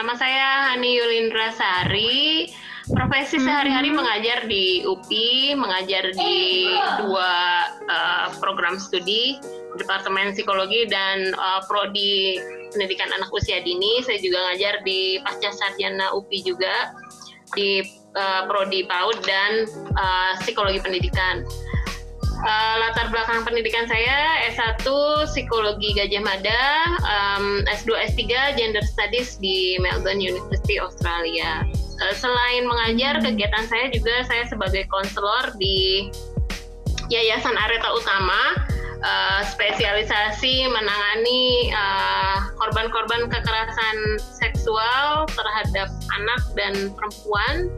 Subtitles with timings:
[0.00, 2.48] nama saya Hani Yulindra Sari.
[2.88, 6.64] Profesi sehari-hari mengajar di UPI, mengajar di
[7.04, 7.32] dua
[7.84, 9.36] uh, program studi,
[9.76, 12.40] Departemen Psikologi dan uh, Prodi
[12.72, 14.00] Pendidikan Anak Usia Dini.
[14.00, 16.96] Saya juga ngajar di Pasca Sarjana UPI juga
[17.52, 17.84] di
[18.16, 19.68] uh, Prodi PAUD dan
[20.00, 21.44] uh, Psikologi Pendidikan.
[22.40, 24.80] Uh, latar belakang pendidikan saya S1
[25.28, 26.64] Psikologi Gajah Mada,
[27.04, 31.68] um, S2 S3 Gender Studies di Melbourne University Australia.
[32.00, 36.08] Uh, selain mengajar, kegiatan saya juga saya sebagai konselor di
[37.12, 38.56] Yayasan Areta Utama,
[39.04, 41.76] uh, spesialisasi menangani
[42.56, 47.68] korban-korban uh, kekerasan seksual terhadap anak dan perempuan.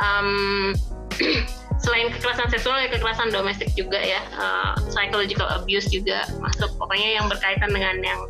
[0.00, 0.72] Um,
[1.84, 4.24] selain kekerasan seksual ya kekerasan domestik juga ya.
[4.34, 6.72] Uh, psychological abuse juga masuk.
[6.80, 8.20] Pokoknya yang berkaitan dengan yang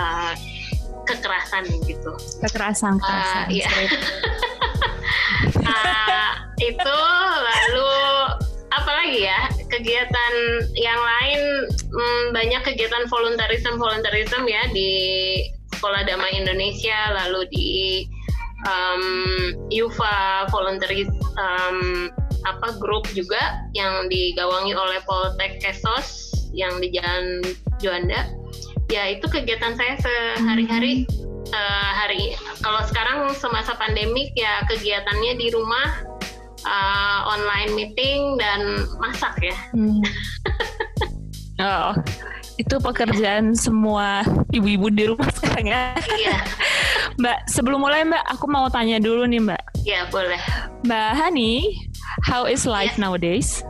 [0.00, 0.32] uh,
[1.04, 2.12] kekerasan gitu.
[2.40, 3.44] Kekerasan kekerasan.
[3.44, 3.68] uh, iya.
[5.68, 6.32] uh,
[6.72, 6.96] itu
[7.44, 7.92] lalu
[8.72, 9.40] apalagi ya?
[9.68, 10.34] Kegiatan
[10.78, 14.90] yang lain hmm, banyak kegiatan voluntarism voluntarism ya di
[15.74, 17.70] sekolah damai Indonesia lalu di
[18.64, 19.04] um,
[19.68, 22.08] UFA voluntarism um,
[22.44, 27.42] apa grup juga yang digawangi oleh Poltek Kesos yang di Jalan
[27.80, 28.30] Juanda.
[28.92, 31.08] Ya itu kegiatan saya sehari-hari.
[31.54, 36.02] Uh, hari kalau sekarang semasa pandemik ya kegiatannya di rumah
[36.64, 39.56] uh, online meeting dan masak ya.
[39.70, 40.00] Hmm.
[41.68, 41.92] oh,
[42.54, 44.22] itu pekerjaan semua
[44.54, 45.82] ibu-ibu di rumah sekarang ya.
[46.14, 46.36] Iya.
[47.18, 49.62] Mbak, sebelum mulai Mbak, aku mau tanya dulu nih Mbak.
[49.84, 50.40] Iya, boleh.
[50.86, 51.74] Mbak Hani,
[52.22, 53.10] How is life yeah.
[53.10, 53.64] nowadays?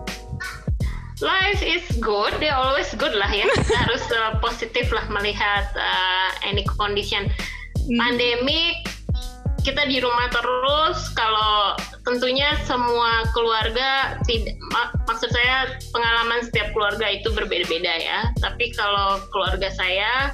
[1.22, 3.48] Life is good, dia always good lah ya.
[3.48, 7.30] Kita harus uh, positif lah melihat uh, any condition.
[7.88, 7.96] Hmm.
[7.96, 8.84] Pandemik,
[9.64, 11.10] kita di rumah terus.
[11.16, 18.20] Kalau tentunya semua keluarga tidak, mak maksud saya pengalaman setiap keluarga itu berbeda-beda ya.
[18.38, 20.30] Tapi kalau keluarga saya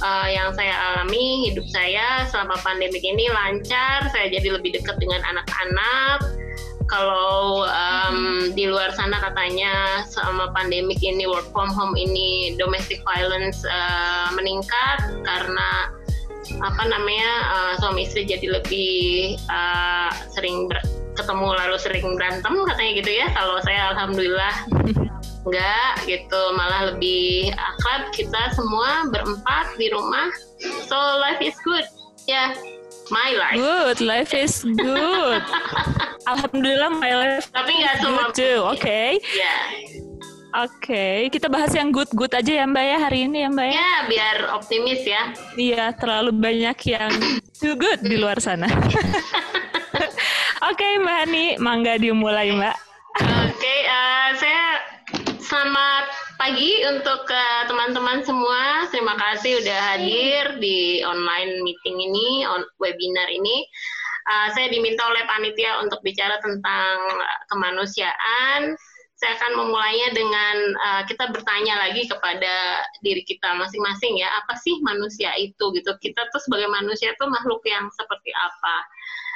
[0.00, 5.20] uh, yang saya alami hidup saya selama pandemik ini lancar saya jadi lebih dekat dengan
[5.26, 6.40] anak-anak
[6.90, 13.62] kalau um, di luar sana katanya selama pandemik ini work from home ini domestic violence
[13.62, 15.94] uh, meningkat karena
[16.60, 20.66] apa namanya uh, suami istri jadi lebih uh, sering
[21.14, 24.54] ketemu lalu sering berantem katanya gitu ya kalau saya alhamdulillah
[25.46, 30.28] enggak gitu malah lebih akrab kita semua berempat di rumah
[30.88, 31.84] so life is good
[32.28, 32.48] ya yeah,
[33.12, 35.44] my life good life is good
[36.28, 37.48] Alhamdulillah my life.
[37.50, 38.28] Tapi nggak semua.
[38.28, 38.76] Oke.
[38.76, 39.10] Okay.
[39.34, 39.56] Ya.
[40.50, 41.16] Oke, okay.
[41.30, 43.74] kita bahas yang good-good aja ya Mbak ya hari ini ya Mbak ya.
[43.78, 45.22] Ya, biar optimis ya.
[45.54, 47.12] Iya, terlalu banyak yang
[47.54, 48.66] too good di luar sana.
[50.66, 52.76] Oke okay, Mbak Hani, mangga dimulai Mbak.
[53.22, 54.66] Oke, okay, uh, eh, saya
[55.38, 58.90] selamat pagi untuk uh, teman-teman semua.
[58.90, 63.70] Terima kasih udah hadir di online meeting ini, on webinar ini
[64.30, 66.96] uh, saya diminta oleh panitia untuk bicara tentang
[67.48, 68.76] kemanusiaan.
[69.20, 74.80] Saya akan memulainya dengan uh, kita bertanya lagi kepada diri kita masing-masing ya, apa sih
[74.80, 75.92] manusia itu gitu?
[76.00, 78.76] Kita tuh sebagai manusia tuh makhluk yang seperti apa?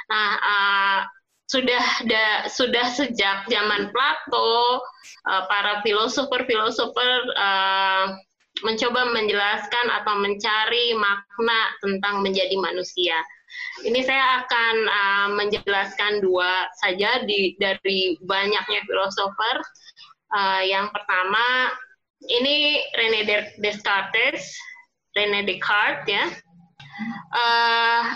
[0.09, 0.99] Nah, uh,
[1.45, 4.81] sudah da, sudah sejak zaman Plato,
[5.29, 8.09] uh, para filosofer-filosofer uh,
[8.65, 13.21] mencoba menjelaskan atau mencari makna tentang menjadi manusia.
[13.83, 19.57] Ini saya akan uh, menjelaskan dua saja di, dari banyaknya filosofer.
[20.31, 21.75] Uh, yang pertama,
[22.31, 23.27] ini René
[23.59, 24.55] Descartes,
[25.13, 26.25] René Descartes ya.
[27.35, 28.15] Uh,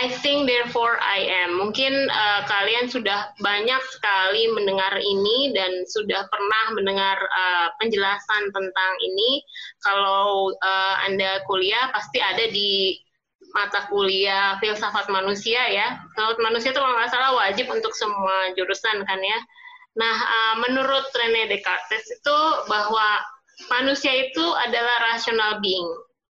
[0.00, 1.58] I think therefore I am.
[1.58, 8.92] Mungkin uh, kalian sudah banyak sekali mendengar ini dan sudah pernah mendengar uh, penjelasan tentang
[9.02, 9.42] ini.
[9.82, 12.96] Kalau uh, Anda kuliah pasti ada di
[13.50, 15.98] mata kuliah filsafat manusia ya.
[16.14, 19.38] Filsafat manusia itu kalau nggak salah wajib untuk semua jurusan kan ya.
[19.98, 22.38] Nah, uh, menurut René Descartes itu
[22.70, 23.18] bahwa
[23.68, 25.88] manusia itu adalah rational being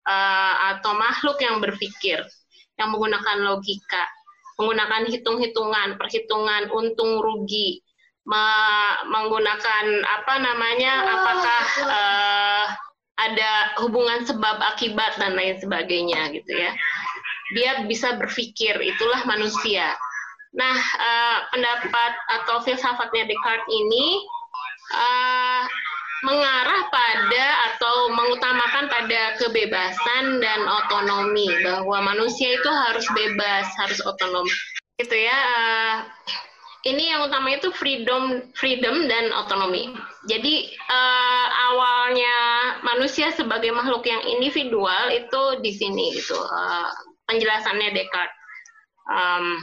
[0.06, 2.22] uh, atau makhluk yang berpikir,
[2.78, 4.06] yang menggunakan logika,
[4.56, 7.82] menggunakan hitung-hitungan, perhitungan untung rugi,
[9.10, 12.66] menggunakan apa namanya, apakah uh,
[13.20, 16.72] ada hubungan sebab akibat dan lain sebagainya gitu ya.
[17.52, 19.92] Dia bisa berpikir, itulah manusia.
[20.54, 24.22] Nah, uh, pendapat atau filsafatnya Descartes ini
[24.94, 25.62] uh,
[26.20, 34.44] mengarah pada atau mengutamakan pada kebebasan dan otonomi bahwa manusia itu harus bebas harus otonom
[35.00, 35.96] gitu ya uh,
[36.84, 39.96] ini yang utama itu freedom freedom dan otonomi
[40.28, 40.54] jadi
[40.90, 42.36] uh, awalnya
[42.84, 46.92] manusia sebagai makhluk yang individual itu di sini gitu uh,
[47.24, 48.36] penjelasannya Descartes
[49.08, 49.56] um,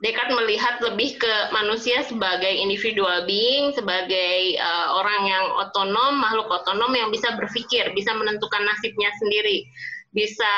[0.00, 6.88] Descartes melihat lebih ke manusia sebagai individual being, sebagai uh, orang yang otonom, makhluk otonom
[6.96, 9.60] yang bisa berpikir, bisa menentukan nasibnya sendiri,
[10.16, 10.54] bisa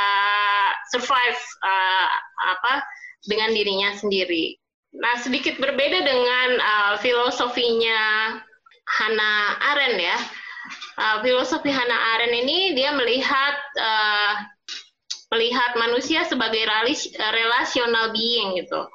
[0.95, 2.07] survive uh,
[2.55, 2.87] apa
[3.27, 4.55] dengan dirinya sendiri.
[4.95, 8.39] Nah, sedikit berbeda dengan uh, filosofinya
[9.03, 10.19] Hannah Arendt ya.
[10.95, 14.33] Uh, filosofi Hannah Arendt ini dia melihat uh,
[15.35, 16.63] melihat manusia sebagai
[17.19, 18.87] relational being gitu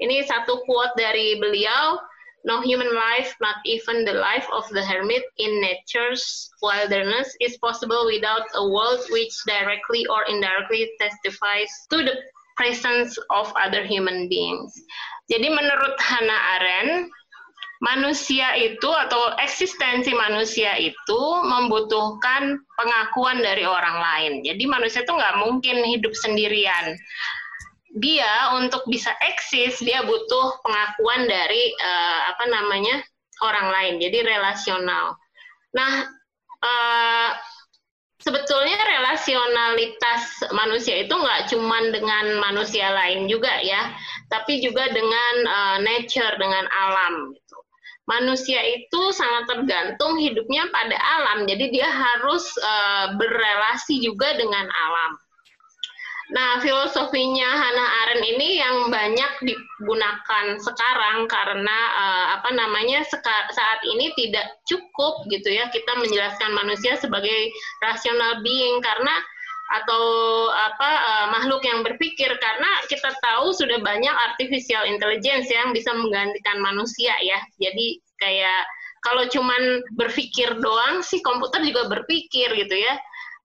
[0.00, 2.00] ini satu quote dari beliau,
[2.48, 8.08] No human life, not even the life of the hermit in nature's wilderness, is possible
[8.08, 12.16] without a world which directly or indirectly testifies to the
[12.56, 14.72] presence of other human beings.
[15.28, 17.12] Jadi menurut Hannah Arendt,
[17.80, 24.32] manusia itu atau eksistensi manusia itu membutuhkan pengakuan dari orang lain.
[24.44, 26.94] Jadi manusia itu nggak mungkin hidup sendirian.
[27.96, 33.00] Dia untuk bisa eksis dia butuh pengakuan dari uh, apa namanya
[33.40, 33.94] orang lain.
[33.98, 35.16] Jadi relasional.
[35.72, 36.04] Nah
[36.60, 37.30] uh,
[38.20, 43.96] sebetulnya relasionalitas manusia itu nggak cuma dengan manusia lain juga ya
[44.28, 47.32] tapi juga dengan uh, nature dengan alam
[48.08, 51.44] manusia itu sangat tergantung hidupnya pada alam.
[51.44, 55.12] Jadi dia harus uh, berrelasi juga dengan alam.
[56.30, 63.02] Nah, filosofinya Hannah Arendt ini yang banyak digunakan sekarang karena uh, apa namanya
[63.50, 67.50] saat ini tidak cukup gitu ya kita menjelaskan manusia sebagai
[67.82, 68.78] rational being.
[68.78, 69.10] Karena
[69.70, 70.04] atau
[70.50, 72.30] apa uh, makhluk yang berpikir.
[72.42, 77.38] Karena kita tahu sudah banyak artificial intelligence yang bisa menggantikan manusia ya.
[77.62, 78.62] Jadi kayak
[79.00, 82.98] kalau cuman berpikir doang sih komputer juga berpikir gitu ya.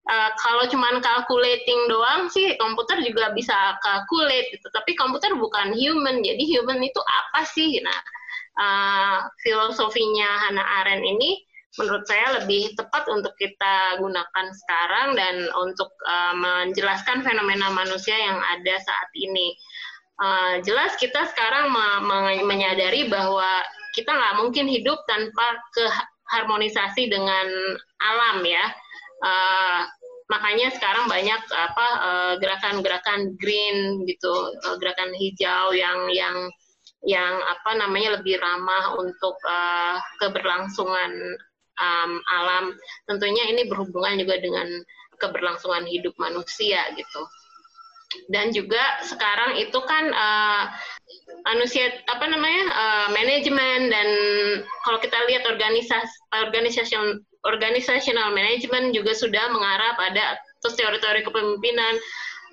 [0.05, 4.67] Uh, kalau cuman calculating doang sih komputer juga bisa calculate gitu.
[4.73, 6.21] Tapi komputer bukan human.
[6.21, 7.81] Jadi human itu apa sih?
[7.81, 7.99] Nah
[8.59, 11.43] uh, filosofinya Hannah Arendt ini
[11.75, 18.39] menurut saya lebih tepat untuk kita gunakan sekarang dan untuk uh, menjelaskan fenomena manusia yang
[18.39, 19.55] ada saat ini.
[20.15, 23.59] Uh, jelas kita sekarang me menyadari bahwa
[23.91, 27.47] kita nggak mungkin hidup tanpa keharmonisasi dengan
[27.99, 28.71] alam ya
[29.27, 29.83] uh,
[30.31, 31.87] makanya sekarang banyak apa
[32.41, 34.33] gerakan-gerakan green gitu
[34.81, 36.49] gerakan hijau yang yang
[37.05, 41.37] yang apa namanya lebih ramah untuk uh, keberlangsungan
[41.79, 42.75] um, alam.
[43.07, 44.67] Tentunya ini berhubungan juga dengan
[45.19, 47.21] keberlangsungan hidup manusia gitu.
[48.31, 50.63] Dan juga sekarang itu kan uh,
[51.43, 54.07] manusia apa namanya uh, manajemen dan
[54.87, 56.95] kalau kita lihat organisasi organisasi
[57.43, 61.99] organizational management juga sudah mengarah pada terus teori-teori kepemimpinan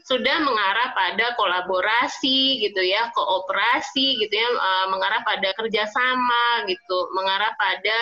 [0.03, 7.55] sudah mengarah pada kolaborasi gitu ya, kooperasi gitu ya, uh, mengarah pada kerjasama gitu, mengarah
[7.55, 7.97] pada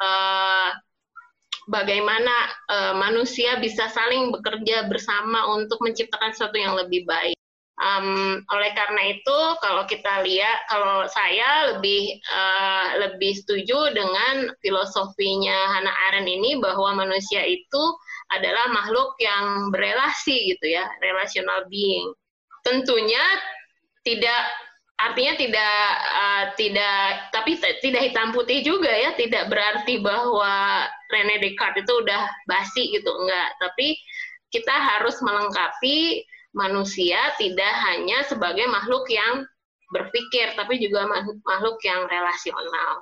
[0.00, 0.70] uh,
[1.68, 2.34] bagaimana
[2.72, 7.36] uh, manusia bisa saling bekerja bersama untuk menciptakan sesuatu yang lebih baik.
[7.78, 15.78] Um, oleh karena itu, kalau kita lihat, kalau saya lebih uh, lebih setuju dengan filosofinya
[15.78, 17.82] Hannah Arendt ini bahwa manusia itu
[18.34, 22.10] adalah makhluk yang berelasi gitu ya, relational being.
[22.66, 23.22] Tentunya
[24.02, 24.42] tidak
[24.98, 25.78] artinya tidak
[26.10, 32.26] uh, tidak tapi tidak hitam putih juga ya, tidak berarti bahwa Rene Descartes itu udah
[32.50, 33.08] basi gitu.
[33.08, 33.94] Enggak, tapi
[34.50, 36.26] kita harus melengkapi
[36.56, 39.46] manusia tidak hanya sebagai makhluk yang
[39.94, 41.08] berpikir, tapi juga
[41.46, 43.00] makhluk yang relasional.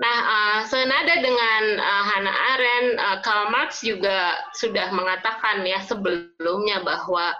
[0.00, 6.80] Nah, uh, senada dengan uh, Hannah Arendt, uh, Karl Marx juga sudah mengatakan ya sebelumnya
[6.80, 7.36] bahwa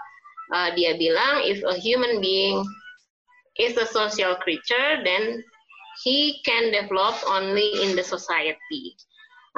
[0.52, 2.60] uh, dia bilang if a human being
[3.58, 5.42] is a social creature, then
[6.04, 8.94] he can develop only in the society.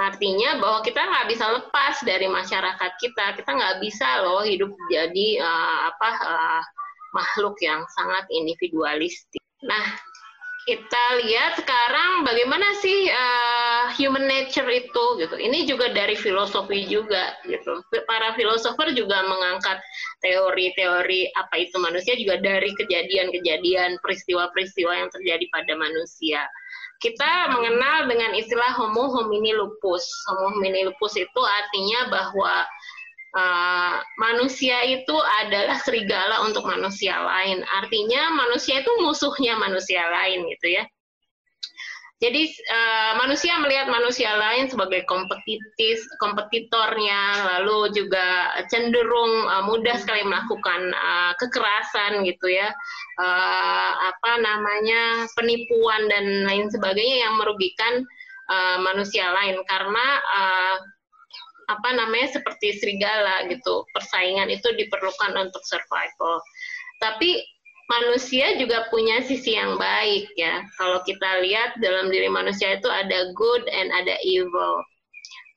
[0.01, 3.37] Artinya bahwa kita nggak bisa lepas dari masyarakat kita.
[3.37, 6.63] Kita nggak bisa loh hidup jadi uh, apa uh,
[7.13, 9.45] makhluk yang sangat individualistik.
[9.63, 9.85] Nah,
[10.63, 15.35] kita lihat sekarang bagaimana sih uh, human nature itu gitu.
[15.35, 17.83] Ini juga dari filosofi juga gitu.
[18.07, 19.83] Para filosofer juga mengangkat
[20.23, 26.47] teori-teori apa itu manusia juga dari kejadian-kejadian peristiwa-peristiwa yang terjadi pada manusia.
[27.03, 30.07] Kita mengenal dengan istilah homo homini lupus.
[30.31, 32.63] Homo homini lupus itu artinya bahwa
[33.37, 37.65] uh, manusia itu adalah serigala untuk manusia lain.
[37.83, 40.85] Artinya manusia itu musuhnya manusia lain gitu ya.
[42.23, 50.23] Jadi uh, manusia melihat manusia lain sebagai kompetitif, kompetitornya, lalu juga cenderung uh, mudah sekali
[50.23, 52.71] melakukan uh, kekerasan gitu ya,
[53.19, 58.07] uh, apa namanya penipuan dan lain sebagainya yang merugikan
[58.47, 60.77] uh, manusia lain karena uh,
[61.73, 63.89] apa namanya seperti serigala gitu.
[63.97, 66.41] Persaingan itu diperlukan untuk survival.
[67.01, 67.41] Tapi
[67.91, 70.65] manusia juga punya sisi yang baik ya.
[70.81, 74.85] Kalau kita lihat dalam diri manusia itu ada good and ada evil.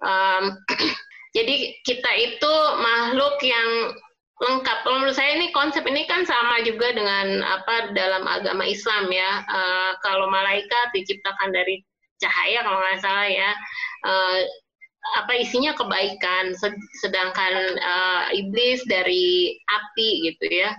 [0.04, 0.60] Um,
[1.38, 3.70] jadi kita itu makhluk yang
[4.36, 4.78] lengkap.
[4.84, 9.48] Kalau menurut saya ini konsep ini kan sama juga dengan apa dalam agama Islam ya.
[9.48, 11.80] Uh, kalau malaikat diciptakan dari
[12.20, 13.52] cahaya kalau nggak salah ya.
[14.04, 14.40] Uh,
[15.14, 16.58] apa isinya kebaikan.
[17.02, 20.72] Sedangkan uh, iblis dari api gitu ya.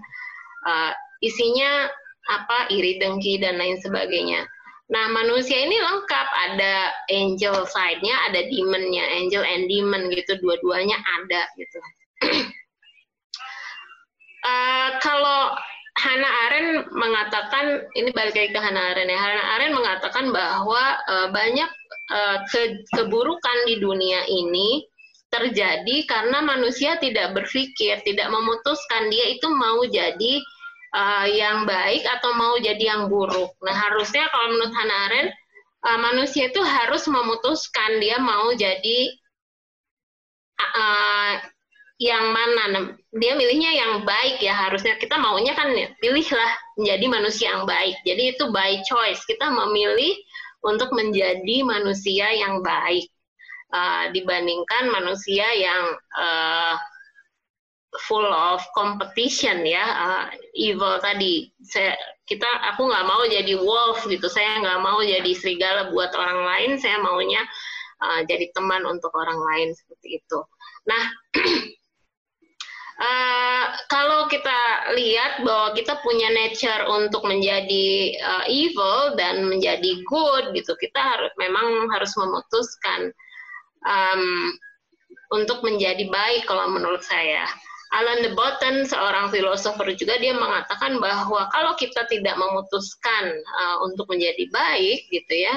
[0.67, 0.93] Uh,
[1.23, 1.87] isinya
[2.27, 2.67] apa?
[2.75, 4.43] Iri dengki dan lain sebagainya.
[4.91, 6.29] Nah manusia ini lengkap.
[6.51, 6.75] Ada
[7.15, 9.05] angel side-nya ada demon-nya.
[9.23, 10.35] Angel and demon gitu.
[10.43, 11.79] Dua-duanya ada gitu.
[14.43, 15.55] Uh, kalau
[15.97, 19.17] Hannah Arendt mengatakan ini balik lagi ke Hannah Arendt ya.
[19.17, 21.71] Hannah Arendt mengatakan bahwa uh, banyak
[22.13, 24.85] uh, ke keburukan di dunia ini
[25.33, 30.39] terjadi karena manusia tidak berpikir tidak memutuskan dia itu mau jadi
[30.95, 33.57] uh, yang baik atau mau jadi yang buruk.
[33.65, 35.33] Nah harusnya kalau menurut Hannah Arendt
[35.81, 39.01] uh, manusia itu harus memutuskan dia mau jadi
[40.61, 41.35] uh,
[41.97, 42.63] yang mana?
[42.69, 42.83] Nah,
[43.17, 45.01] dia milihnya yang baik ya harusnya.
[45.01, 47.97] Kita maunya kan pilihlah menjadi manusia yang baik.
[48.05, 49.25] Jadi itu by choice.
[49.25, 50.13] Kita memilih
[50.61, 53.09] untuk menjadi manusia yang baik
[53.73, 56.77] uh, dibandingkan manusia yang uh,
[58.05, 61.49] full of competition ya uh, evil tadi.
[61.65, 61.97] Saya
[62.29, 64.29] kita aku nggak mau jadi wolf gitu.
[64.29, 66.71] Saya nggak mau jadi serigala buat orang lain.
[66.77, 67.41] Saya maunya
[68.05, 70.39] uh, jadi teman untuk orang lain seperti itu.
[70.85, 71.03] Nah
[72.97, 80.57] Uh, kalau kita lihat bahwa kita punya nature untuk menjadi uh, evil dan menjadi good
[80.57, 83.13] gitu, kita harus memang harus memutuskan
[83.85, 84.49] um,
[85.37, 87.45] untuk menjadi baik kalau menurut saya.
[87.95, 93.25] Alan de Botton, seorang filosofer juga dia mengatakan bahwa kalau kita tidak memutuskan
[93.61, 95.55] uh, untuk menjadi baik gitu ya,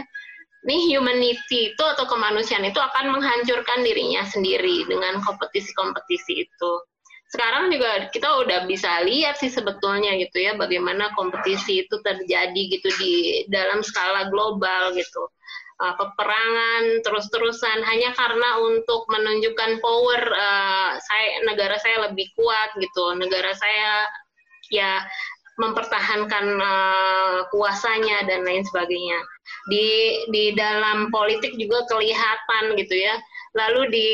[0.67, 6.71] nih humanity itu atau kemanusiaan itu akan menghancurkan dirinya sendiri dengan kompetisi-kompetisi itu
[7.29, 12.89] sekarang juga kita udah bisa lihat sih sebetulnya gitu ya bagaimana kompetisi itu terjadi gitu
[12.97, 15.29] di dalam skala global gitu.
[15.79, 23.13] Uh, peperangan terus-terusan hanya karena untuk menunjukkan power uh, saya negara saya lebih kuat gitu.
[23.15, 24.09] Negara saya
[24.73, 25.05] ya
[25.61, 29.21] mempertahankan uh, kuasanya dan lain sebagainya
[29.71, 29.87] di
[30.33, 33.15] di dalam politik juga kelihatan gitu ya
[33.57, 34.07] Lalu di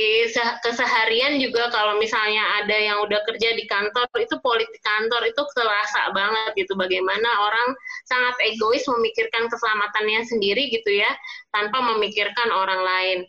[0.64, 6.16] keseharian juga kalau misalnya ada yang udah kerja di kantor itu politik kantor itu terasa
[6.16, 7.76] banget gitu bagaimana orang
[8.08, 11.12] sangat egois memikirkan keselamatannya sendiri gitu ya
[11.52, 13.20] tanpa memikirkan orang lain.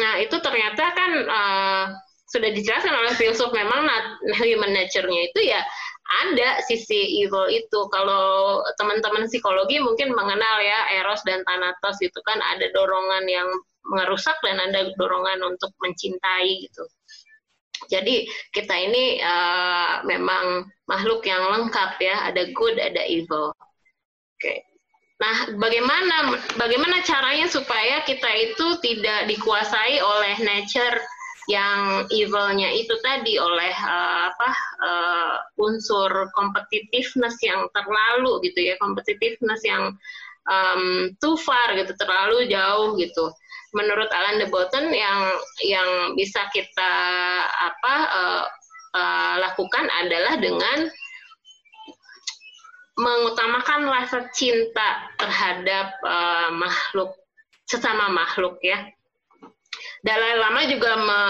[0.00, 1.84] Nah itu ternyata kan uh,
[2.32, 3.84] sudah dijelaskan oleh filsuf memang
[4.40, 5.60] human nature-nya itu ya
[6.02, 7.80] ada sisi evil itu.
[7.88, 13.48] Kalau teman-teman psikologi mungkin mengenal ya Eros dan Thanatos itu kan ada dorongan yang
[13.86, 16.84] merusak dan ada dorongan untuk mencintai gitu.
[17.90, 23.50] Jadi kita ini uh, memang makhluk yang lengkap ya, ada good, ada evil.
[23.50, 24.38] Oke.
[24.38, 24.58] Okay.
[25.22, 30.98] Nah, bagaimana bagaimana caranya supaya kita itu tidak dikuasai oleh nature
[31.50, 39.62] yang evilnya itu tadi oleh uh, apa uh, unsur competitiveness yang terlalu gitu ya, competitiveness
[39.66, 39.94] yang
[40.46, 43.32] um, too far gitu, terlalu jauh gitu
[43.72, 45.32] menurut Alan de Botton yang
[45.64, 46.94] yang bisa kita
[47.48, 48.44] apa uh,
[48.92, 50.92] uh, lakukan adalah dengan
[52.92, 57.16] mengutamakan rasa cinta terhadap uh, makhluk
[57.64, 58.84] sesama makhluk ya.
[60.02, 61.22] Dalai Lama juga me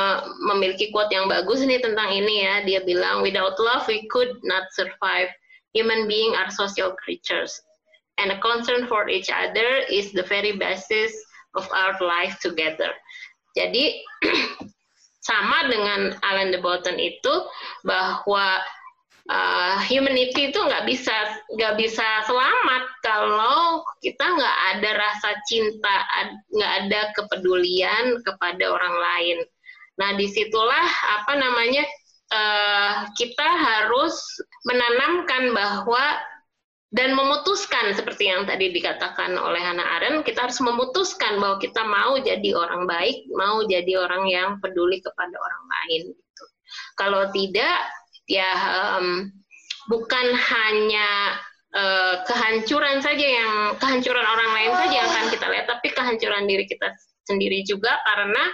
[0.53, 2.55] memiliki quote yang bagus nih tentang ini ya.
[2.65, 5.29] Dia bilang, without love we could not survive.
[5.77, 7.61] Human being are social creatures.
[8.19, 11.13] and a concern for each other is the very basis
[11.55, 12.93] of our life together.
[13.57, 14.01] Jadi
[15.29, 17.35] sama dengan Alan de Botton itu
[17.85, 18.61] bahwa
[19.31, 21.15] uh, humanity itu nggak bisa
[21.55, 25.97] nggak bisa selamat kalau kita nggak ada rasa cinta
[26.51, 29.39] nggak ada kepedulian kepada orang lain
[30.01, 30.87] nah di situlah
[31.21, 31.85] apa namanya
[32.33, 34.17] uh, kita harus
[34.65, 36.19] menanamkan bahwa
[36.93, 42.21] dan memutuskan seperti yang tadi dikatakan oleh Hannah Arendt, kita harus memutuskan bahwa kita mau
[42.21, 46.13] jadi orang baik, mau jadi orang yang peduli kepada orang lain.
[46.13, 46.45] Gitu.
[47.01, 47.81] Kalau tidak,
[48.33, 49.29] ya um,
[49.93, 51.37] bukan hanya
[51.77, 56.65] uh, kehancuran saja yang kehancuran orang lain saja yang akan kita lihat, tapi kehancuran diri
[56.65, 56.89] kita
[57.29, 58.45] sendiri juga karena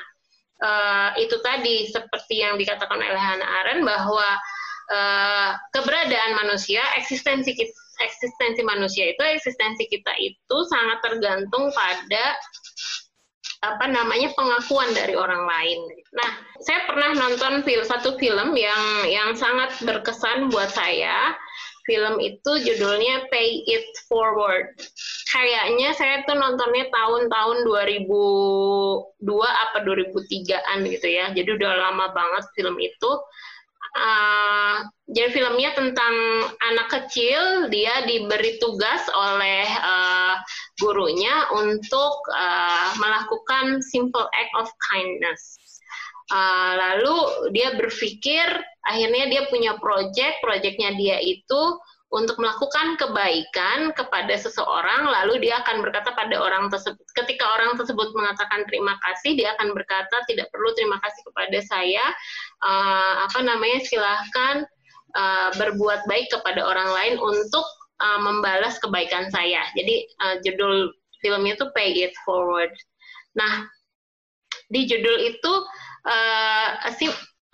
[0.67, 4.29] uh, itu tadi seperti yang dikatakan oleh Hannah Arendt bahwa
[4.91, 12.35] uh, keberadaan manusia, eksistensi kita, eksistensi manusia itu, eksistensi kita itu sangat tergantung pada
[13.59, 15.81] apa namanya pengakuan dari orang lain.
[16.15, 16.31] Nah,
[16.63, 21.35] saya pernah nonton film satu film yang yang sangat berkesan buat saya.
[21.89, 24.77] Film itu judulnya Pay It Forward.
[25.33, 31.33] Kayaknya saya tuh nontonnya tahun-tahun 2002 apa 2003-an gitu ya.
[31.33, 33.11] Jadi udah lama banget film itu
[33.99, 36.15] Uh, jadi filmnya tentang
[36.63, 40.39] anak kecil, dia diberi tugas oleh uh,
[40.79, 45.59] gurunya untuk uh, melakukan simple act of kindness.
[46.31, 47.17] Uh, lalu
[47.57, 48.47] dia berpikir,
[48.87, 51.63] akhirnya dia punya project, projectnya dia itu
[52.09, 58.17] untuk melakukan kebaikan kepada seseorang, lalu dia akan berkata pada orang tersebut, ketika orang tersebut
[58.17, 62.05] mengatakan terima kasih, dia akan berkata tidak perlu terima kasih kepada saya,
[62.65, 64.65] uh, apa namanya silahkan
[65.21, 67.67] uh, berbuat baik kepada orang lain untuk
[68.01, 69.69] uh, membalas kebaikan saya.
[69.77, 70.89] Jadi uh, judul
[71.21, 72.73] filmnya itu Pay It Forward.
[73.37, 73.69] Nah
[74.73, 75.53] di judul itu
[76.09, 76.69] uh,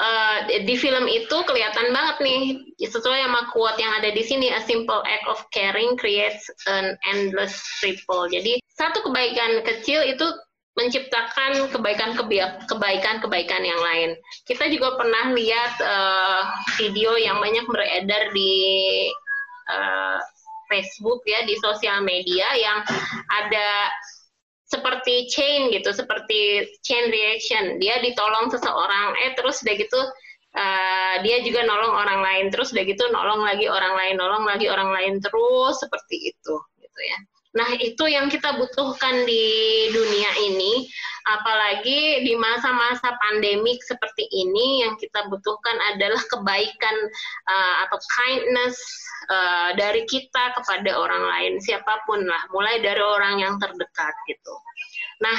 [0.01, 2.41] uh, di film itu kelihatan banget nih
[2.83, 7.55] sesuai sama quote yang ada di sini a simple act of caring creates an endless
[7.85, 8.27] ripple.
[8.27, 10.27] Jadi satu kebaikan kecil itu
[10.75, 14.11] menciptakan kebaikan-kebaikan yang lain.
[14.43, 16.43] Kita juga pernah lihat uh,
[16.75, 18.55] video yang banyak beredar di
[19.71, 20.19] uh,
[20.67, 22.83] Facebook ya di sosial media yang
[23.31, 23.95] ada
[24.65, 27.77] seperti chain gitu, seperti chain reaction.
[27.77, 30.01] Dia ditolong seseorang, eh terus udah gitu
[30.57, 34.67] uh, dia juga nolong orang lain, terus udah gitu nolong lagi orang lain, nolong lagi
[34.73, 37.19] orang lain terus seperti itu, gitu ya.
[37.55, 39.47] Nah itu yang kita butuhkan di
[39.95, 40.91] dunia ini,
[41.23, 46.97] apalagi di masa-masa pandemik seperti ini, yang kita butuhkan adalah kebaikan
[47.47, 48.75] uh, atau kindness
[49.31, 54.55] uh, dari kita kepada orang lain, siapa pun lah, mulai dari orang yang terdekat gitu.
[55.23, 55.39] Nah,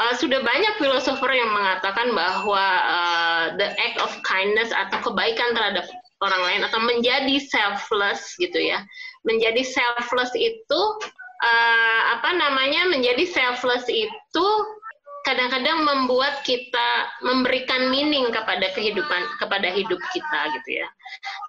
[0.00, 5.84] uh, sudah banyak filosofer yang mengatakan bahwa uh, the act of kindness atau kebaikan terhadap
[6.24, 8.80] orang lain atau menjadi selfless gitu ya.
[9.28, 10.80] Menjadi selfless itu
[11.42, 12.88] uh, apa namanya?
[12.88, 14.46] Menjadi selfless itu
[15.28, 20.86] kadang-kadang membuat kita memberikan meaning kepada kehidupan kepada hidup kita gitu ya.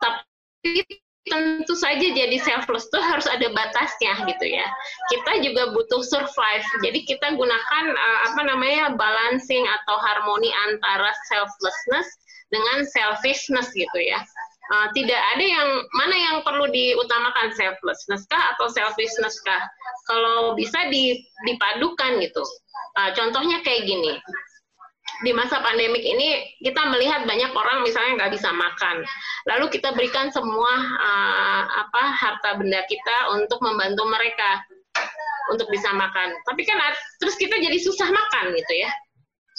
[0.04, 0.84] Tapi
[1.30, 4.66] tentu saja jadi selfless itu harus ada batasnya gitu ya.
[5.14, 6.66] Kita juga butuh survive.
[6.82, 12.10] Jadi kita gunakan uh, apa namanya balancing atau harmoni antara selflessness
[12.50, 14.20] dengan selfishness gitu ya.
[14.72, 19.60] Uh, tidak ada yang mana yang perlu diutamakan selflessness kah atau selfishness kah?
[20.08, 20.88] Kalau bisa
[21.44, 22.44] dipadukan gitu.
[22.96, 24.16] Uh, contohnya kayak gini
[25.22, 29.06] di masa pandemik ini kita melihat banyak orang misalnya nggak bisa makan,
[29.46, 34.66] lalu kita berikan semua uh, apa harta benda kita untuk membantu mereka
[35.54, 36.34] untuk bisa makan.
[36.50, 36.78] Tapi kan
[37.22, 38.90] terus kita jadi susah makan gitu ya.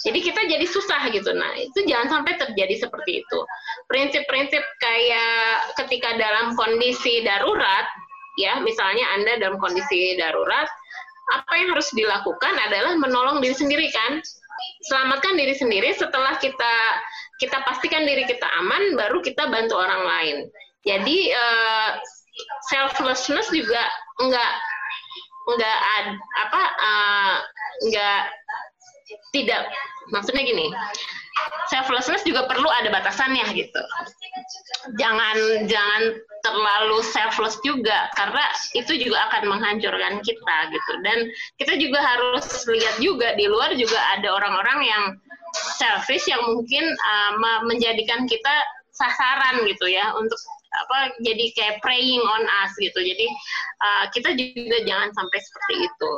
[0.03, 1.31] Jadi kita jadi susah gitu.
[1.31, 3.39] Nah, itu jangan sampai terjadi seperti itu.
[3.87, 7.87] Prinsip-prinsip kayak ketika dalam kondisi darurat,
[8.35, 10.67] ya, misalnya Anda dalam kondisi darurat,
[11.31, 14.19] apa yang harus dilakukan adalah menolong diri sendiri kan?
[14.83, 16.75] selamatkan diri sendiri setelah kita
[17.39, 20.37] kita pastikan diri kita aman baru kita bantu orang lain
[20.83, 21.89] jadi uh,
[22.67, 23.83] selflessness juga
[24.19, 24.51] enggak
[25.43, 26.07] enggak ad,
[26.47, 27.35] apa uh,
[27.87, 28.21] enggak
[29.35, 29.63] tidak
[30.11, 30.67] maksudnya gini
[31.71, 33.81] selflessness juga perlu ada batasannya gitu.
[34.99, 36.01] Jangan jangan
[36.43, 38.43] terlalu selfless juga karena
[38.75, 40.93] itu juga akan menghancurkan kita gitu.
[41.01, 41.17] Dan
[41.57, 45.03] kita juga harus lihat juga di luar juga ada orang-orang yang
[45.81, 47.31] selfish yang mungkin uh,
[47.65, 48.53] menjadikan kita
[48.93, 50.37] sasaran gitu ya untuk
[50.73, 52.97] apa jadi kayak praying on us gitu.
[52.97, 53.27] Jadi
[53.81, 56.11] uh, kita juga jangan sampai seperti itu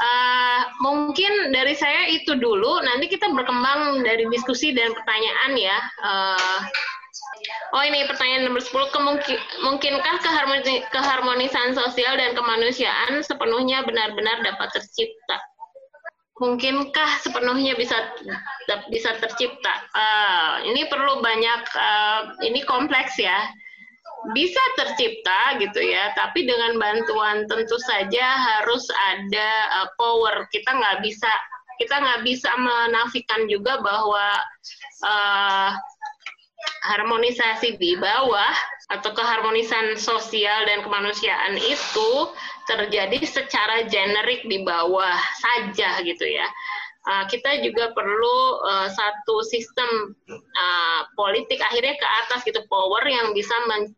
[0.00, 6.60] uh, mungkin dari saya itu dulu nanti kita berkembang dari diskusi dan pertanyaan ya uh,
[7.70, 10.16] Oh ini pertanyaan nomor 10, Kemungkin, mungkinkah
[10.90, 15.38] keharmonisan sosial dan kemanusiaan sepenuhnya benar-benar dapat tercipta?
[16.42, 17.94] Mungkinkah sepenuhnya bisa
[18.90, 19.74] bisa tercipta?
[19.94, 23.38] Uh, ini perlu banyak, uh, ini kompleks ya.
[24.36, 28.84] Bisa tercipta gitu ya, tapi dengan bantuan tentu saja harus
[29.16, 30.44] ada uh, power.
[30.52, 31.30] Kita nggak bisa
[31.80, 34.26] kita nggak bisa menafikan juga bahwa
[35.08, 35.72] uh,
[36.84, 38.52] harmonisasi di bawah
[38.90, 42.12] atau keharmonisan sosial dan kemanusiaan itu
[42.68, 46.46] terjadi secara generik di bawah saja gitu ya.
[47.08, 53.32] Uh, kita juga perlu uh, satu sistem uh, politik akhirnya ke atas gitu power yang
[53.32, 53.88] bisa me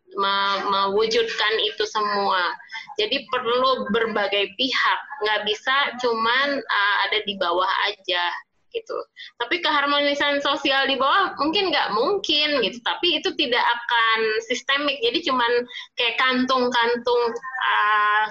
[0.71, 2.55] mewujudkan itu semua.
[3.03, 8.31] Jadi perlu berbagai pihak, nggak bisa cuman uh, ada di bawah aja
[8.73, 8.99] gitu.
[9.37, 12.79] Tapi keharmonisan sosial di bawah mungkin nggak mungkin gitu.
[12.87, 15.03] Tapi itu tidak akan sistemik.
[15.05, 15.53] Jadi cuman
[15.99, 17.23] kayak kantung-kantung
[17.67, 18.25] uh,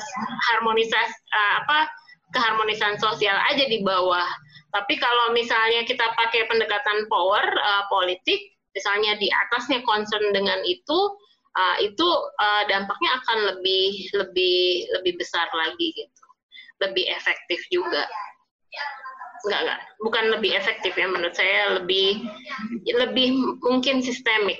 [0.49, 1.91] harmonisasi uh, apa
[2.31, 4.25] keharmonisan sosial aja di bawah.
[4.71, 10.99] Tapi kalau misalnya kita pakai pendekatan power uh, politik, misalnya di atasnya concern dengan itu,
[11.59, 12.07] uh, itu
[12.39, 16.23] uh, dampaknya akan lebih lebih lebih besar lagi gitu,
[16.79, 18.07] lebih efektif juga.
[19.43, 19.79] Nggak nggak.
[20.07, 22.23] Bukan lebih efektif ya menurut saya lebih
[22.87, 24.59] lebih mungkin sistemik.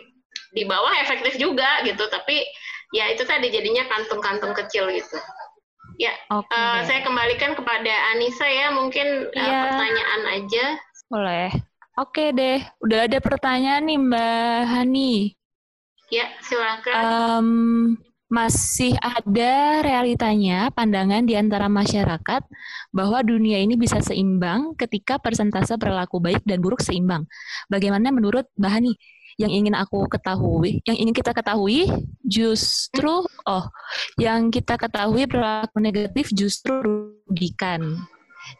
[0.51, 2.43] Di bawah efektif juga gitu tapi
[2.91, 5.15] ya itu tadi jadinya kantung-kantung kecil gitu
[6.01, 6.49] ya okay.
[6.49, 10.65] uh, eh, saya kembalikan kepada Anissa ya mungkin uh, pertanyaan aja
[11.13, 11.49] boleh
[12.01, 15.13] oke deh udah ada pertanyaan nih Mbak Hani
[16.09, 17.49] ya silakan um,
[18.31, 22.41] masih ada realitanya pandangan di antara masyarakat
[22.95, 27.27] bahwa dunia ini bisa seimbang ketika persentase perilaku baik dan buruk seimbang.
[27.67, 28.95] Bagaimana menurut Bahani?
[29.39, 31.87] Yang ingin aku ketahui, yang ingin kita ketahui
[32.25, 33.65] justru oh,
[34.19, 37.99] yang kita ketahui perilaku negatif justru rugikan.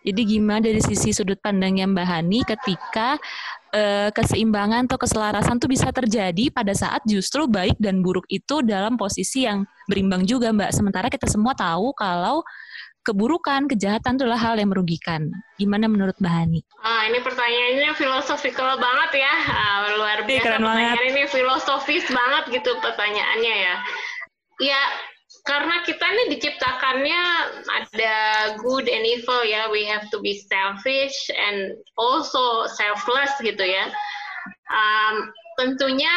[0.05, 3.17] Jadi gimana dari sisi sudut pandangnya Mbak Hani ketika
[3.73, 8.93] uh, keseimbangan atau keselarasan itu bisa terjadi pada saat justru baik dan buruk itu dalam
[8.93, 10.71] posisi yang berimbang juga, Mbak.
[10.71, 12.45] Sementara kita semua tahu kalau
[13.01, 15.33] keburukan, kejahatan itu adalah hal yang merugikan.
[15.57, 16.59] Gimana menurut Mbak Hani?
[16.81, 19.33] Ah, ini pertanyaannya filosofikal banget ya.
[19.49, 21.11] Ah, luar biasa Keren pertanyaan banget.
[21.13, 23.75] ini filosofis banget gitu pertanyaannya ya.
[24.61, 24.81] Ya,
[25.47, 27.21] karena kita ini diciptakannya
[27.65, 28.17] ada
[28.61, 33.89] good and evil ya we have to be selfish and also selfless gitu ya
[34.69, 36.13] um, tentunya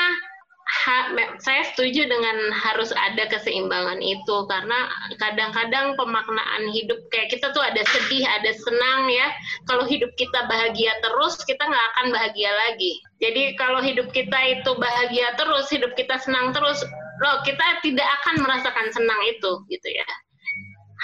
[0.64, 4.88] ha, saya setuju dengan harus ada keseimbangan itu karena
[5.20, 9.28] kadang-kadang pemaknaan hidup kayak kita tuh ada sedih ada senang ya.
[9.68, 13.00] Kalau hidup kita bahagia terus kita nggak akan bahagia lagi.
[13.20, 16.80] Jadi kalau hidup kita itu bahagia terus hidup kita senang terus
[17.22, 20.08] loh kita tidak akan merasakan senang itu gitu ya.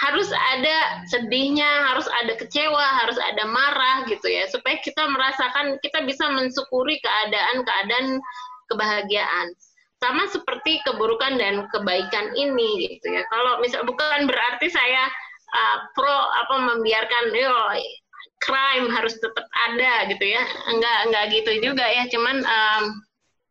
[0.01, 6.01] Harus ada sedihnya, harus ada kecewa, harus ada marah gitu ya, supaya kita merasakan kita
[6.09, 8.17] bisa mensyukuri keadaan-keadaan
[8.71, 9.51] kebahagiaan.
[10.01, 13.21] Sama seperti keburukan dan kebaikan ini gitu ya.
[13.29, 15.05] Kalau misal bukan berarti saya
[15.53, 17.53] uh, pro apa membiarkan yo
[18.41, 20.41] crime harus tetap ada gitu ya.
[20.73, 22.83] Enggak enggak gitu juga ya, cuman um,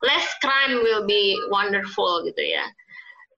[0.03, 2.67] less crime will be wonderful gitu ya.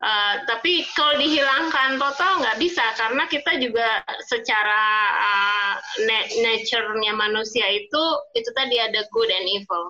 [0.03, 5.75] Uh, tapi kalau dihilangkan total nggak bisa karena kita juga secara uh,
[6.43, 8.03] nature-nya manusia itu
[8.35, 9.87] itu tadi ada good and evil.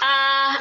[0.00, 0.56] Uh,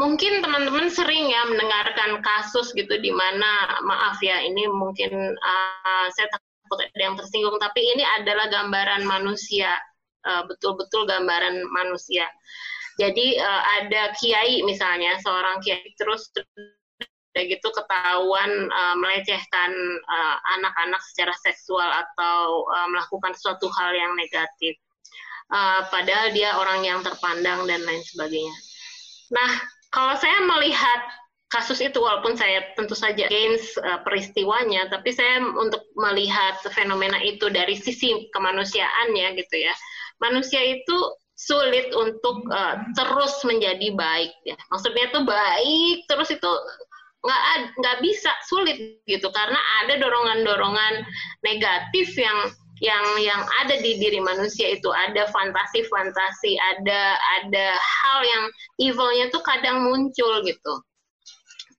[0.00, 6.26] mungkin teman-teman sering ya mendengarkan kasus gitu di mana maaf ya ini mungkin uh, saya
[6.32, 9.76] takut ada yang tersinggung tapi ini adalah gambaran manusia
[10.48, 12.24] betul-betul uh, gambaran manusia
[12.96, 16.32] jadi uh, ada kiai misalnya seorang kiai terus
[17.30, 24.12] udah gitu ketahuan uh, melecehkan anak anak-anak secara seksual atau uh, melakukan suatu hal yang
[24.18, 24.74] negatif.
[25.50, 28.54] Uh, padahal dia orang yang terpandang dan lain sebagainya.
[29.30, 29.50] Nah,
[29.94, 31.00] kalau saya melihat
[31.50, 37.50] kasus itu walaupun saya tentu saja against uh, peristiwanya tapi saya untuk melihat fenomena itu
[37.50, 39.74] dari sisi kemanusiaannya gitu ya.
[40.22, 40.96] Manusia itu
[41.34, 44.54] sulit untuk uh, terus menjadi baik ya.
[44.70, 46.52] Maksudnya tuh baik terus itu
[47.20, 47.42] nggak
[47.76, 51.04] nggak bisa sulit gitu karena ada dorongan-dorongan
[51.44, 52.48] negatif yang
[52.80, 58.44] yang yang ada di diri manusia itu ada fantasi-fantasi ada ada hal yang
[58.80, 60.74] evilnya tuh kadang muncul gitu.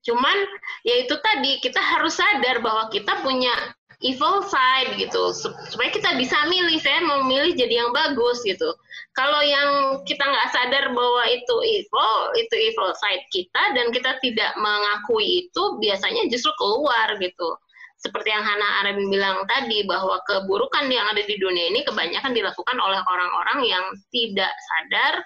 [0.05, 0.37] Cuman
[0.85, 3.53] ya itu tadi kita harus sadar bahwa kita punya
[4.01, 5.33] evil side gitu.
[5.69, 8.69] Supaya kita bisa milih saya mau milih jadi yang bagus gitu.
[9.17, 14.53] Kalau yang kita nggak sadar bahwa itu evil itu evil side kita dan kita tidak
[14.57, 17.57] mengakui itu biasanya justru keluar gitu
[18.01, 22.77] seperti yang Hana Arabi bilang tadi bahwa keburukan yang ada di dunia ini kebanyakan dilakukan
[22.81, 25.21] oleh orang-orang yang tidak sadar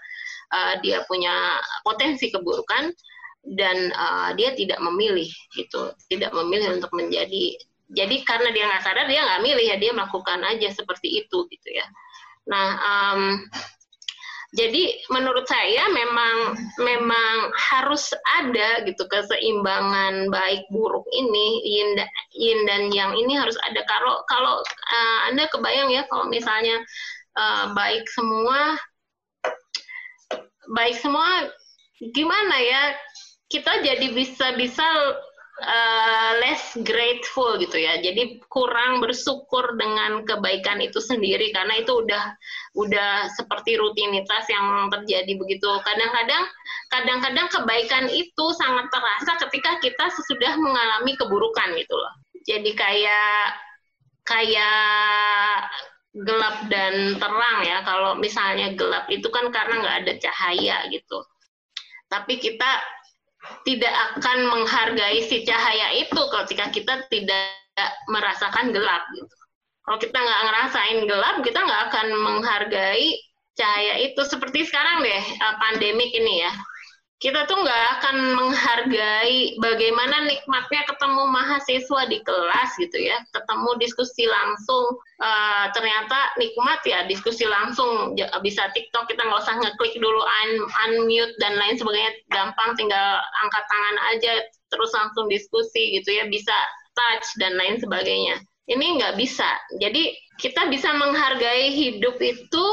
[0.52, 2.92] uh, dia punya potensi keburukan
[3.56, 5.96] dan uh, dia tidak memilih gitu.
[6.12, 7.56] Tidak memilih untuk menjadi
[7.96, 11.70] jadi karena dia nggak sadar dia nggak milih ya dia melakukan aja seperti itu gitu
[11.72, 11.88] ya.
[12.52, 13.22] Nah um,
[14.56, 21.92] jadi menurut saya memang memang harus ada gitu keseimbangan baik buruk ini yin,
[22.32, 23.84] yin dan yang ini harus ada.
[23.84, 26.80] Kalau kalau uh, anda kebayang ya kalau misalnya
[27.36, 28.80] uh, baik semua
[30.72, 31.52] baik semua
[32.16, 32.96] gimana ya?
[33.52, 34.88] Kita jadi bisa bisa
[35.62, 38.00] uh, less grateful gitu ya.
[38.04, 42.36] Jadi kurang bersyukur dengan kebaikan itu sendiri karena itu udah
[42.76, 45.70] udah seperti rutinitas yang terjadi begitu.
[45.84, 46.44] Kadang-kadang
[46.92, 52.14] kadang-kadang kebaikan itu sangat terasa ketika kita sesudah mengalami keburukan gitu loh.
[52.46, 53.56] Jadi kayak
[54.26, 55.72] kayak
[56.16, 57.80] gelap dan terang ya.
[57.88, 61.20] Kalau misalnya gelap itu kan karena nggak ada cahaya gitu.
[62.06, 62.70] Tapi kita
[63.66, 67.50] tidak akan menghargai si cahaya itu ketika kita tidak
[68.08, 69.36] merasakan gelap gitu.
[69.86, 73.08] Kalau kita nggak ngerasain gelap, kita nggak akan menghargai
[73.54, 74.22] cahaya itu.
[74.26, 76.52] Seperti sekarang deh, eh, pandemik ini ya
[77.24, 84.28] kita tuh nggak akan menghargai bagaimana nikmatnya ketemu mahasiswa di kelas gitu ya, ketemu diskusi
[84.28, 85.00] langsung.
[85.16, 91.32] Uh, ternyata nikmat ya diskusi langsung bisa TikTok kita nggak usah ngeklik dulu un unmute
[91.40, 94.34] dan lain sebagainya gampang tinggal angkat tangan aja
[94.68, 96.52] terus langsung diskusi gitu ya bisa
[97.00, 98.44] touch dan lain sebagainya.
[98.68, 99.48] Ini nggak bisa.
[99.80, 102.66] Jadi kita bisa menghargai hidup itu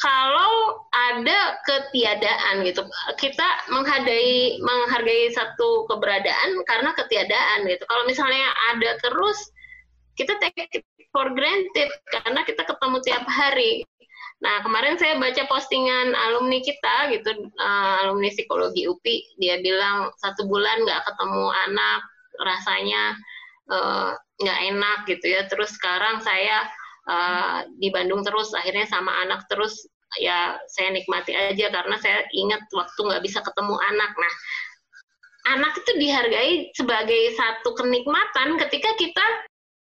[0.00, 2.80] kalau ada ketiadaan gitu
[3.20, 7.84] kita menghargai menghargai satu keberadaan karena ketiadaan gitu.
[7.84, 9.36] Kalau misalnya ada terus
[10.16, 13.84] kita take it for granted karena kita ketemu tiap hari.
[14.40, 20.48] Nah kemarin saya baca postingan alumni kita gitu uh, alumni psikologi UPI dia bilang satu
[20.48, 22.00] bulan nggak ketemu anak
[22.40, 23.04] rasanya
[23.68, 25.44] eh, nggak uh, enak gitu ya.
[25.44, 26.64] Terus sekarang saya
[27.10, 32.62] uh, di Bandung terus akhirnya sama anak terus ya saya nikmati aja karena saya ingat
[32.70, 34.10] waktu nggak bisa ketemu anak.
[34.14, 34.34] Nah
[35.56, 39.26] anak itu dihargai sebagai satu kenikmatan ketika kita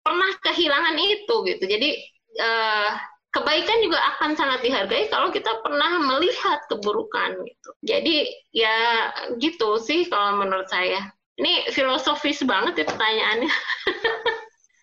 [0.02, 1.64] pernah kehilangan itu gitu.
[1.66, 1.90] Jadi
[2.38, 2.90] uh,
[3.34, 7.70] kebaikan juga akan sangat dihargai kalau kita pernah melihat keburukan gitu.
[7.84, 8.16] Jadi
[8.54, 11.12] ya gitu sih kalau menurut saya.
[11.36, 13.52] Ini filosofis banget ya pertanyaannya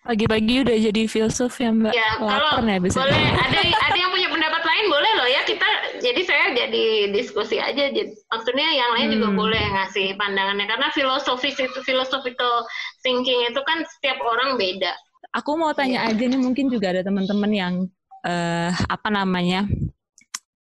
[0.04, 1.96] Pagi-pagi udah jadi filsuf ya Mbak.
[1.96, 3.00] Ya, kalau ya bisa.
[3.00, 5.64] boleh ada ada yang punya pendapat lain boleh loh ya kita
[6.04, 7.88] jadi saya jadi diskusi aja.
[7.88, 9.14] Jadi, maksudnya yang lain hmm.
[9.16, 12.68] juga boleh ngasih pandangannya karena filosofis itu philosophical
[13.00, 14.92] thinking itu kan setiap orang beda.
[15.40, 16.12] Aku mau tanya ya.
[16.12, 17.74] aja nih mungkin juga ada teman-teman yang
[18.28, 19.64] uh, apa namanya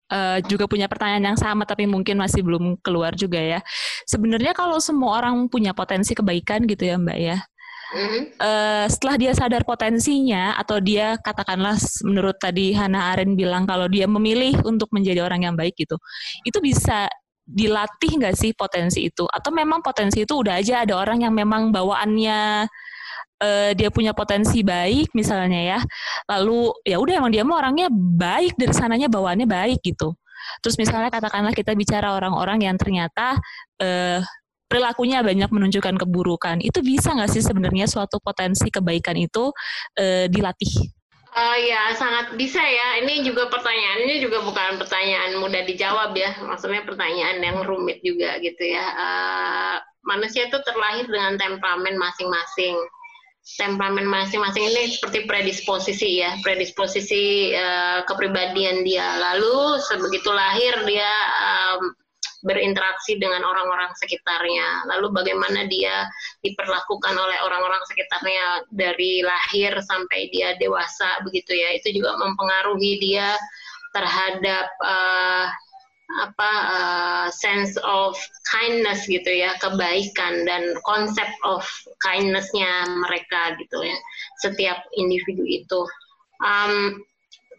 [0.08, 3.60] uh, juga punya pertanyaan yang sama tapi mungkin masih belum keluar juga ya.
[4.08, 7.44] Sebenarnya kalau semua orang punya potensi kebaikan gitu ya Mbak ya
[8.42, 14.10] uh, setelah dia sadar potensinya atau dia katakanlah menurut tadi Hana Aren bilang kalau dia
[14.10, 15.96] memilih untuk menjadi orang yang baik gitu,
[16.44, 17.08] itu bisa
[17.44, 19.28] dilatih nggak sih potensi itu?
[19.30, 22.68] Atau memang potensi itu udah aja ada orang yang memang bawaannya
[23.44, 25.80] uh, dia punya potensi baik misalnya ya,
[26.32, 30.16] lalu ya udah emang dia mau orangnya baik dari sananya bawaannya baik gitu.
[30.60, 33.40] Terus misalnya katakanlah kita bicara orang-orang yang ternyata
[33.80, 34.20] uh,
[34.74, 36.58] perilakunya banyak menunjukkan keburukan.
[36.66, 39.54] Itu bisa nggak sih sebenarnya suatu potensi kebaikan itu
[39.94, 40.90] e, dilatih?
[41.34, 43.02] Uh, ya sangat bisa ya.
[43.06, 46.34] Ini juga pertanyaannya juga bukan pertanyaan mudah dijawab ya.
[46.42, 48.86] Maksudnya pertanyaan yang rumit juga gitu ya.
[48.98, 52.78] Uh, manusia itu terlahir dengan temperamen masing-masing.
[53.44, 59.18] Temperamen masing-masing ini seperti predisposisi ya, predisposisi uh, kepribadian dia.
[59.18, 61.98] Lalu sebegitu lahir dia um,
[62.44, 64.86] berinteraksi dengan orang-orang sekitarnya.
[64.92, 66.06] Lalu bagaimana dia
[66.44, 71.80] diperlakukan oleh orang-orang sekitarnya dari lahir sampai dia dewasa begitu ya.
[71.80, 73.40] Itu juga mempengaruhi dia
[73.96, 75.48] terhadap uh,
[76.14, 78.14] apa uh, sense of
[78.52, 81.64] kindness gitu ya, kebaikan dan konsep of
[82.04, 83.98] kindnessnya mereka gitu ya.
[84.44, 85.82] Setiap individu itu.
[86.44, 87.00] Um,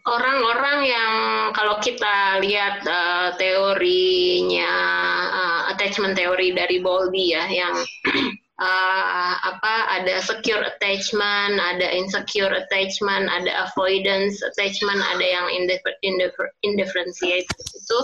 [0.05, 1.13] orang-orang yang
[1.57, 4.73] kalau kita lihat uh, teorinya
[5.33, 7.73] uh, attachment teori dari Bowlby ya yang
[8.61, 15.93] uh, apa ada secure attachment, ada insecure attachment, ada avoidance attachment, ada yang indiffer,
[17.25, 17.99] itu.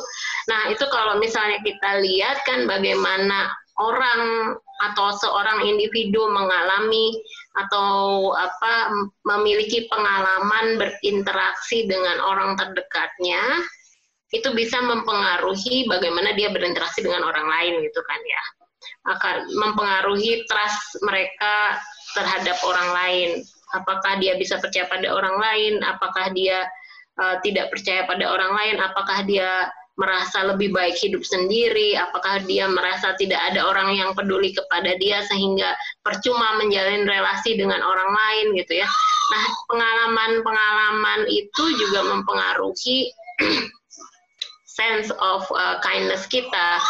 [0.49, 7.13] Nah itu kalau misalnya kita lihat kan bagaimana orang atau seorang individu mengalami
[7.51, 8.95] atau apa
[9.27, 13.59] memiliki pengalaman berinteraksi dengan orang terdekatnya
[14.31, 18.43] itu bisa mempengaruhi bagaimana dia berinteraksi dengan orang lain gitu kan ya.
[19.11, 21.75] Akan mempengaruhi trust mereka
[22.15, 23.29] terhadap orang lain.
[23.75, 25.73] Apakah dia bisa percaya pada orang lain?
[25.83, 26.63] Apakah dia
[27.19, 28.75] uh, tidak percaya pada orang lain?
[28.79, 29.67] Apakah dia
[30.01, 35.21] merasa lebih baik hidup sendiri, apakah dia merasa tidak ada orang yang peduli kepada dia
[35.29, 38.89] sehingga percuma menjalin relasi dengan orang lain gitu ya.
[39.29, 43.13] Nah, pengalaman-pengalaman itu juga mempengaruhi
[44.77, 46.81] sense of uh, kindness kita.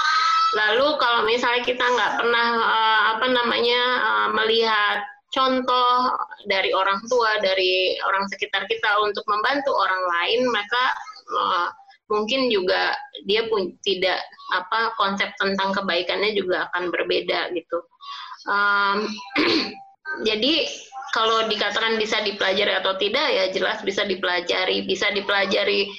[0.56, 6.12] Lalu kalau misalnya kita nggak pernah uh, apa namanya uh, melihat contoh
[6.48, 10.84] dari orang tua, dari orang sekitar kita untuk membantu orang lain, maka
[11.36, 11.68] uh,
[12.12, 12.92] mungkin juga
[13.24, 14.20] dia pun tidak
[14.52, 17.80] apa konsep tentang kebaikannya juga akan berbeda gitu.
[18.52, 19.08] Um,
[20.28, 20.68] jadi
[21.16, 25.92] kalau dikatakan bisa dipelajari atau tidak ya jelas bisa dipelajari, bisa dipelajari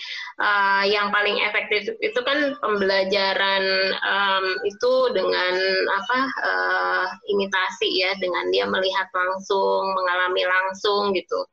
[0.43, 3.65] uh, yang paling efektif itu kan pembelajaran
[4.03, 5.55] um, itu dengan
[6.03, 11.47] apa uh, imitasi ya dengan dia melihat langsung mengalami langsung gitu.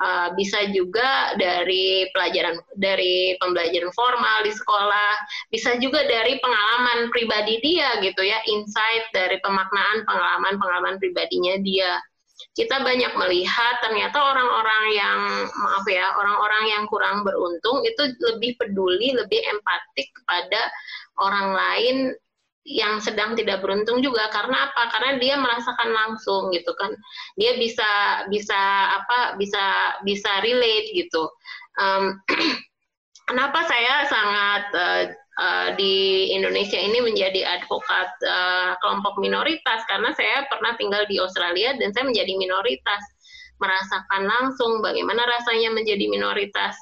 [0.00, 5.12] Uh, bisa juga dari pelajaran dari pembelajaran formal di sekolah
[5.52, 12.00] bisa juga dari pengalaman pribadi dia gitu ya insight dari pemaknaan pengalaman pengalaman pribadinya dia
[12.56, 19.14] kita banyak melihat ternyata orang-orang yang maaf ya orang-orang yang kurang beruntung itu lebih peduli
[19.14, 20.60] lebih empatik kepada
[21.20, 21.96] orang lain
[22.68, 24.28] yang sedang tidak beruntung juga.
[24.28, 24.92] Karena apa?
[24.92, 26.92] Karena dia merasakan langsung gitu kan.
[27.40, 28.60] Dia bisa bisa
[29.00, 31.24] apa bisa bisa relate gitu.
[31.80, 32.20] Um,
[33.28, 35.04] kenapa saya sangat uh,
[35.40, 39.80] uh, di Indonesia ini menjadi advokat uh, kelompok minoritas.
[39.88, 43.02] Karena saya pernah tinggal di Australia dan saya menjadi minoritas.
[43.60, 46.76] Merasakan langsung bagaimana rasanya menjadi minoritas.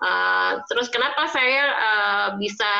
[0.00, 2.72] Uh, terus kenapa saya uh, bisa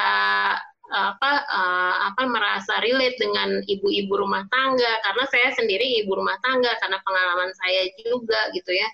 [0.91, 4.93] apa uh, apa merasa relate dengan ibu-ibu rumah tangga?
[5.07, 8.89] Karena saya sendiri ibu rumah tangga karena pengalaman saya juga gitu ya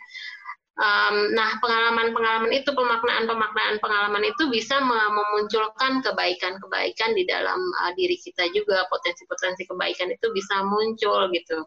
[0.77, 8.45] Um, nah, pengalaman-pengalaman itu, pemaknaan-pemaknaan pengalaman itu bisa memunculkan kebaikan-kebaikan di dalam uh, diri kita
[8.53, 8.85] juga.
[8.93, 11.65] Potensi-potensi kebaikan itu bisa muncul gitu.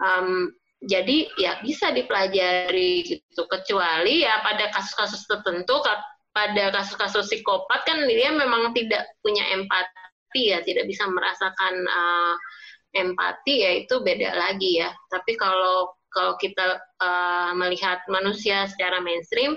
[0.00, 3.44] Um, jadi ya bisa dipelajari gitu.
[3.44, 5.84] Kecuali ya pada kasus-kasus tertentu,
[6.32, 12.34] pada kasus-kasus psikopat kan dia memang tidak punya empati ya, tidak bisa merasakan uh,
[12.96, 14.88] empati ya itu beda lagi ya.
[15.12, 19.54] Tapi kalau kalau kita uh, melihat manusia secara mainstream,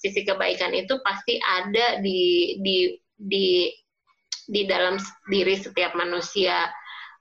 [0.00, 2.76] sisi kebaikan itu pasti ada di di
[3.16, 3.72] di
[4.44, 6.68] di dalam diri setiap manusia.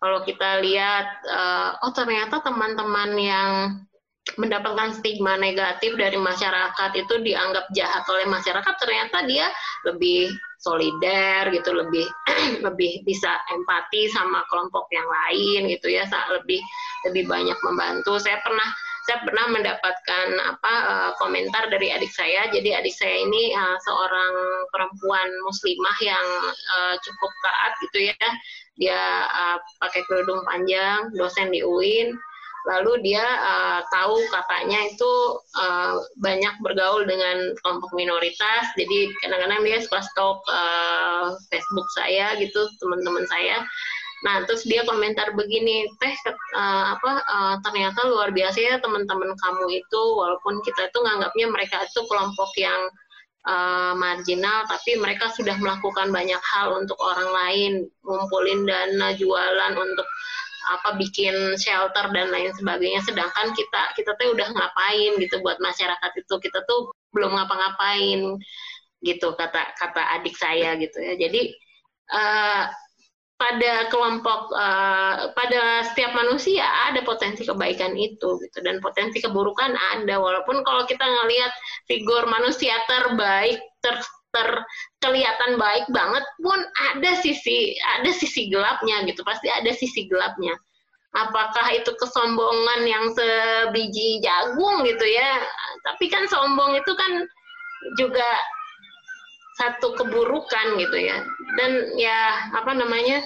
[0.04, 3.52] Kalau kita lihat, uh, oh ternyata teman-teman yang
[4.36, 9.48] mendapatkan stigma negatif dari masyarakat itu dianggap jahat oleh masyarakat, ternyata dia
[9.88, 10.32] lebih
[10.64, 12.08] solider gitu, lebih
[12.66, 16.64] lebih bisa empati sama kelompok yang lain gitu ya, lebih
[17.12, 18.16] lebih banyak membantu.
[18.18, 18.72] Saya pernah
[19.04, 22.48] saya pernah mendapatkan apa uh, komentar dari adik saya.
[22.48, 24.34] Jadi adik saya ini uh, seorang
[24.72, 28.28] perempuan muslimah yang uh, cukup taat gitu ya.
[28.74, 29.02] Dia
[29.78, 32.16] pakai kerudung panjang, dosen di UIN.
[32.64, 35.12] Lalu dia uh, tahu kakaknya itu
[35.60, 38.72] uh, banyak bergaul dengan kelompok minoritas.
[38.80, 43.64] Jadi kadang-kadang dia suka stok uh, Facebook saya gitu, teman-teman saya.
[44.24, 46.16] Nah, terus dia komentar begini, teh
[46.56, 50.04] uh, apa uh, ternyata luar biasa ya teman-teman kamu itu.
[50.16, 52.88] Walaupun kita itu nganggapnya mereka itu kelompok yang
[53.48, 57.72] uh, marginal tapi mereka sudah melakukan banyak hal untuk orang lain,
[58.08, 60.08] ngumpulin dana, jualan untuk
[60.70, 63.02] apa bikin shelter dan lain sebagainya.
[63.04, 66.36] Sedangkan kita kita tuh udah ngapain gitu buat masyarakat itu.
[66.40, 68.40] Kita tuh belum ngapa-ngapain
[69.04, 71.14] gitu kata kata adik saya gitu ya.
[71.20, 71.52] Jadi
[72.12, 72.72] uh,
[73.34, 78.58] pada kelompok uh, pada setiap manusia ada potensi kebaikan itu gitu.
[78.64, 80.16] Dan potensi keburukan ada.
[80.16, 81.52] Walaupun kalau kita ngelihat
[81.90, 84.00] figur manusia terbaik ter,
[84.34, 84.50] ter
[85.06, 86.60] kelihatan baik banget pun
[86.92, 90.58] ada sisi ada sisi gelapnya gitu pasti ada sisi gelapnya.
[91.14, 95.46] Apakah itu kesombongan yang sebiji jagung gitu ya?
[95.86, 97.30] Tapi kan sombong itu kan
[98.02, 98.26] juga
[99.62, 101.22] satu keburukan gitu ya.
[101.62, 103.22] Dan ya apa namanya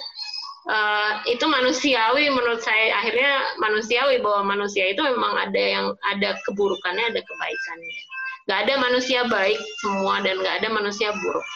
[0.67, 2.99] uh, itu manusiawi menurut saya.
[2.99, 7.99] Akhirnya manusiawi bahwa manusia itu memang ada yang ada keburukannya ada kebaikannya
[8.47, 11.47] nggak ada manusia baik semua dan nggak ada manusia buruk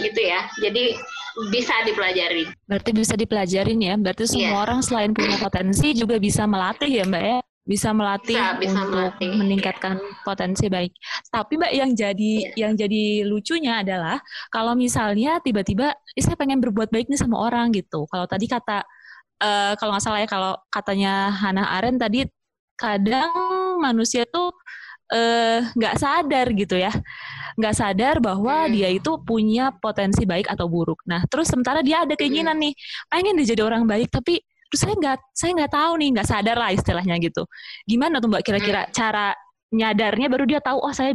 [0.00, 0.96] gitu ya jadi
[1.52, 4.62] bisa dipelajari berarti bisa dipelajarin ya berarti semua yeah.
[4.64, 8.94] orang selain punya potensi juga bisa melatih ya mbak ya bisa melatih bisa, bisa untuk
[8.94, 9.30] melatih.
[9.34, 10.22] meningkatkan yeah.
[10.22, 10.94] potensi baik.
[11.34, 12.54] Tapi Mbak yang jadi yeah.
[12.62, 14.22] yang jadi lucunya adalah
[14.54, 18.06] kalau misalnya tiba-tiba saya pengen berbuat baik nih sama orang gitu.
[18.06, 18.86] Kalau tadi kata
[19.42, 22.22] uh, kalau nggak salah ya kalau katanya Hannah Arendt tadi
[22.78, 23.34] kadang
[23.82, 24.52] manusia tuh
[25.76, 26.90] nggak uh, sadar gitu ya
[27.56, 28.72] nggak sadar bahwa hmm.
[28.74, 32.64] dia itu punya potensi baik atau buruk nah terus sementara dia ada keinginan hmm.
[32.68, 32.72] nih
[33.08, 36.56] pengen dia jadi orang baik tapi terus saya nggak saya nggak tahu nih nggak sadar
[36.58, 37.46] lah istilahnya gitu
[37.86, 38.92] gimana tuh mbak kira-kira hmm.
[38.92, 39.32] cara
[39.70, 41.14] nyadarnya baru dia tahu oh saya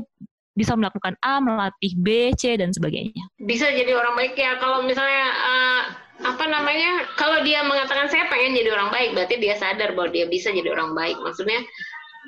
[0.52, 3.24] bisa melakukan A, melatih B, C dan sebagainya.
[3.39, 5.82] Bisa jadi orang baik ya kalau misalnya uh,
[6.22, 10.28] apa namanya kalau dia mengatakan saya pengen jadi orang baik berarti dia sadar bahwa dia
[10.28, 11.18] bisa jadi orang baik.
[11.24, 11.64] Maksudnya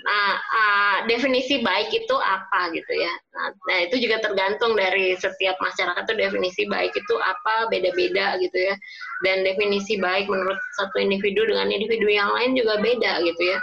[0.02, 3.14] uh, uh, definisi baik itu apa gitu ya.
[3.38, 8.58] Nah, nah itu juga tergantung dari setiap masyarakat tuh definisi baik itu apa beda-beda gitu
[8.58, 8.76] ya.
[9.22, 13.60] Dan definisi baik menurut satu individu dengan individu yang lain juga beda gitu ya.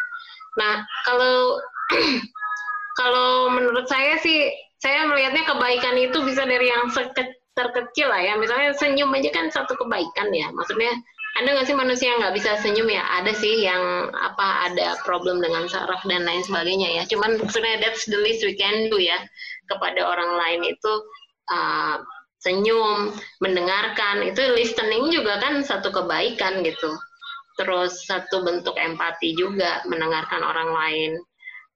[0.59, 1.59] Nah kalau
[3.01, 4.51] kalau menurut saya sih
[4.81, 6.89] saya melihatnya kebaikan itu bisa dari yang
[7.53, 8.35] terkecil lah ya.
[8.41, 10.49] Misalnya senyum aja kan satu kebaikan ya.
[10.57, 10.95] Maksudnya
[11.39, 13.07] ada nggak sih manusia yang nggak bisa senyum ya?
[13.23, 17.03] Ada sih yang apa ada problem dengan saraf dan lain sebagainya ya.
[17.07, 19.19] Cuman maksudnya that's the least we can do ya
[19.71, 20.93] kepada orang lain itu
[21.55, 22.03] uh,
[22.43, 26.99] senyum, mendengarkan itu listening juga kan satu kebaikan gitu.
[27.61, 31.13] Terus satu bentuk empati juga mendengarkan orang lain.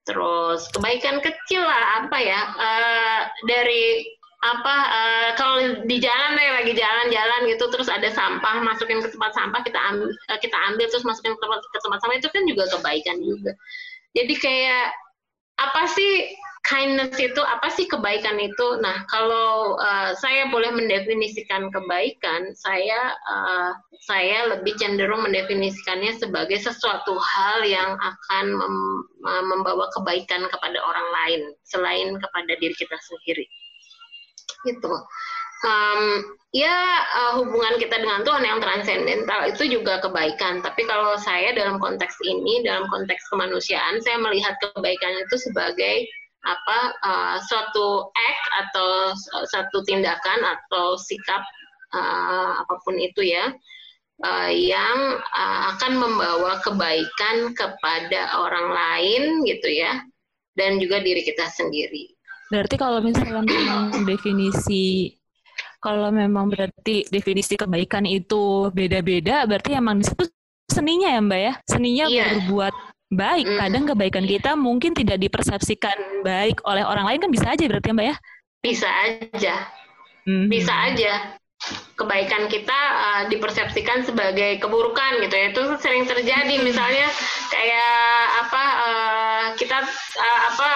[0.05, 4.05] Terus kebaikan kecil lah apa ya uh, dari
[4.45, 5.57] apa uh, kalau
[5.89, 10.13] di jalan deh lagi jalan-jalan gitu terus ada sampah masukin ke tempat sampah kita ambil
[10.13, 13.53] uh, kita ambil terus masukin ke tempat ke tempat sampah itu kan juga kebaikan juga.
[14.13, 14.93] Jadi kayak
[15.65, 16.37] apa sih
[16.69, 18.85] kindness itu apa sih kebaikan itu?
[18.85, 23.73] Nah kalau uh, saya boleh mendefinisikan kebaikan saya uh,
[24.05, 28.77] saya lebih cenderung mendefinisikannya sebagai sesuatu hal yang akan mem
[29.25, 33.49] membawa kebaikan kepada orang lain selain kepada diri kita sendiri
[34.67, 34.95] gitu.
[35.65, 36.03] Um,
[36.53, 36.77] ya
[37.17, 40.61] uh, hubungan kita dengan Tuhan yang transendental itu juga kebaikan.
[40.61, 46.05] Tapi kalau saya dalam konteks ini dalam konteks kemanusiaan saya melihat kebaikan itu sebagai
[46.45, 48.89] apa uh, suatu act atau
[49.49, 51.41] satu tindakan atau sikap
[51.97, 53.49] uh, apa pun itu ya
[54.21, 54.99] uh, yang
[55.33, 60.05] uh, akan membawa kebaikan kepada orang lain gitu ya
[60.55, 62.14] dan juga diri kita sendiri
[62.55, 65.11] Berarti kalau misalnya memang definisi
[65.83, 70.31] kalau memang berarti definisi kebaikan itu beda-beda, berarti emang disebut
[70.71, 71.53] seninya ya Mbak ya?
[71.67, 72.31] Seninya yeah.
[72.31, 72.75] berbuat
[73.11, 73.47] baik.
[73.51, 73.59] Mm.
[73.59, 77.95] Kadang kebaikan kita mungkin tidak dipersepsikan baik oleh orang lain kan bisa aja berarti ya
[77.99, 78.17] Mbak ya?
[78.63, 79.55] Bisa aja.
[80.25, 80.47] Mm.
[80.47, 81.13] Bisa aja
[81.95, 87.09] kebaikan kita uh, dipersepsikan sebagai keburukan gitu ya itu sering terjadi misalnya
[87.49, 89.79] kayak apa uh, kita
[90.19, 90.71] uh, apa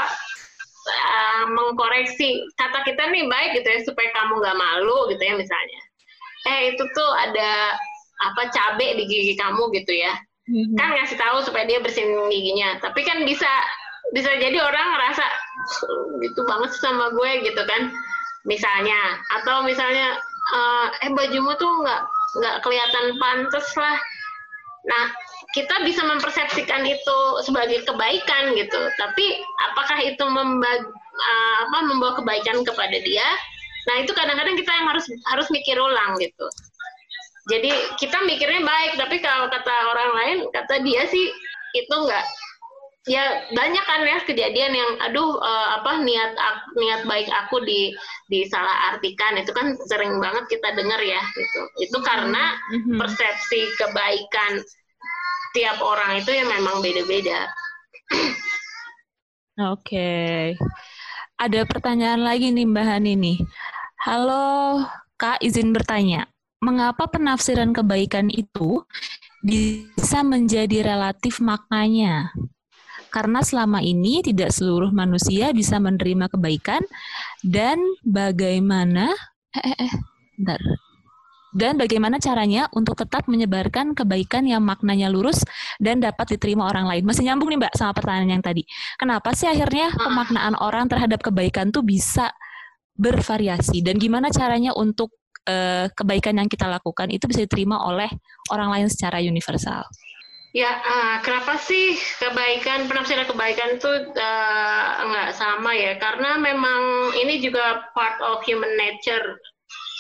[0.89, 5.81] uh, mengkoreksi kata kita nih baik gitu ya supaya kamu nggak malu gitu ya misalnya.
[6.49, 7.77] Eh itu tuh ada
[8.19, 10.15] apa cabe di gigi kamu gitu ya.
[10.49, 10.81] Mm-hmm.
[10.81, 12.81] kan ngasih tahu supaya dia bersihin giginya.
[12.81, 13.51] Tapi kan bisa
[14.17, 15.25] bisa jadi orang ngerasa
[16.25, 17.93] gitu banget sama gue gitu kan
[18.49, 19.21] misalnya.
[19.37, 20.17] Atau misalnya
[20.57, 22.01] uh, eh bajumu tuh nggak
[22.41, 23.97] nggak kelihatan pantas lah.
[24.89, 25.05] Nah
[25.57, 28.81] kita bisa mempersepsikan itu sebagai kebaikan gitu.
[29.01, 29.41] Tapi
[29.73, 30.85] apakah itu membag,
[31.17, 33.25] uh, apa, membawa kebaikan kepada dia?
[33.89, 36.47] Nah itu kadang-kadang kita yang harus harus mikir ulang gitu.
[37.49, 41.33] Jadi kita mikirnya baik tapi kalau kata orang lain kata dia sih
[41.73, 42.25] itu enggak
[43.09, 46.37] ya banyak kan ya kejadian yang aduh uh, apa niat
[46.77, 47.97] niat baik aku di
[48.29, 51.61] disalah artikan itu kan sering banget kita dengar ya gitu.
[51.89, 53.01] Itu karena mm-hmm.
[53.01, 54.61] persepsi kebaikan
[55.59, 57.51] tiap orang itu ya memang beda-beda.
[59.59, 59.75] Oke.
[59.83, 60.45] Okay.
[61.35, 63.39] Ada pertanyaan lagi nih Mbak Hani nih.
[64.07, 64.87] Halo
[65.19, 66.31] Kak, izin bertanya.
[66.63, 68.87] Mengapa penafsiran kebaikan itu
[69.43, 72.31] bisa menjadi relatif maknanya?
[73.11, 76.83] Karena selama ini tidak seluruh manusia bisa menerima kebaikan
[77.43, 79.11] dan bagaimana
[79.55, 79.93] eh eh, eh
[80.39, 80.63] bentar
[81.53, 85.45] dan bagaimana caranya untuk tetap menyebarkan kebaikan yang maknanya lurus
[85.81, 87.03] dan dapat diterima orang lain.
[87.05, 88.63] Masih nyambung nih Mbak sama pertanyaan yang tadi.
[89.01, 90.09] Kenapa sih akhirnya ah.
[90.09, 92.33] pemaknaan orang terhadap kebaikan tuh bisa
[92.99, 95.15] bervariasi dan gimana caranya untuk
[95.47, 98.11] uh, kebaikan yang kita lakukan itu bisa diterima oleh
[98.51, 99.87] orang lain secara universal.
[100.57, 106.01] Ya, uh, kenapa sih kebaikan penafsiran kebaikan itu uh, nggak sama ya?
[106.01, 109.37] Karena memang ini juga part of human nature.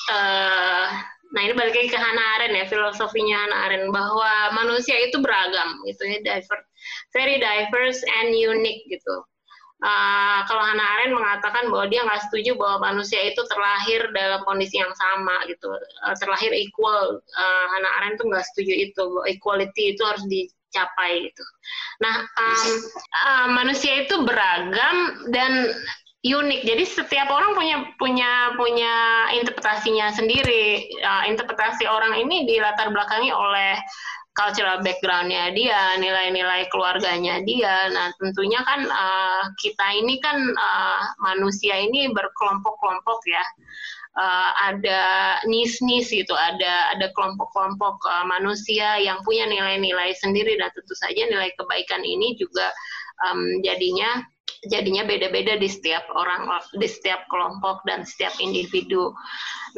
[0.08, 0.88] Uh,
[1.32, 5.76] nah ini balik lagi ke Hannah Arendt ya, filosofinya Hannah Arendt bahwa manusia itu beragam
[5.84, 6.66] gitu ya, diverse,
[7.12, 9.24] very diverse and unique gitu.
[9.78, 14.82] Uh, kalau Hannah Arendt mengatakan bahwa dia nggak setuju bahwa manusia itu terlahir dalam kondisi
[14.82, 15.70] yang sama gitu,
[16.02, 17.22] uh, terlahir equal.
[17.22, 21.44] Uh, Hannah Arendt tuh nggak setuju itu, equality itu harus dicapai gitu.
[22.02, 22.70] Nah, um,
[23.22, 25.70] uh, manusia itu beragam dan
[26.26, 26.60] unik.
[26.66, 28.94] Jadi setiap orang punya punya punya
[29.38, 30.90] interpretasinya sendiri.
[30.98, 33.78] Uh, interpretasi orang ini dilatar belakangi oleh
[34.34, 37.90] cultural backgroundnya dia, nilai-nilai keluarganya dia.
[37.90, 43.42] Nah, tentunya kan uh, kita ini kan uh, manusia ini berkelompok-kelompok ya.
[44.18, 45.02] Uh, ada
[45.46, 51.54] nis-nis gitu, ada ada kelompok-kelompok uh, manusia yang punya nilai-nilai sendiri dan tentu saja nilai
[51.54, 52.74] kebaikan ini juga
[53.30, 54.18] um, jadinya
[54.66, 59.14] jadinya beda-beda di setiap orang, di setiap kelompok dan setiap individu.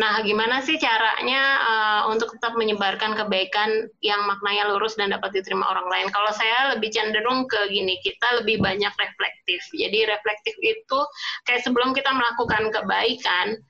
[0.01, 5.68] Nah, gimana sih caranya uh, untuk tetap menyebarkan kebaikan yang maknanya lurus dan dapat diterima
[5.68, 6.09] orang lain?
[6.09, 9.61] Kalau saya lebih cenderung ke gini, kita lebih banyak reflektif.
[9.76, 11.01] Jadi reflektif itu
[11.45, 13.61] kayak sebelum kita melakukan kebaikan,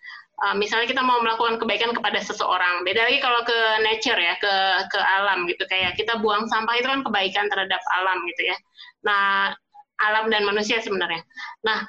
[0.47, 2.87] uh, misalnya kita mau melakukan kebaikan kepada seseorang.
[2.87, 4.55] Beda lagi kalau ke nature ya, ke
[4.95, 5.67] ke alam gitu.
[5.67, 8.57] Kayak kita buang sampah itu kan kebaikan terhadap alam gitu ya.
[9.03, 9.57] Nah,
[10.01, 11.21] alam dan manusia sebenarnya.
[11.65, 11.85] Nah,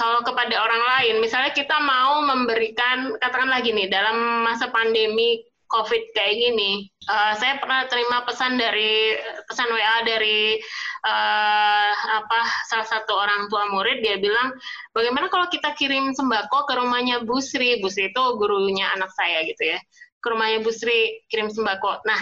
[0.00, 6.02] kalau kepada orang lain, misalnya kita mau memberikan, katakan lagi nih, dalam masa pandemi COVID
[6.16, 9.14] kayak gini, uh, saya pernah terima pesan dari
[9.46, 10.58] pesan WA dari
[11.06, 14.50] uh, apa salah satu orang tua murid, dia bilang,
[14.96, 19.46] bagaimana kalau kita kirim sembako ke rumahnya Bu Sri, Bu Sri itu gurunya anak saya
[19.46, 19.78] gitu ya,
[20.18, 22.02] ke rumahnya Bu Sri kirim sembako.
[22.02, 22.18] Nah,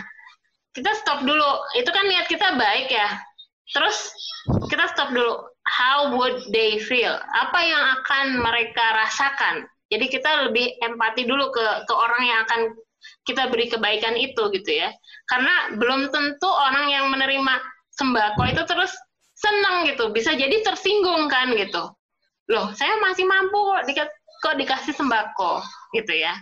[0.77, 1.49] kita stop dulu,
[1.79, 3.17] itu kan niat kita baik ya,
[3.73, 3.97] Terus
[4.73, 5.45] kita stop dulu.
[5.69, 7.13] How would they feel?
[7.13, 9.69] Apa yang akan mereka rasakan?
[9.89, 12.61] Jadi kita lebih empati dulu ke ke orang yang akan
[13.25, 14.89] kita beri kebaikan itu gitu ya.
[15.29, 17.55] Karena belum tentu orang yang menerima
[17.97, 18.93] sembako itu terus
[19.37, 20.11] senang gitu.
[20.13, 21.93] Bisa jadi tersinggung kan gitu.
[22.49, 24.09] Loh, saya masih mampu kok,
[24.41, 25.61] kok dikasih sembako
[25.93, 26.33] gitu ya.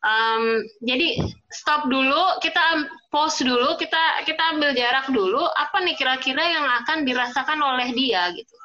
[0.00, 1.20] Um, jadi
[1.52, 5.44] stop dulu, kita pause dulu, kita kita ambil jarak dulu.
[5.60, 8.56] Apa nih kira-kira yang akan dirasakan oleh dia gitu?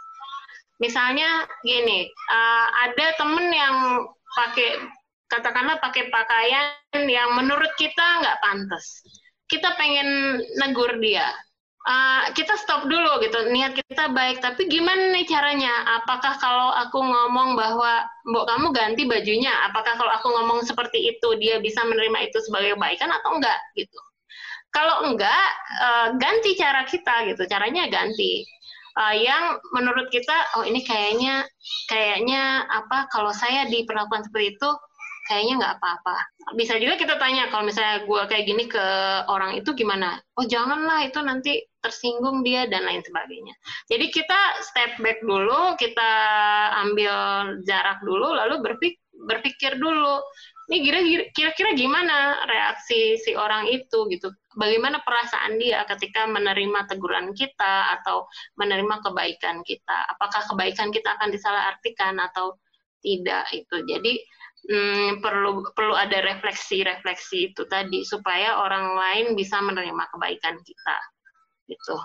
[0.79, 3.75] Misalnya gini, uh, ada temen yang
[4.35, 4.79] pakai
[5.31, 9.03] katakanlah pakai pakaian yang menurut kita nggak pantas.
[9.45, 11.29] Kita pengen negur dia,
[11.85, 13.49] uh, kita stop dulu gitu.
[13.53, 14.41] Niat kita baik.
[14.41, 16.01] Tapi gimana nih caranya?
[16.01, 21.37] Apakah kalau aku ngomong bahwa mbok kamu ganti bajunya apakah kalau aku ngomong seperti itu
[21.37, 23.59] dia bisa menerima itu sebagai kebaikan atau enggak?
[23.77, 23.99] Gitu.
[24.73, 25.47] Kalau enggak
[25.79, 27.45] uh, ganti cara kita gitu.
[27.47, 28.43] Caranya ganti.
[28.95, 31.43] Uh, yang menurut kita oh ini kayaknya
[31.91, 34.69] kayaknya apa kalau saya diperlakukan seperti itu
[35.25, 36.15] kayaknya nggak apa-apa.
[36.53, 38.85] Bisa juga kita tanya kalau misalnya gue kayak gini ke
[39.25, 40.21] orang itu gimana?
[40.37, 43.53] Oh janganlah itu nanti tersinggung dia dan lain sebagainya.
[43.89, 46.11] Jadi kita step back dulu, kita
[46.85, 47.13] ambil
[47.65, 50.21] jarak dulu, lalu berpikir, berpikir dulu.
[50.65, 50.81] Ini
[51.29, 54.33] kira-kira gimana reaksi si orang itu gitu?
[54.57, 58.25] Bagaimana perasaan dia ketika menerima teguran kita atau
[58.57, 60.09] menerima kebaikan kita?
[60.17, 62.57] Apakah kebaikan kita akan disalahartikan atau
[63.05, 63.77] tidak itu?
[63.85, 64.17] Jadi
[64.69, 70.97] hmm, perlu perlu ada refleksi-refleksi itu tadi supaya orang lain bisa menerima kebaikan kita
[71.69, 71.97] gitu.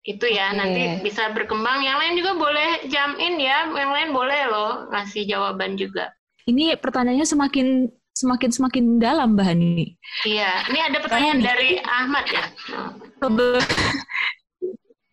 [0.00, 0.56] Itu ya okay.
[0.56, 1.84] nanti bisa berkembang.
[1.84, 6.10] Yang lain juga boleh jam in ya yang lain boleh loh ngasih jawaban juga.
[6.48, 7.66] Ini pertanyaannya semakin
[8.10, 9.96] semakin semakin dalam bahan ini
[10.28, 12.44] iya ini ada pertanyaan dari Ahmad ya.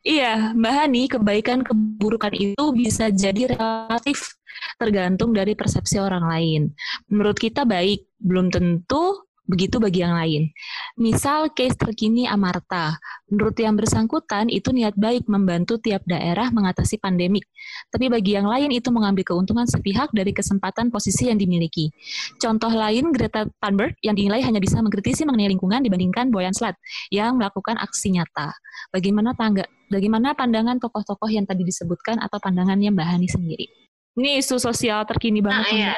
[0.07, 4.36] Iya, Mbak Hani, kebaikan keburukan itu bisa jadi relatif
[4.77, 6.61] tergantung dari persepsi orang lain.
[7.09, 10.51] Menurut kita baik, belum tentu begitu bagi yang lain.
[10.99, 12.99] Misal case terkini Amarta,
[13.31, 17.47] menurut yang bersangkutan itu niat baik membantu tiap daerah mengatasi pandemik,
[17.87, 21.89] tapi bagi yang lain itu mengambil keuntungan sepihak dari kesempatan posisi yang dimiliki.
[22.37, 26.75] Contoh lain Greta Thunberg yang dinilai hanya bisa mengkritisi mengenai lingkungan dibandingkan Boyan Slat
[27.09, 28.51] yang melakukan aksi nyata.
[28.91, 33.86] Bagaimana tangga, bagaimana pandangan tokoh-tokoh yang tadi disebutkan atau pandangannya Mbak Hani sendiri?
[34.17, 35.61] Ini isu sosial terkini banget.
[35.61, 35.93] Nah, iya.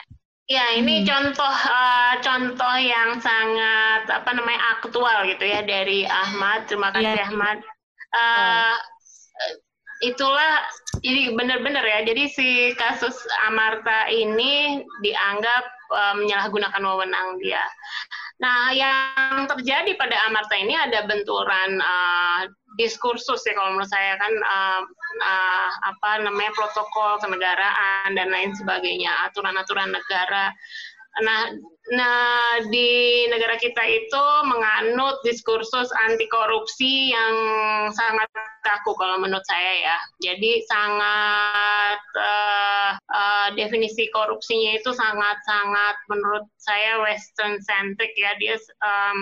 [0.50, 1.06] Ya, ini hmm.
[1.06, 6.66] contoh uh, contoh yang sangat apa namanya aktual gitu ya dari Ahmad.
[6.66, 7.26] Terima kasih ya.
[7.30, 7.58] Ahmad.
[8.10, 8.76] Uh,
[10.04, 10.66] itulah
[11.06, 12.02] ini benar-benar ya.
[12.02, 13.14] Jadi si kasus
[13.46, 15.64] Amarta ini dianggap
[15.94, 17.62] uh, menyalahgunakan wewenang dia.
[18.40, 22.48] Nah, yang terjadi pada Amarta ini ada benturan uh,
[22.80, 24.82] diskursus ya kalau menurut saya kan uh,
[25.20, 30.56] uh, apa namanya protokol kenegaraan dan lain sebagainya, aturan-aturan negara.
[31.20, 31.52] Nah,
[31.90, 37.36] nah di negara kita itu menganut diskursus anti korupsi yang
[37.94, 38.30] sangat
[38.62, 39.98] kaku kalau menurut saya ya.
[40.32, 48.36] Jadi sangat uh, uh, definisi korupsinya itu sangat-sangat menurut saya western centric ya.
[48.38, 49.18] Dia um,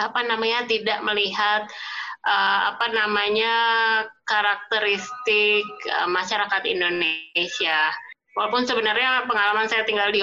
[0.00, 1.68] apa namanya tidak melihat
[2.24, 3.54] uh, apa namanya
[4.24, 7.92] karakteristik uh, masyarakat Indonesia.
[8.36, 10.20] Walaupun sebenarnya pengalaman saya tinggal di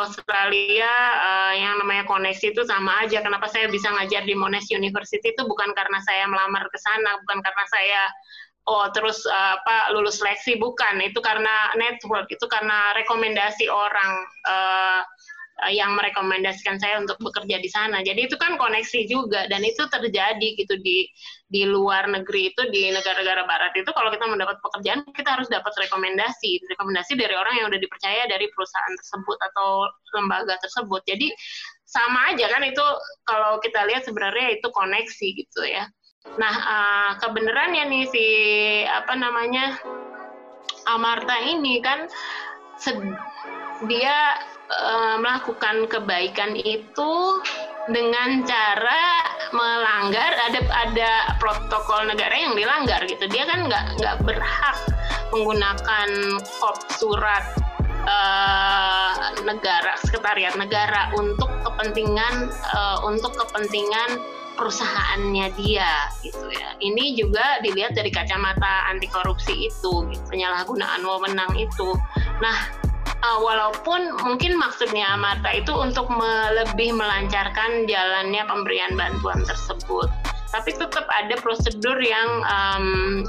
[0.00, 3.20] Australia uh, yang namanya koneksi itu sama aja.
[3.20, 7.38] Kenapa saya bisa ngajar di Monash University itu bukan karena saya melamar ke sana, bukan
[7.44, 8.02] karena saya
[8.68, 11.04] oh terus uh, apa lulus seleksi, bukan.
[11.04, 14.12] Itu karena network, itu karena rekomendasi orang.
[14.48, 15.02] Uh,
[15.68, 18.00] yang merekomendasikan saya untuk bekerja di sana.
[18.00, 21.04] Jadi itu kan koneksi juga dan itu terjadi gitu di
[21.50, 25.74] di luar negeri itu di negara-negara barat itu kalau kita mendapat pekerjaan kita harus dapat
[25.76, 29.68] rekomendasi, rekomendasi dari orang yang udah dipercaya dari perusahaan tersebut atau
[30.16, 31.02] lembaga tersebut.
[31.04, 31.28] Jadi
[31.84, 32.86] sama aja kan itu
[33.26, 35.90] kalau kita lihat sebenarnya itu koneksi gitu ya.
[36.38, 38.26] Nah, uh, kebenarannya nih si
[38.86, 39.80] apa namanya
[40.88, 42.08] Amarta ini kan
[43.84, 44.16] dia
[44.70, 47.12] uh, melakukan kebaikan itu
[47.90, 49.02] dengan cara
[49.50, 51.12] melanggar ada ada
[51.42, 54.76] protokol negara yang dilanggar gitu dia kan nggak nggak berhak
[55.34, 56.08] menggunakan
[56.62, 57.44] kop surat
[58.06, 64.22] uh, negara sekretariat negara untuk kepentingan uh, untuk kepentingan
[64.60, 66.76] perusahaannya dia gitu ya.
[66.84, 71.96] Ini juga dilihat dari kacamata anti korupsi itu, gitu, penyalahgunaan wewenang itu.
[72.44, 72.68] Nah,
[73.22, 76.08] uh, walaupun mungkin maksudnya Marta itu untuk
[76.56, 80.08] lebih melancarkan jalannya pemberian bantuan tersebut
[80.50, 82.86] tapi tetap ada prosedur yang um,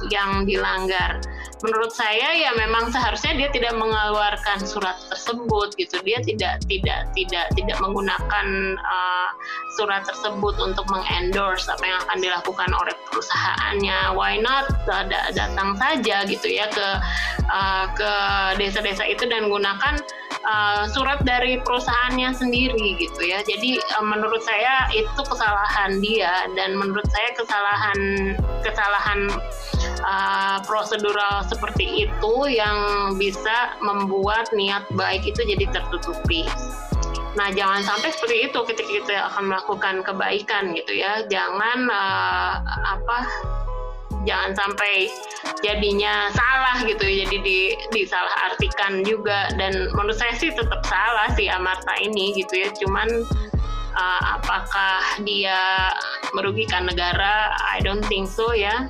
[0.10, 1.22] yang dilanggar.
[1.62, 6.02] Menurut saya ya memang seharusnya dia tidak mengeluarkan surat tersebut gitu.
[6.02, 8.48] Dia tidak tidak tidak tidak menggunakan
[8.82, 9.30] uh,
[9.78, 14.18] surat tersebut untuk mengendorse apa yang akan dilakukan oleh perusahaannya.
[14.18, 14.74] Why not
[15.38, 16.88] datang saja gitu ya ke
[17.46, 18.12] uh, ke
[18.58, 20.02] desa-desa itu dan gunakan
[20.46, 23.46] uh, surat dari perusahaannya sendiri gitu ya.
[23.46, 28.00] Jadi uh, menurut saya itu kesalahan dia dan menurut saya kesalahan
[28.64, 29.20] kesalahan
[30.08, 36.48] uh, prosedural seperti itu yang bisa membuat niat baik itu jadi tertutupi.
[37.32, 41.24] Nah, jangan sampai seperti itu ketika kita akan melakukan kebaikan gitu ya.
[41.32, 42.56] Jangan uh,
[42.92, 43.20] apa
[44.26, 45.10] jangan sampai
[45.66, 51.50] jadinya salah gitu jadi di disalah artikan juga dan menurut saya sih tetap salah sih
[51.50, 53.26] Amarta ini gitu ya cuman
[53.96, 55.92] uh, apakah dia
[56.36, 58.90] merugikan negara I don't think so ya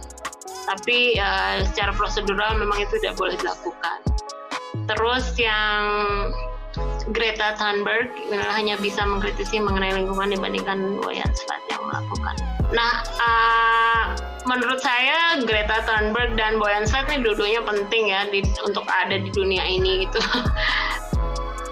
[0.69, 3.97] tapi uh, secara prosedural memang itu tidak boleh dilakukan
[4.87, 5.83] terus yang
[7.11, 8.07] Greta Thunberg
[8.55, 12.35] hanya bisa mengkritisi mengenai lingkungan dibandingkan Wayan Slat yang melakukan.
[12.71, 14.03] Nah, uh,
[14.47, 19.27] menurut saya Greta Thunberg dan Boyan Slat ini dua-duanya penting ya di, untuk ada di
[19.35, 20.23] dunia ini gitu.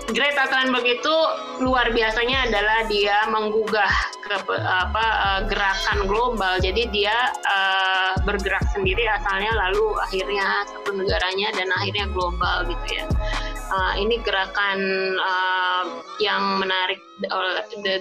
[0.10, 1.16] Greta Thunberg itu
[1.62, 3.94] luar biasanya adalah dia menggugah
[4.26, 6.58] ke apa uh, gerakan global.
[6.58, 13.06] Jadi dia uh, bergerak sendiri asalnya lalu akhirnya satu negaranya dan akhirnya global gitu ya.
[13.70, 14.80] Uh, ini gerakan
[15.22, 16.98] uh, yang menarik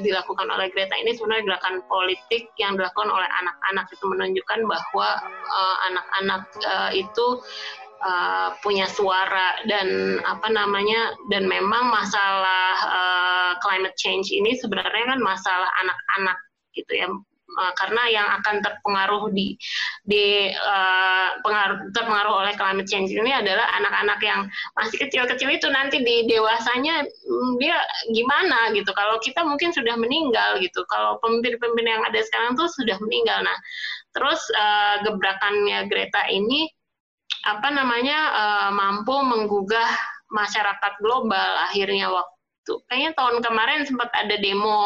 [0.00, 5.08] dilakukan oleh Greta ini sebenarnya gerakan politik yang dilakukan oleh anak-anak itu menunjukkan bahwa
[5.90, 7.26] anak-anak uh, uh, itu
[8.02, 15.20] uh, punya suara dan apa namanya dan memang masalah uh, climate change ini sebenarnya kan
[15.20, 16.38] masalah anak-anak
[16.74, 17.08] gitu ya.
[17.48, 19.56] Uh, karena yang akan terpengaruh di
[20.04, 24.40] di uh, pengaruh terpengaruh oleh climate change ini adalah anak-anak yang
[24.76, 25.66] masih kecil-kecil itu.
[25.72, 27.80] Nanti di dewasanya mm, dia
[28.12, 28.92] gimana gitu.
[28.92, 30.84] Kalau kita mungkin sudah meninggal gitu.
[30.92, 33.40] Kalau pemimpin-pemimpin yang ada sekarang tuh sudah meninggal.
[33.42, 33.56] Nah
[34.12, 36.68] terus uh, gebrakannya Greta ini
[37.48, 39.88] apa namanya uh, mampu menggugah
[40.28, 42.72] masyarakat global akhirnya waktu.
[42.92, 44.76] Kayaknya tahun kemarin sempat ada demo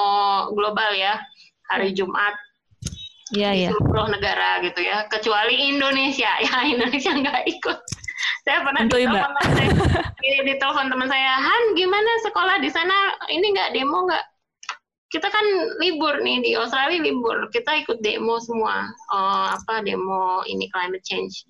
[0.54, 1.18] global ya
[1.66, 1.98] hari hmm.
[1.98, 2.34] Jumat.
[3.32, 3.72] Ya, di ya.
[3.72, 6.30] seluruh negara gitu ya kecuali Indonesia.
[6.46, 7.78] Ya Indonesia nggak ikut.
[8.46, 9.70] Saya pernah di teman saya.
[10.22, 13.18] Di telepon teman saya Han gimana sekolah di sana?
[13.26, 14.24] Ini nggak demo nggak?
[15.10, 15.44] Kita kan
[15.82, 17.50] libur nih di Australia libur.
[17.50, 18.86] Kita ikut demo semua.
[19.10, 21.42] Oh, apa demo ini climate change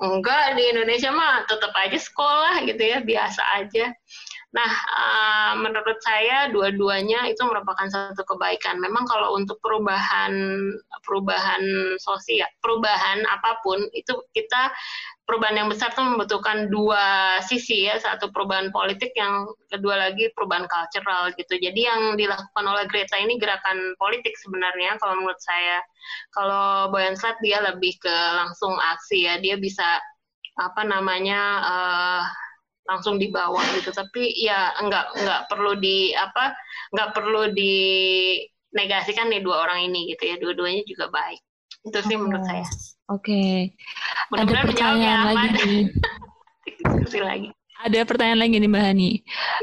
[0.00, 3.92] enggak di Indonesia mah tetap aja sekolah gitu ya biasa aja
[4.50, 8.82] Nah, uh, menurut saya dua-duanya itu merupakan satu kebaikan.
[8.82, 10.34] Memang kalau untuk perubahan
[11.06, 11.62] perubahan
[12.02, 14.74] sosial, perubahan apa pun itu kita
[15.30, 20.66] perubahan yang besar itu membutuhkan dua sisi ya, satu perubahan politik, yang kedua lagi perubahan
[20.66, 21.54] cultural gitu.
[21.54, 25.78] Jadi yang dilakukan oleh Greta ini gerakan politik sebenarnya kalau menurut saya.
[26.34, 30.02] Kalau Boyan Slat dia lebih ke langsung aksi ya, dia bisa
[30.58, 32.22] apa namanya uh,
[32.90, 36.58] langsung dibawa gitu tapi ya nggak nggak perlu di apa
[36.90, 37.78] nggak perlu di
[38.74, 41.38] negasikan nih dua orang ini gitu ya dua-duanya juga baik
[41.86, 42.66] itu sih oh, menurut saya
[43.08, 43.72] oke okay.
[44.36, 45.84] ada pertanyaan ya, lagi nih
[46.80, 47.48] diskusi lagi
[47.80, 49.10] ada pertanyaan lagi nih Mbak Hani.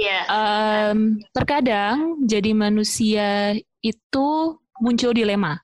[0.01, 0.26] Yeah.
[0.26, 3.53] Um, terkadang jadi manusia
[3.86, 5.61] itu muncul dilema.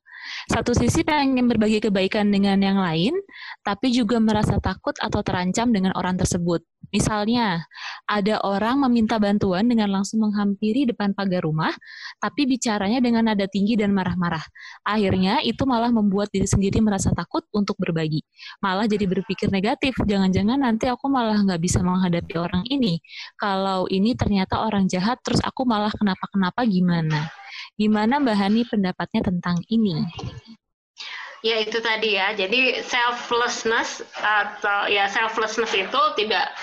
[0.51, 3.15] Satu sisi pengen berbagi kebaikan dengan yang lain,
[3.63, 6.59] tapi juga merasa takut atau terancam dengan orang tersebut.
[6.91, 7.63] Misalnya,
[8.05, 11.73] ada orang meminta bantuan dengan langsung menghampiri depan pagar rumah,
[12.21, 14.43] tapi bicaranya dengan nada tinggi dan marah-marah.
[14.85, 18.21] Akhirnya, itu malah membuat diri sendiri merasa takut untuk berbagi.
[18.61, 22.99] Malah jadi berpikir negatif, jangan-jangan nanti aku malah nggak bisa menghadapi orang ini.
[23.39, 27.42] Kalau ini ternyata orang jahat, terus aku malah kenapa-kenapa gimana?
[27.79, 30.05] Gimana Mbak Hani pendapatnya tentang ini?
[31.43, 32.31] Ya itu tadi ya.
[32.31, 36.55] Jadi selflessness atau ya selflessness itu tidak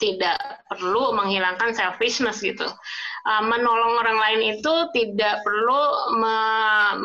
[0.00, 2.64] tidak perlu menghilangkan selfishness gitu.
[3.28, 5.80] Uh, menolong orang lain itu tidak perlu
[6.16, 6.36] me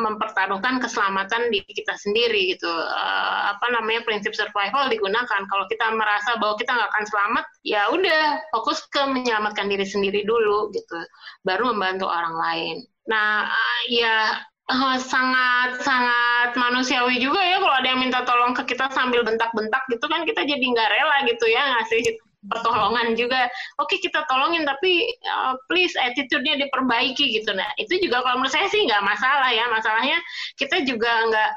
[0.00, 2.72] mempertaruhkan keselamatan di kita sendiri gitu.
[2.72, 5.44] Uh, apa namanya prinsip survival digunakan.
[5.44, 10.24] Kalau kita merasa bahwa kita nggak akan selamat, ya udah fokus ke menyelamatkan diri sendiri
[10.24, 10.98] dulu gitu.
[11.44, 12.76] Baru membantu orang lain.
[13.06, 18.74] Nah, uh, ya uh, sangat sangat manusiawi juga ya kalau ada yang minta tolong ke
[18.74, 23.50] kita sambil bentak-bentak gitu kan kita jadi nggak rela gitu ya ngasih pertolongan juga.
[23.82, 27.50] Oke kita tolongin tapi uh, please attitude-nya diperbaiki gitu.
[27.54, 29.66] Nah itu juga kalau menurut saya sih nggak masalah ya.
[29.70, 30.18] Masalahnya
[30.58, 31.50] kita juga nggak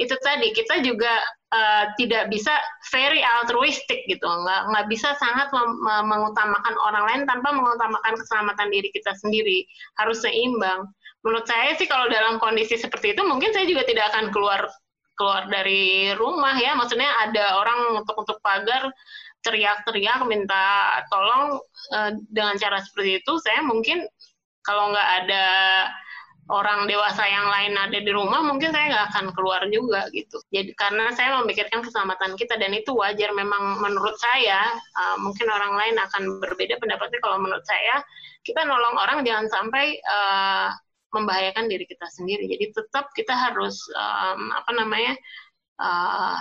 [0.00, 1.12] itu tadi kita juga
[1.54, 2.54] uh, tidak bisa
[2.90, 4.24] very altruistic gitu.
[4.26, 5.50] Nggak nggak bisa sangat
[5.82, 9.66] mengutamakan orang lain tanpa mengutamakan keselamatan diri kita sendiri.
[9.98, 10.86] Harus seimbang.
[11.20, 14.64] Menurut saya sih kalau dalam kondisi seperti itu mungkin saya juga tidak akan keluar
[15.18, 16.72] keluar dari rumah ya.
[16.78, 18.88] Maksudnya ada orang untuk untuk pagar
[19.40, 21.56] teriak-teriak minta tolong
[21.96, 24.04] uh, dengan cara seperti itu saya mungkin
[24.60, 25.44] kalau nggak ada
[26.50, 30.42] orang dewasa yang lain ada di rumah mungkin saya nggak akan keluar juga gitu.
[30.50, 35.78] Jadi karena saya memikirkan keselamatan kita dan itu wajar memang menurut saya uh, mungkin orang
[35.78, 37.22] lain akan berbeda pendapatnya.
[37.22, 38.02] Kalau menurut saya
[38.42, 40.74] kita nolong orang jangan sampai uh,
[41.14, 42.50] membahayakan diri kita sendiri.
[42.50, 45.14] Jadi tetap kita harus um, apa namanya
[45.78, 46.36] uh,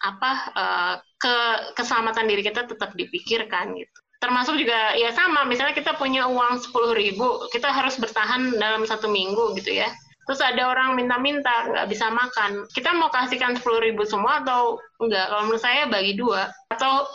[0.00, 1.34] apa uh, ke
[1.76, 6.92] keselamatan diri kita tetap dipikirkan gitu termasuk juga ya sama misalnya kita punya uang sepuluh
[6.92, 9.88] ribu kita harus bertahan dalam satu minggu gitu ya.
[10.28, 12.62] Terus ada orang minta-minta nggak bisa makan.
[12.70, 15.26] Kita mau kasihkan sepuluh ribu semua atau enggak?
[15.26, 16.46] Kalau menurut saya bagi dua.
[16.70, 17.08] Atau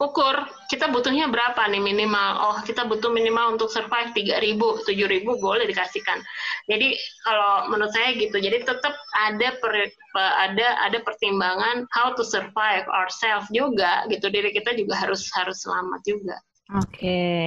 [0.00, 2.30] ukur kita butuhnya berapa nih minimal?
[2.40, 6.24] Oh kita butuh minimal untuk survive tiga ribu tujuh ribu boleh dikasihkan.
[6.66, 12.88] Jadi kalau menurut saya gitu jadi tetap ada per, ada ada pertimbangan how to survive
[12.88, 14.32] ourselves juga gitu.
[14.32, 16.36] Diri kita juga harus harus selamat juga.
[16.80, 16.96] Oke.
[16.96, 17.46] Okay.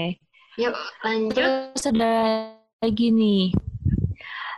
[0.61, 1.73] yuk lanjut.
[1.73, 2.13] Terus ada
[2.85, 3.49] lagi nih.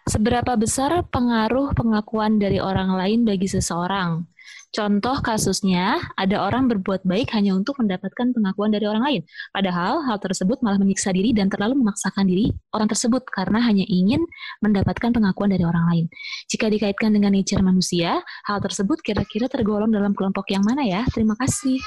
[0.05, 4.34] Seberapa besar pengaruh pengakuan dari orang lain bagi seseorang?
[4.75, 9.21] Contoh kasusnya, ada orang berbuat baik hanya untuk mendapatkan pengakuan dari orang lain.
[9.55, 14.19] Padahal hal tersebut malah menyiksa diri dan terlalu memaksakan diri orang tersebut karena hanya ingin
[14.59, 16.05] mendapatkan pengakuan dari orang lain.
[16.51, 21.07] Jika dikaitkan dengan nature manusia, hal tersebut kira-kira tergolong dalam kelompok yang mana ya?
[21.07, 21.79] Terima kasih.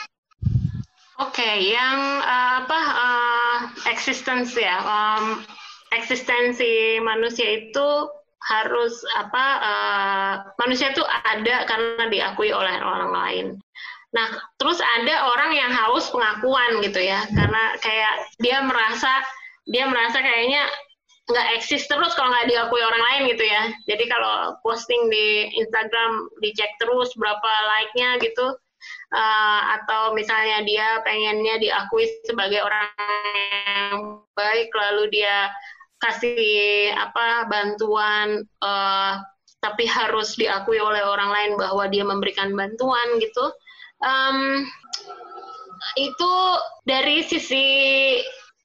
[1.20, 3.56] Oke, okay, yang uh, apa uh,
[3.92, 5.44] eksistensi ya, um,
[5.92, 7.88] eksistensi manusia itu
[8.38, 13.46] harus apa uh, manusia itu ada karena diakui oleh orang lain.
[14.08, 19.20] Nah, terus ada orang yang haus pengakuan gitu ya, karena kayak dia merasa
[19.68, 20.64] dia merasa kayaknya
[21.28, 23.68] nggak eksis terus kalau nggak diakui orang lain gitu ya.
[23.84, 28.56] Jadi kalau posting di Instagram dicek terus berapa like-nya gitu,
[29.12, 32.88] uh, atau misalnya dia pengennya diakui sebagai orang
[33.68, 35.52] yang baik, lalu dia
[35.98, 39.18] kasih apa bantuan uh,
[39.58, 43.50] tapi harus diakui oleh orang lain bahwa dia memberikan bantuan gitu.
[43.98, 44.62] Um,
[45.98, 46.32] itu
[46.86, 47.66] dari sisi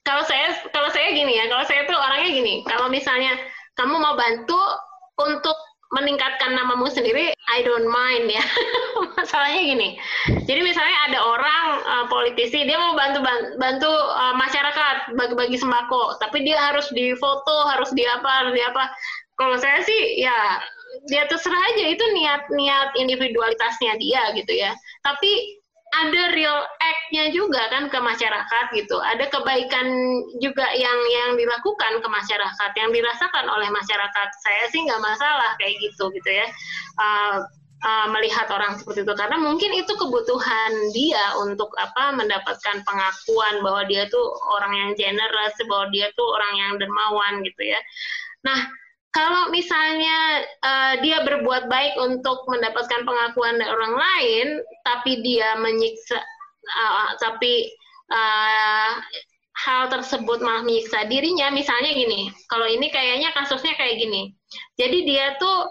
[0.06, 2.54] kalau saya kalau saya gini ya kalau saya tuh orangnya gini.
[2.62, 3.34] Kalau misalnya
[3.74, 4.60] kamu mau bantu
[5.18, 5.58] untuk
[5.94, 8.42] meningkatkan namamu sendiri, I don't mind ya.
[9.18, 9.88] Masalahnya gini.
[10.44, 13.22] Jadi misalnya ada orang uh, politisi dia mau bantu
[13.56, 18.90] bantu uh, masyarakat bagi-bagi sembako, tapi dia harus difoto, harus di apa, harus di apa.
[19.38, 20.58] Kalau saya sih ya
[21.10, 24.74] dia terserah aja itu niat-niat individualitasnya dia gitu ya.
[25.06, 25.62] Tapi
[25.94, 28.96] ada real act-nya juga kan ke masyarakat gitu.
[28.98, 29.86] Ada kebaikan
[30.42, 34.28] juga yang yang dilakukan ke masyarakat, yang dirasakan oleh masyarakat.
[34.42, 36.46] Saya sih nggak masalah kayak gitu gitu ya.
[36.98, 37.46] Uh,
[37.84, 43.82] uh, melihat orang seperti itu karena mungkin itu kebutuhan dia untuk apa mendapatkan pengakuan bahwa
[43.86, 47.80] dia tuh orang yang generous, bahwa dia tuh orang yang dermawan gitu ya.
[48.44, 48.83] Nah,
[49.14, 54.46] kalau misalnya uh, dia berbuat baik untuk mendapatkan pengakuan dari orang lain,
[54.82, 56.18] tapi dia menyiksa,
[56.66, 57.70] uh, tapi
[58.10, 58.98] uh,
[59.54, 64.34] hal tersebut malah menyiksa dirinya, misalnya gini, kalau ini kayaknya kasusnya kayak gini,
[64.74, 65.70] jadi dia tuh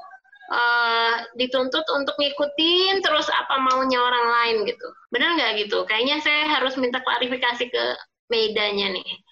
[0.55, 5.83] uh, dituntut untuk ngikutin terus apa maunya orang lain gitu, benar nggak gitu?
[5.83, 7.83] Kayaknya saya harus minta klarifikasi ke
[8.31, 9.22] medanya nih.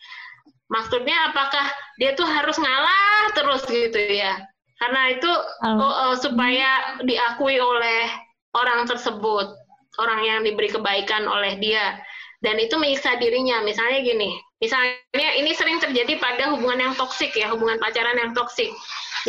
[0.71, 1.67] Maksudnya apakah
[1.99, 4.39] dia tuh harus ngalah terus gitu ya?
[4.79, 5.29] Karena itu
[5.67, 5.77] oh.
[5.77, 8.07] Oh, supaya diakui oleh
[8.55, 9.51] orang tersebut,
[9.99, 11.99] orang yang diberi kebaikan oleh dia.
[12.41, 13.61] Dan itu menyiksa dirinya.
[13.61, 18.73] Misalnya gini, misalnya ini sering terjadi pada hubungan yang toksik ya, hubungan pacaran yang toksik.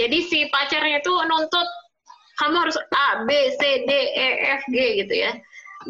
[0.00, 1.68] Jadi si pacarnya itu nuntut
[2.40, 3.30] kamu harus A, B,
[3.60, 4.26] C, D, E,
[4.56, 5.36] F, G gitu ya.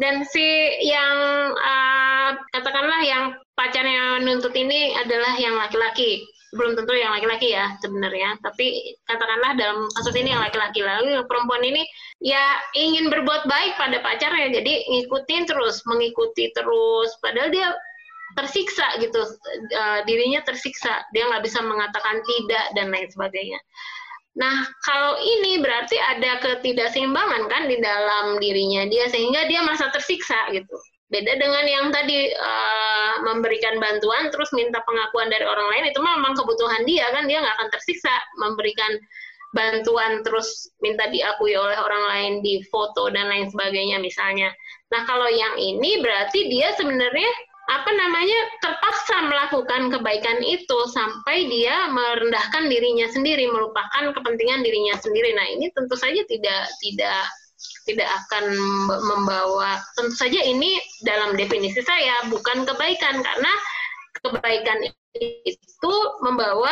[0.01, 0.43] Dan si
[0.83, 1.15] yang
[1.55, 3.23] uh, katakanlah yang
[3.53, 6.25] pacarnya nuntut ini adalah yang laki-laki.
[6.53, 8.37] Belum tentu yang laki-laki ya sebenarnya.
[8.45, 10.85] Tapi katakanlah dalam kasus ini yang laki-laki.
[10.85, 11.81] Lalu yang perempuan ini
[12.21, 14.53] ya ingin berbuat baik pada pacarnya.
[14.53, 17.09] Jadi ngikutin terus mengikuti terus.
[17.25, 17.73] Padahal dia
[18.37, 19.17] tersiksa gitu.
[19.73, 21.01] Uh, dirinya tersiksa.
[21.17, 23.57] Dia nggak bisa mengatakan tidak dan lain sebagainya.
[24.37, 30.37] Nah kalau ini berarti ada ketidakseimbangan kan di dalam dirinya dia sehingga dia merasa tersiksa
[30.53, 30.73] gitu
[31.13, 36.33] Beda dengan yang tadi uh, memberikan bantuan terus minta pengakuan dari orang lain itu memang
[36.33, 38.09] kebutuhan dia kan dia nggak akan tersiksa
[38.41, 38.97] memberikan
[39.53, 44.49] bantuan terus minta diakui oleh orang lain di foto dan lain sebagainya misalnya.
[44.89, 47.29] Nah kalau yang ini berarti dia sebenarnya
[47.63, 55.31] apa namanya terpaksa melakukan kebaikan itu sampai dia merendahkan dirinya sendiri melupakan kepentingan dirinya sendiri.
[55.37, 57.23] Nah ini tentu saja tidak tidak
[57.83, 58.55] tidak akan
[59.03, 63.51] membawa tentu saja ini dalam definisi saya bukan kebaikan karena
[64.23, 64.79] kebaikan
[65.19, 66.71] itu membawa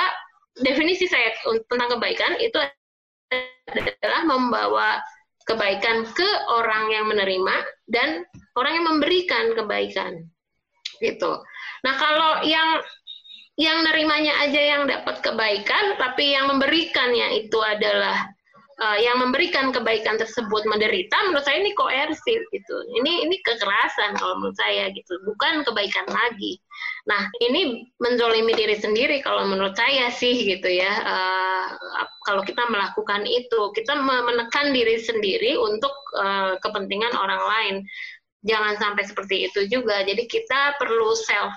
[0.59, 1.35] definisi saya
[1.67, 2.57] tentang kebaikan itu
[3.71, 4.99] adalah membawa
[5.47, 7.55] kebaikan ke orang yang menerima
[7.91, 8.23] dan
[8.55, 10.11] orang yang memberikan kebaikan
[11.01, 11.31] gitu.
[11.81, 12.79] Nah kalau yang
[13.59, 18.31] yang nerimanya aja yang dapat kebaikan tapi yang memberikannya itu adalah
[18.81, 22.75] uh, yang memberikan kebaikan tersebut menderita menurut saya ini koersif gitu.
[22.97, 25.13] Ini ini kekerasan kalau menurut saya gitu.
[25.23, 26.57] Bukan kebaikan lagi.
[27.05, 30.91] Nah ini menzolimi diri sendiri kalau menurut saya sih gitu ya.
[31.05, 31.65] Uh,
[32.25, 37.75] kalau kita melakukan itu kita menekan diri sendiri untuk uh, kepentingan orang lain.
[38.41, 40.01] Jangan sampai seperti itu juga.
[40.01, 41.53] Jadi kita perlu self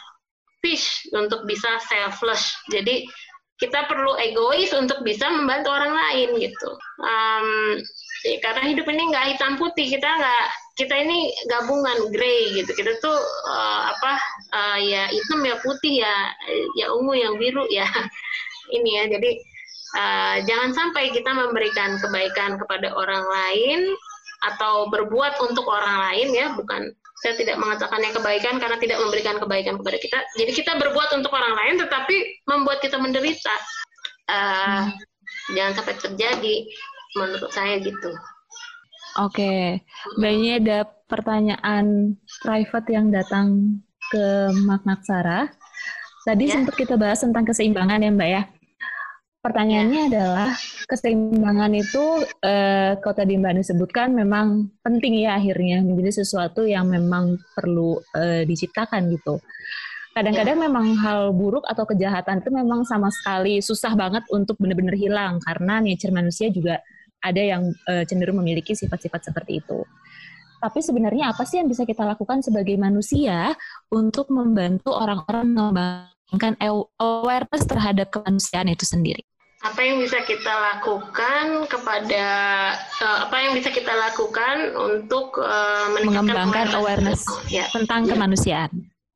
[0.64, 3.04] fish untuk bisa selfless jadi
[3.54, 6.70] kita perlu egois untuk bisa membantu orang lain gitu.
[6.98, 7.78] Um,
[8.42, 10.44] karena hidup ini nggak hitam putih, kita nggak
[10.74, 12.74] kita ini gabungan grey gitu.
[12.74, 13.14] Kita tuh
[13.46, 14.12] uh, apa
[14.50, 16.14] uh, ya hitam ya putih ya
[16.74, 17.86] ya ungu yang biru ya
[18.76, 19.04] ini ya.
[19.06, 19.30] Jadi
[19.94, 23.80] uh, jangan sampai kita memberikan kebaikan kepada orang lain
[24.44, 26.90] atau berbuat untuk orang lain ya, bukan
[27.24, 30.18] saya tidak mengatakannya kebaikan karena tidak memberikan kebaikan kepada kita.
[30.36, 33.54] Jadi kita berbuat untuk orang lain, tetapi membuat kita menderita.
[34.28, 35.56] Uh, hmm.
[35.56, 36.56] Jangan sampai terjadi,
[37.16, 38.12] menurut saya gitu.
[39.24, 39.62] Oke, okay.
[40.20, 42.12] Mbaknya ada pertanyaan
[42.44, 43.80] private yang datang
[44.12, 45.48] ke Magnaksara.
[46.28, 46.60] Tadi ya.
[46.60, 48.42] sempat kita bahas tentang keseimbangan ya Mbak ya.
[49.44, 50.08] Pertanyaannya ya.
[50.08, 50.50] adalah
[50.88, 56.88] keseimbangan itu eh, kalau tadi Mbak Anies sebutkan memang penting ya akhirnya menjadi sesuatu yang
[56.88, 59.44] memang perlu eh, diciptakan gitu.
[60.16, 60.64] Kadang-kadang ya.
[60.64, 65.76] memang hal buruk atau kejahatan itu memang sama sekali susah banget untuk benar-benar hilang karena
[65.84, 66.80] nature manusia juga
[67.20, 69.84] ada yang eh, cenderung memiliki sifat-sifat seperti itu.
[70.56, 73.52] Tapi sebenarnya apa sih yang bisa kita lakukan sebagai manusia
[73.92, 76.56] untuk membantu orang-orang mengembangkan
[76.96, 79.20] awareness terhadap kemanusiaan itu sendiri?
[79.64, 82.26] Apa yang bisa kita lakukan kepada
[83.00, 87.64] uh, apa yang bisa kita lakukan untuk uh, mengembangkan awareness, awareness ya.
[87.72, 88.12] tentang ya.
[88.12, 88.70] kemanusiaan.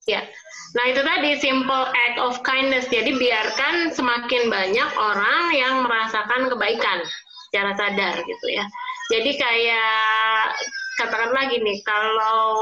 [0.08, 0.24] Ya.
[0.72, 2.88] Nah, itu tadi simple act of kindness.
[2.88, 7.04] Jadi biarkan semakin banyak orang yang merasakan kebaikan.
[7.48, 8.60] secara sadar gitu ya.
[9.08, 10.52] Jadi kayak
[11.00, 12.52] katakan lagi nih kalau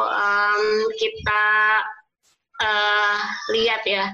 [0.00, 0.64] um,
[0.96, 1.44] kita
[2.64, 3.16] uh,
[3.52, 4.08] lihat ya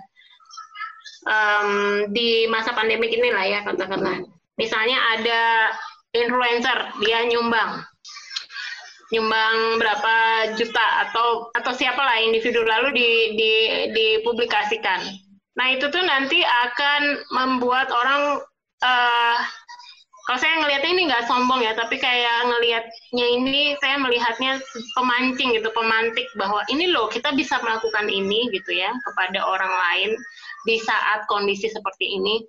[1.26, 1.68] um,
[2.14, 4.22] di masa pandemik ini lah ya katakanlah.
[4.56, 5.42] Misalnya ada
[6.16, 7.84] influencer dia nyumbang.
[9.12, 10.14] Nyumbang berapa
[10.58, 13.52] juta atau atau siapa lah individu lalu di, di
[13.92, 15.02] dipublikasikan.
[15.56, 18.40] Nah itu tuh nanti akan membuat orang
[18.82, 19.38] uh,
[20.26, 24.58] kalau saya ngelihatnya ini nggak sombong ya, tapi kayak ngelihatnya ini saya melihatnya
[24.98, 30.18] pemancing gitu, pemantik bahwa ini loh kita bisa melakukan ini gitu ya kepada orang lain
[30.66, 32.42] di saat kondisi seperti ini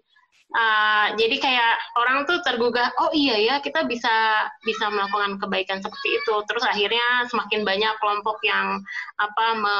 [0.56, 6.22] uh, jadi kayak orang tuh tergugah oh iya ya kita bisa bisa melakukan kebaikan seperti
[6.22, 6.36] itu.
[6.48, 8.80] Terus akhirnya semakin banyak kelompok yang
[9.20, 9.78] apa me,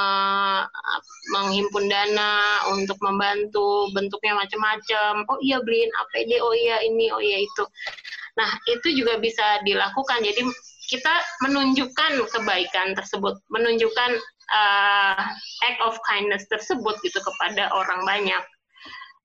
[1.38, 7.44] menghimpun dana untuk membantu bentuknya macam-macam oh iya beliin APD oh iya ini oh iya
[7.44, 7.64] itu.
[8.36, 10.24] Nah itu juga bisa dilakukan.
[10.24, 10.44] Jadi
[10.88, 11.14] kita
[11.44, 14.16] menunjukkan kebaikan tersebut menunjukkan
[14.52, 15.22] uh,
[15.66, 18.44] act of kindness tersebut gitu kepada orang banyak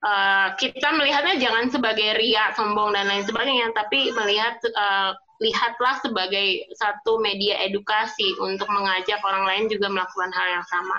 [0.03, 6.71] uh, kita melihatnya jangan sebagai ria, sombong dan lain sebagainya, tapi melihat uh, lihatlah sebagai
[6.79, 10.99] satu media edukasi untuk mengajak orang lain juga melakukan hal yang sama.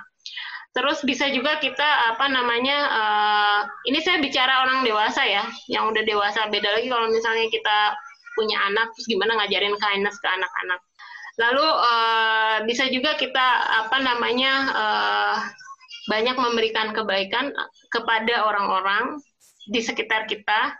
[0.73, 6.01] Terus bisa juga kita apa namanya uh, ini saya bicara orang dewasa ya, yang udah
[6.01, 7.93] dewasa beda lagi kalau misalnya kita
[8.33, 10.81] punya anak terus gimana ngajarin kindness ke anak-anak.
[11.33, 13.47] Lalu uh, bisa juga kita
[13.85, 15.35] apa namanya uh,
[16.05, 17.49] banyak memberikan kebaikan
[17.89, 19.17] kepada orang-orang
[19.69, 20.77] di sekitar kita.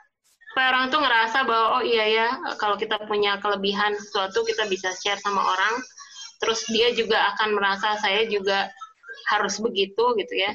[0.54, 2.28] Supaya orang tuh ngerasa bahwa oh iya ya
[2.62, 5.82] kalau kita punya kelebihan sesuatu kita bisa share sama orang.
[6.38, 8.70] Terus dia juga akan merasa saya juga
[9.34, 10.54] harus begitu gitu ya.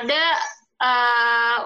[0.00, 0.22] Ada
[0.84, 1.58] uh,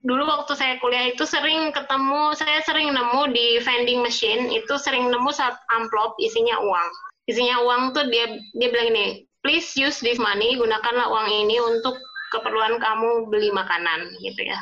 [0.00, 5.12] dulu waktu saya kuliah itu sering ketemu saya sering nemu di vending machine itu sering
[5.12, 6.88] nemu saat amplop isinya uang
[7.28, 8.26] isinya uang tuh dia
[8.56, 11.96] dia bilang ini please use this money, gunakanlah uang ini untuk
[12.30, 14.60] keperluan kamu beli makanan gitu ya.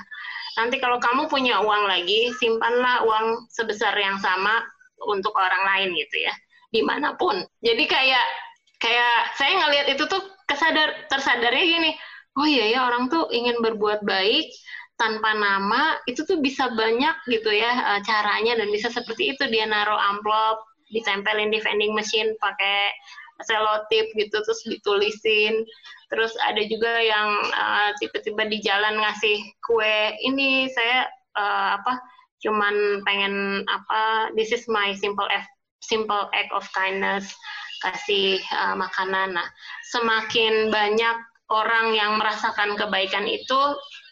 [0.59, 4.63] Nanti kalau kamu punya uang lagi, simpanlah uang sebesar yang sama
[5.07, 6.35] untuk orang lain gitu ya,
[6.75, 7.47] di mana pun.
[7.63, 8.27] Jadi kayak
[8.83, 11.91] kayak saya ngelihat itu tuh kesadar tersadarnya gini,
[12.39, 14.47] oh iya ya orang tuh ingin berbuat baik
[14.99, 18.59] tanpa nama itu tuh bisa banyak gitu ya eh, caranya.
[18.59, 20.61] Dan bisa seperti itu dia naruh amplop
[20.93, 22.93] ditempelin di vending machine pakai
[23.47, 25.63] selotip gitu terus ditulisin.
[26.09, 31.05] Terus ada juga yang uh, tiba-tiba di jalan ngasih kue ini saya
[31.37, 32.01] uh, apa
[32.41, 35.53] cuman pengen apa this is my simple act,
[35.85, 37.29] simple act of kindness
[37.85, 39.37] kasih uh, makanan.
[39.37, 39.49] Nah
[39.93, 41.17] semakin banyak
[41.53, 43.61] orang yang merasakan kebaikan itu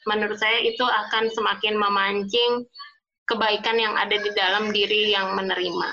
[0.07, 2.67] menurut saya itu akan semakin memancing
[3.27, 5.89] kebaikan yang ada di dalam diri yang menerima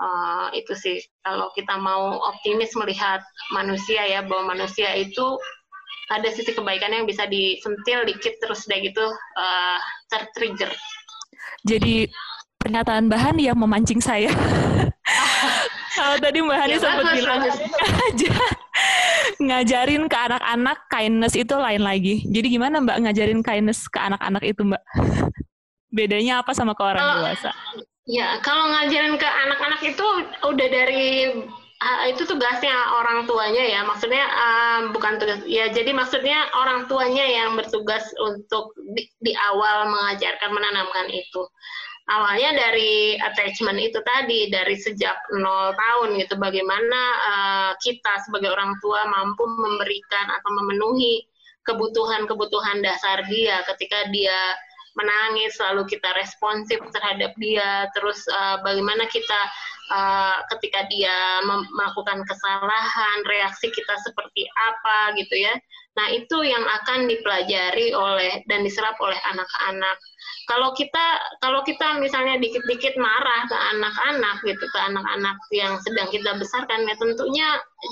[0.00, 3.22] uh, itu sih kalau kita mau optimis melihat
[3.52, 5.38] manusia ya bahwa manusia itu
[6.06, 10.70] ada sisi kebaikan yang bisa disentil dikit terus udah gitu uh, tertrigger.
[11.66, 12.06] Jadi
[12.62, 14.30] pernyataan bahan yang memancing saya.
[15.96, 17.42] Kalau tadi Mbak Hani ya, sempat bilang
[18.06, 18.30] aja
[19.40, 22.24] ngajarin ke anak-anak kindness itu lain lagi.
[22.26, 24.82] Jadi gimana Mbak ngajarin kindness ke anak-anak itu Mbak?
[25.96, 27.50] Bedanya apa sama ke orang uh, dewasa?
[28.06, 30.06] Ya, kalau ngajarin ke anak-anak itu
[30.44, 31.32] udah dari
[31.82, 33.80] uh, itu tugasnya orang tuanya ya.
[33.84, 35.68] Maksudnya uh, bukan tugas ya.
[35.72, 41.42] Jadi maksudnya orang tuanya yang bertugas untuk di, di awal mengajarkan menanamkan itu.
[42.06, 46.38] Awalnya dari attachment itu tadi dari sejak nol tahun gitu.
[46.38, 51.26] Bagaimana uh, kita sebagai orang tua mampu memberikan atau memenuhi
[51.66, 54.54] kebutuhan-kebutuhan dasar dia ketika dia
[54.96, 59.40] menangis, lalu kita responsif terhadap dia, terus uh, bagaimana kita
[59.92, 65.52] uh, ketika dia melakukan kesalahan, reaksi kita seperti apa gitu ya.
[66.00, 69.96] Nah itu yang akan dipelajari oleh dan diserap oleh anak-anak.
[70.46, 71.04] Kalau kita
[71.42, 76.94] kalau kita misalnya dikit-dikit marah ke anak-anak gitu ke anak-anak yang sedang kita besarkan ya
[77.02, 77.48] tentunya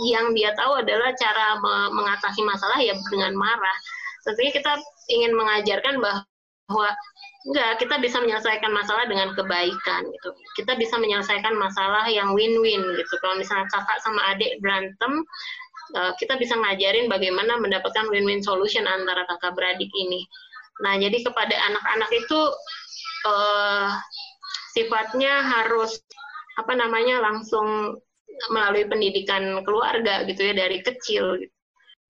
[0.07, 1.59] yang dia tahu adalah cara
[1.90, 3.76] mengatasi masalah ya dengan marah.
[4.22, 4.78] Tentunya kita
[5.11, 6.88] ingin mengajarkan bahwa
[7.50, 10.30] enggak kita bisa menyelesaikan masalah dengan kebaikan gitu.
[10.55, 13.14] Kita bisa menyelesaikan masalah yang win-win gitu.
[13.18, 15.26] Kalau misalnya kakak sama adik berantem
[15.98, 20.22] eh, kita bisa ngajarin bagaimana mendapatkan win-win solution antara kakak beradik ini
[20.83, 22.41] nah jadi kepada anak-anak itu
[23.31, 23.95] uh,
[24.75, 26.03] sifatnya harus
[26.59, 27.99] apa namanya langsung
[28.51, 31.39] melalui pendidikan keluarga gitu ya dari kecil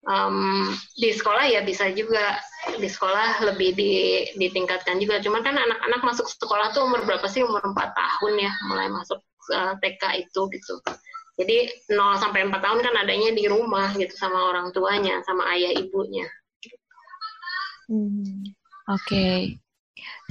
[0.05, 2.37] um, di sekolah ya bisa juga
[2.77, 3.91] di sekolah lebih di,
[4.37, 5.21] ditingkatkan juga.
[5.21, 7.41] Cuman kan anak-anak masuk sekolah tuh umur berapa sih?
[7.45, 9.19] Umur 4 tahun ya mulai masuk
[9.53, 10.75] uh, eh, TK itu gitu.
[11.41, 11.57] Jadi
[11.89, 16.27] 0 sampai 4 tahun kan adanya di rumah gitu sama orang tuanya, sama ayah ibunya.
[17.91, 18.55] Hmm.
[18.87, 19.03] Oke.
[19.03, 19.39] Okay.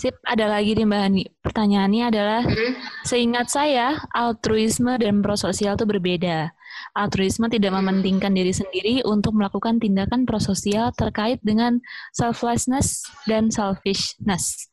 [0.01, 1.25] Sip, ada lagi nih Mbak Hani.
[1.45, 2.73] Pertanyaannya adalah, hmm?
[3.05, 6.57] seingat saya, altruisme dan prososial itu berbeda.
[6.97, 11.79] Altruisme tidak mementingkan diri sendiri untuk melakukan tindakan prososial terkait dengan
[12.17, 14.67] selflessness dan selfishness.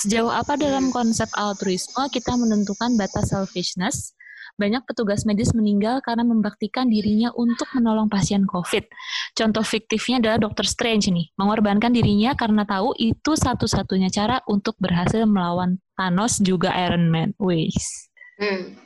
[0.00, 4.16] Sejauh apa dalam konsep altruisme kita menentukan batas selfishness
[4.60, 8.84] banyak petugas medis meninggal karena membaktikan dirinya untuk menolong pasien COVID.
[9.32, 10.68] Contoh fiktifnya adalah Dr.
[10.68, 17.08] Strange nih, mengorbankan dirinya karena tahu itu satu-satunya cara untuk berhasil melawan Thanos juga Iron
[17.08, 17.32] Man.
[17.40, 18.10] Wis.
[18.40, 18.76] Hmm.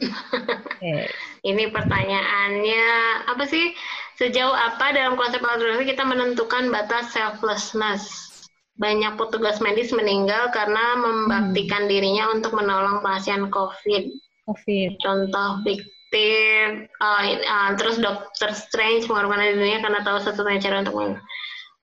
[0.78, 1.10] okay.
[1.50, 2.86] Ini pertanyaannya
[3.30, 3.74] apa sih?
[4.14, 8.30] Sejauh apa dalam konsep altruisme kita menentukan batas selflessness?
[8.74, 11.90] Banyak petugas medis meninggal karena membaktikan hmm.
[11.90, 14.23] dirinya untuk menolong pasien COVID.
[14.44, 14.90] COVID.
[15.00, 21.20] Contoh fiktif, uh, uh, terus Doctor Strange mengorbankan dunia karena tahu satu-satunya cara untuk Oke,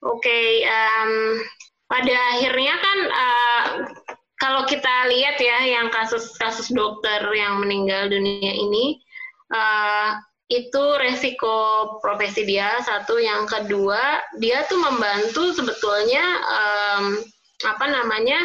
[0.02, 1.42] okay, um,
[1.86, 3.66] pada akhirnya kan uh,
[4.42, 8.98] kalau kita lihat ya yang kasus-kasus dokter yang meninggal dunia ini
[9.54, 10.18] uh,
[10.50, 17.22] itu resiko profesi dia satu yang kedua dia tuh membantu sebetulnya um,
[17.64, 18.40] apa namanya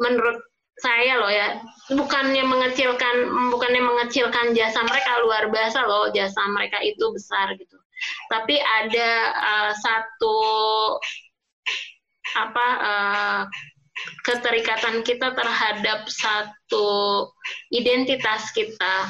[0.00, 0.40] menurut
[0.80, 1.60] saya loh ya.
[1.92, 3.16] Bukannya mengecilkan
[3.52, 7.76] bukannya mengecilkan jasa mereka luar biasa loh jasa mereka itu besar gitu.
[8.32, 10.38] Tapi ada uh, satu
[12.30, 13.42] apa uh,
[14.24, 17.28] keterikatan kita terhadap satu
[17.68, 19.08] identitas kita.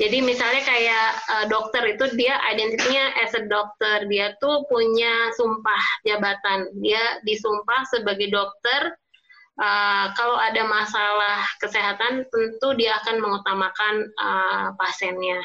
[0.00, 4.08] Jadi misalnya kayak uh, dokter itu dia identitinya as a dokter.
[4.08, 6.72] Dia tuh punya sumpah jabatan.
[6.80, 8.96] Dia disumpah sebagai dokter
[9.58, 15.42] uh, kalau ada masalah kesehatan tentu dia akan mengutamakan uh, pasiennya.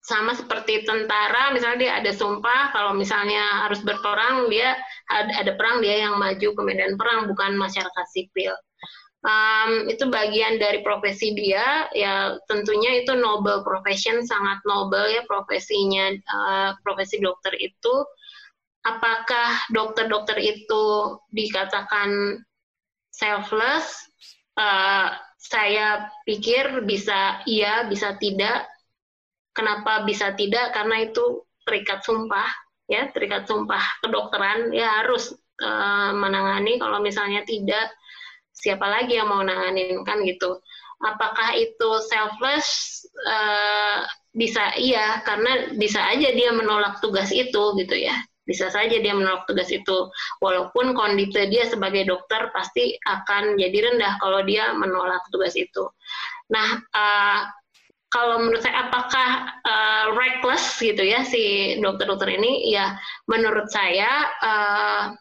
[0.00, 4.74] Sama seperti tentara misalnya dia ada sumpah kalau misalnya harus berperang dia
[5.06, 8.50] ada, ada perang dia yang maju ke medan perang bukan masyarakat sipil.
[9.20, 16.08] Um, itu bagian dari profesi dia ya tentunya itu noble profession sangat noble ya profesinya
[16.26, 17.94] uh, profesi dokter itu.
[18.80, 22.40] Apakah dokter-dokter itu dikatakan
[23.20, 24.08] selfless
[24.56, 28.64] uh, saya pikir bisa iya bisa tidak.
[29.52, 30.72] Kenapa bisa tidak?
[30.72, 32.48] Karena itu terikat sumpah
[32.88, 34.72] ya terikat sumpah kedokteran.
[34.72, 37.92] Ya harus uh, menangani kalau misalnya tidak
[38.56, 40.60] siapa lagi yang mau nanganin kan gitu.
[41.00, 43.00] Apakah itu selfless?
[43.20, 48.14] Uh, bisa iya karena bisa aja dia menolak tugas itu gitu ya
[48.48, 50.08] bisa saja dia menolak tugas itu
[50.40, 55.86] walaupun kondisi dia sebagai dokter pasti akan jadi rendah kalau dia menolak tugas itu
[56.50, 57.40] nah uh,
[58.10, 62.98] kalau menurut saya apakah uh, reckless gitu ya si dokter-dokter ini ya
[63.30, 64.10] menurut saya
[64.42, 65.14] uh,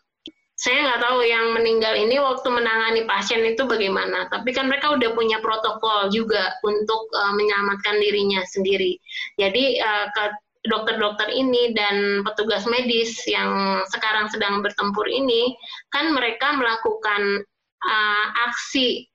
[0.59, 4.27] saya nggak tahu yang meninggal ini waktu menangani pasien itu bagaimana.
[4.27, 8.99] Tapi kan mereka udah punya protokol juga untuk uh, menyelamatkan dirinya sendiri.
[9.39, 10.35] Jadi uh, ke
[10.67, 15.55] dokter-dokter ini dan petugas medis yang sekarang sedang bertempur ini
[15.95, 17.47] kan mereka melakukan
[17.87, 19.07] uh, aksi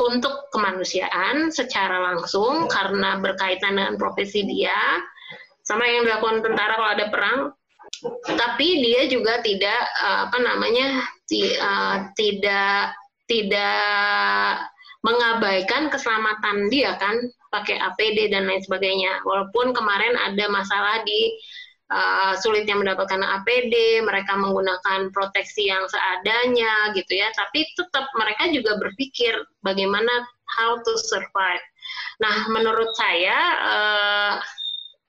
[0.00, 4.76] untuk kemanusiaan secara langsung karena berkaitan dengan profesi dia.
[5.64, 7.40] Sama yang dilakukan tentara kalau ada perang.
[8.26, 12.92] Tapi dia juga tidak uh, apa namanya ti, uh, tidak
[13.24, 14.60] tidak
[15.04, 17.16] mengabaikan keselamatan dia kan
[17.54, 19.22] pakai APD dan lain sebagainya.
[19.22, 21.38] Walaupun kemarin ada masalah di
[21.94, 28.74] uh, sulitnya mendapatkan APD, mereka menggunakan proteksi yang seadanya gitu ya, tapi tetap mereka juga
[28.82, 30.26] berpikir bagaimana
[30.58, 31.62] how to survive.
[32.18, 34.34] Nah, menurut saya uh,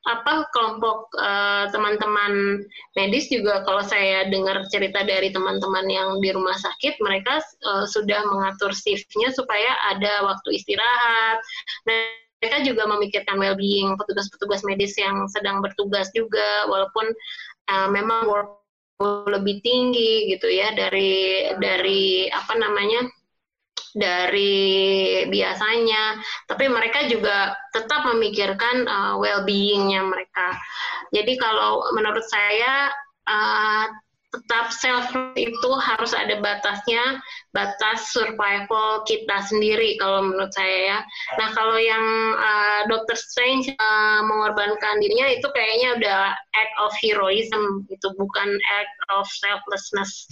[0.06, 6.30] apa kelompok eh, teman-teman uh, medis juga kalau saya dengar cerita dari teman-teman yang di
[6.30, 11.42] rumah sakit mereka uh, sudah mengatur shiftnya supaya ada waktu istirahat
[12.40, 17.10] mereka juga memikirkan well-being petugas-petugas medis yang sedang bertugas juga walaupun
[17.72, 18.62] uh, memang work
[19.28, 23.04] lebih tinggi gitu ya dari dari apa namanya
[23.96, 26.20] dari biasanya,
[26.52, 30.52] tapi mereka juga tetap memikirkan uh, well-beingnya mereka.
[31.16, 32.92] Jadi kalau menurut saya
[33.24, 33.88] uh,
[34.36, 35.08] tetap self
[35.40, 37.24] itu harus ada batasnya,
[37.56, 41.00] batas survival kita sendiri kalau menurut saya ya.
[41.40, 42.06] Nah kalau yang
[42.36, 48.96] uh, Doctor Strange uh, mengorbankan dirinya itu kayaknya udah act of heroism itu bukan act
[49.16, 50.28] of selflessness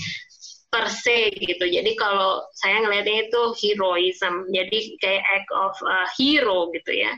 [0.67, 1.63] per se gitu.
[1.69, 7.13] Jadi kalau saya ngelihatnya itu heroism, jadi kayak act of uh, hero gitu ya.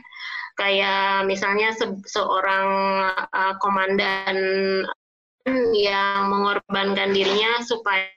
[0.56, 2.68] Kayak misalnya se seorang
[3.32, 4.36] uh, komandan
[5.74, 8.10] yang mengorbankan dirinya supaya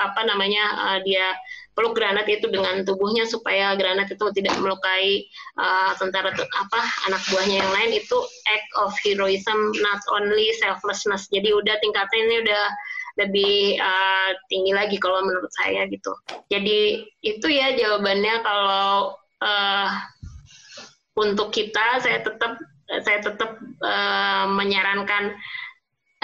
[0.00, 1.36] apa namanya uh, dia
[1.76, 5.22] peluk granat itu dengan tubuhnya supaya granat itu tidak melukai
[5.60, 8.18] uh, tentara apa anak buahnya yang lain itu
[8.50, 11.30] act of heroism not only selflessness.
[11.30, 12.64] Jadi udah tingkatnya ini udah
[13.20, 16.10] lebih uh, tinggi lagi kalau menurut saya gitu.
[16.50, 19.88] Jadi itu ya jawabannya kalau uh,
[21.18, 22.56] untuk kita saya tetap
[23.06, 25.38] saya tetap uh, menyarankan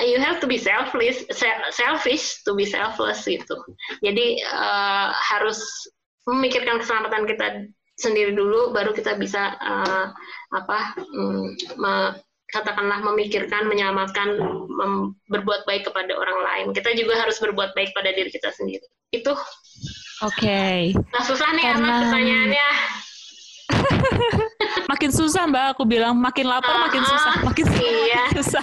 [0.04, 1.24] you have to be selfish
[1.72, 3.56] selfish to be selfless gitu.
[4.04, 5.60] Jadi uh, harus
[6.28, 7.46] memikirkan keselamatan kita
[7.96, 10.12] sendiri dulu baru kita bisa uh,
[10.52, 10.78] apa
[11.16, 11.48] um,
[11.80, 12.20] me,
[12.52, 14.36] katakanlah memikirkan menyelamatkan
[14.68, 16.66] mem, berbuat baik kepada orang lain.
[16.76, 18.84] Kita juga harus berbuat baik pada diri kita sendiri.
[19.16, 19.32] Itu.
[20.24, 20.44] Oke.
[20.44, 20.80] Okay.
[21.12, 21.80] nah susah nih Karena...
[21.80, 22.68] emang pertanyaannya.
[24.92, 25.76] Makin susah mbak.
[25.76, 28.24] Aku bilang makin lapar uh, makin susah makin iya.
[28.38, 28.62] susah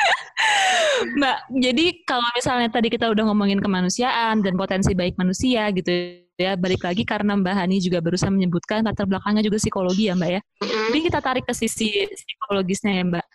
[1.18, 5.90] Mbak, jadi kalau misalnya tadi kita udah ngomongin kemanusiaan dan potensi baik manusia gitu
[6.36, 10.30] ya, balik lagi karena Mbak Hani juga berusaha menyebutkan latar belakangnya juga psikologi ya Mbak
[10.30, 10.40] ya.
[10.64, 13.26] Jadi kita tarik ke sisi psikologisnya ya Mbak.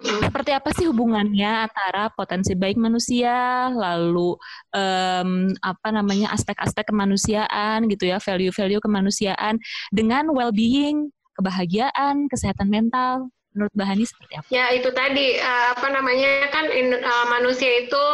[0.00, 4.32] Seperti apa sih hubungannya antara potensi baik manusia, lalu
[4.72, 9.60] um, apa namanya aspek-aspek kemanusiaan gitu ya, value-value kemanusiaan
[9.92, 14.46] dengan well-being, kebahagiaan, kesehatan mental, menurut Bahani seperti apa?
[14.50, 18.04] Ya itu tadi uh, apa namanya kan uh, manusia itu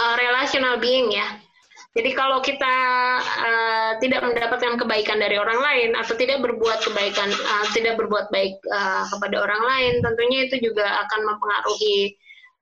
[0.00, 1.38] uh, relational being ya.
[1.96, 2.76] Jadi kalau kita
[3.98, 7.26] tidak mendapatkan kebaikan dari orang lain atau tidak berbuat kebaikan,
[7.74, 8.60] tidak berbuat baik
[9.10, 12.14] kepada orang lain, tentunya itu juga akan mempengaruhi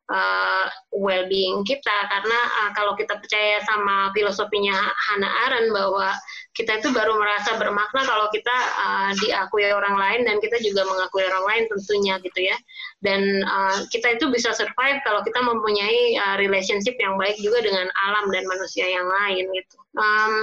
[0.08, 2.38] uh, well-being kita karena
[2.72, 4.72] kalau kita percaya sama filosofinya
[5.12, 6.16] Hannah Arendt bahwa
[6.56, 11.20] kita itu baru merasa bermakna kalau kita uh, diakui orang lain dan kita juga mengakui
[11.28, 12.56] orang lain tentunya gitu ya.
[13.04, 17.84] Dan uh, kita itu bisa survive kalau kita mempunyai uh, relationship yang baik juga dengan
[18.08, 19.76] alam dan manusia yang lain gitu.
[20.00, 20.34] Um,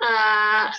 [0.00, 0.72] uh,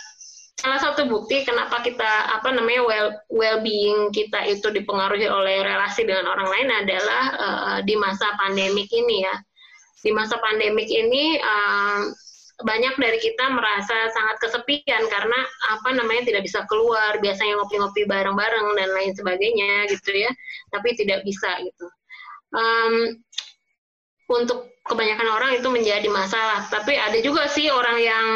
[0.58, 6.10] salah satu bukti kenapa kita apa namanya well well being kita itu dipengaruhi oleh relasi
[6.10, 9.36] dengan orang lain adalah uh, di masa pandemik ini ya.
[10.02, 12.10] Di masa pandemik ini uh,
[12.64, 15.40] banyak dari kita merasa sangat kesepian karena
[15.76, 20.32] apa namanya tidak bisa keluar biasanya ngopi-ngopi bareng-bareng dan lain sebagainya gitu ya
[20.72, 21.86] tapi tidak bisa gitu
[22.56, 23.20] um,
[24.32, 26.66] untuk kebanyakan orang itu menjadi masalah.
[26.70, 28.28] Tapi ada juga sih orang yang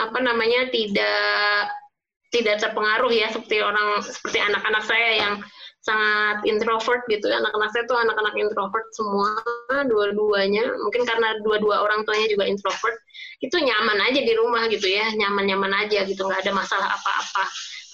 [0.00, 1.72] apa namanya tidak
[2.32, 5.34] tidak terpengaruh ya seperti orang seperti anak-anak saya yang
[5.84, 9.36] sangat introvert gitu ya anak-anak saya tuh anak-anak introvert semua
[9.84, 12.96] dua-duanya mungkin karena dua-dua orang tuanya juga introvert
[13.42, 17.44] itu nyaman aja di rumah gitu ya nyaman-nyaman aja gitu nggak ada masalah apa-apa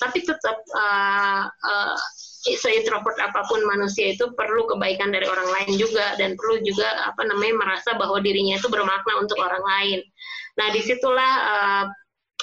[0.00, 1.96] tapi tetap uh, uh,
[2.40, 7.28] seintrovert apa pun manusia itu perlu kebaikan dari orang lain juga dan perlu juga apa
[7.28, 10.00] namanya merasa bahwa dirinya itu bermakna untuk orang lain.
[10.56, 11.84] Nah di situlah uh,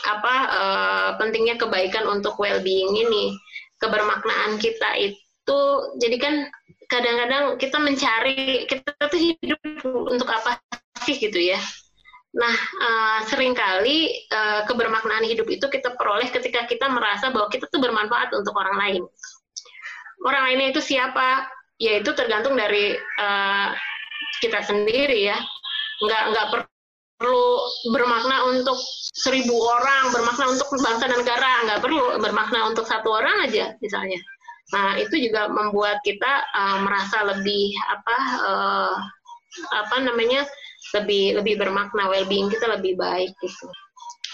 [0.06, 3.34] apa uh, pentingnya kebaikan untuk well-being ini,
[3.82, 5.62] kebermaknaan kita itu.
[5.98, 6.46] Jadi kan
[6.94, 9.60] kadang-kadang kita mencari kita tuh hidup
[10.14, 10.62] untuk apa
[11.10, 11.58] sih gitu ya.
[12.38, 17.66] Nah, uh, sering kali uh, kebermaknaan hidup itu kita peroleh ketika kita merasa bahwa kita
[17.66, 19.04] tuh bermanfaat untuk orang lain.
[20.22, 21.50] Orang lainnya itu siapa?
[21.82, 23.74] Ya itu tergantung dari uh,
[24.38, 25.38] kita sendiri ya.
[26.06, 27.50] Nggak nggak perlu
[27.90, 28.78] bermakna untuk
[29.18, 31.66] seribu orang bermakna untuk bangsa dan negara.
[31.66, 34.22] Nggak perlu bermakna untuk satu orang aja misalnya.
[34.78, 36.46] Nah itu juga membuat kita
[36.86, 38.18] merasa lebih apa
[39.74, 40.46] apa namanya
[40.96, 43.68] lebih lebih bermakna well-being kita lebih baik gitu.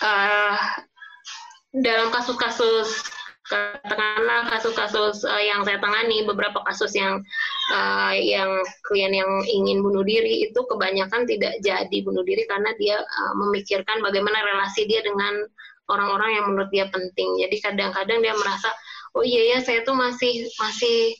[0.03, 0.57] Uh,
[1.73, 3.01] dalam kasus-kasus
[3.43, 7.19] katakanlah kasus-kasus uh, yang saya tangani beberapa kasus yang
[7.75, 8.49] uh, yang
[8.87, 13.99] klien yang ingin bunuh diri itu kebanyakan tidak jadi bunuh diri karena dia uh, memikirkan
[13.99, 15.43] bagaimana relasi dia dengan
[15.91, 17.43] orang-orang yang menurut dia penting.
[17.43, 18.71] Jadi kadang-kadang dia merasa
[19.13, 21.13] oh iya ya saya tuh masih masih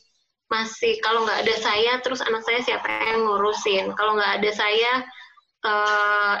[0.48, 3.92] masih kalau nggak ada saya terus anak saya siapa yang ngurusin?
[3.92, 4.92] Kalau nggak ada saya
[5.64, 6.36] uh,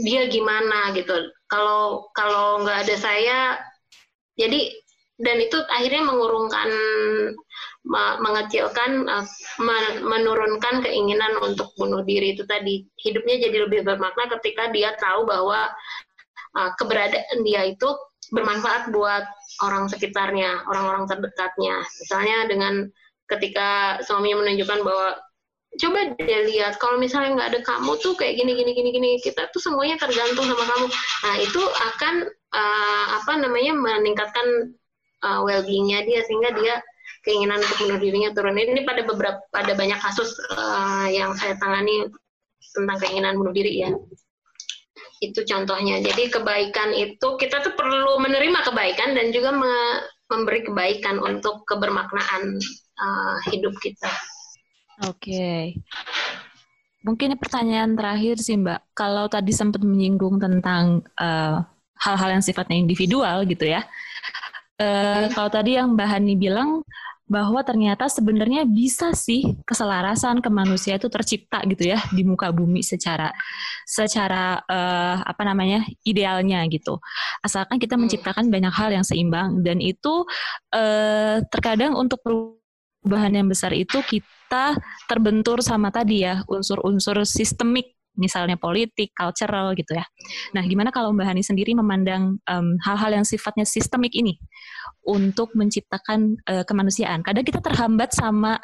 [0.00, 1.12] dia gimana gitu.
[1.50, 3.40] Kalau kalau nggak ada saya
[4.34, 4.72] jadi
[5.14, 6.68] dan itu akhirnya mengurungkan
[8.18, 9.26] mengecilkan uh,
[10.02, 12.88] menurunkan keinginan untuk bunuh diri itu tadi.
[12.98, 15.68] Hidupnya jadi lebih bermakna ketika dia tahu bahwa
[16.56, 17.86] uh, keberadaan dia itu
[18.32, 19.28] bermanfaat buat
[19.62, 21.84] orang sekitarnya orang-orang terdekatnya.
[22.00, 22.74] Misalnya dengan
[23.28, 25.08] ketika suaminya menunjukkan bahwa
[25.74, 29.50] coba dia lihat kalau misalnya nggak ada kamu tuh kayak gini gini gini gini kita
[29.50, 30.86] tuh semuanya tergantung sama kamu
[31.26, 32.14] nah itu akan
[32.54, 34.76] uh, apa namanya meningkatkan
[35.26, 36.74] uh, well-beingnya dia sehingga dia
[37.24, 38.54] keinginan untuk bunuh dirinya turun.
[38.60, 42.12] Ini pada beberapa pada banyak kasus uh, yang saya tangani
[42.76, 43.90] tentang keinginan bunuh diri ya.
[45.24, 46.04] Itu contohnya.
[46.04, 49.74] Jadi kebaikan itu kita tuh perlu menerima kebaikan dan juga me
[50.24, 52.60] memberi kebaikan untuk kebermaknaan
[53.00, 54.08] uh, hidup kita.
[55.02, 55.18] Oke.
[55.18, 55.62] Okay.
[57.04, 58.96] Mungkin pertanyaan terakhir sih Mbak.
[58.96, 61.04] Kalau tadi sempat menyinggung tentang
[61.98, 63.84] hal-hal uh, yang sifatnya individual gitu ya
[64.74, 66.82] Uh, kalau tadi yang Mbak Hani bilang
[67.30, 72.82] bahwa ternyata sebenarnya bisa sih keselarasan ke manusia itu tercipta gitu ya di muka bumi
[72.84, 73.32] secara
[73.86, 77.00] secara uh, apa namanya idealnya gitu
[77.40, 78.02] asalkan kita hmm.
[78.04, 80.26] menciptakan banyak hal yang seimbang dan itu
[80.74, 82.20] uh, terkadang untuk
[83.04, 89.98] perubahan yang besar itu kita terbentur sama tadi ya unsur-unsur sistemik misalnya politik, cultural gitu
[89.98, 90.06] ya.
[90.54, 92.38] Nah, gimana kalau Mbak Hani sendiri memandang
[92.86, 94.38] hal-hal um, yang sifatnya sistemik ini
[95.04, 97.26] untuk menciptakan uh, kemanusiaan?
[97.26, 98.56] Kadang kita terhambat sama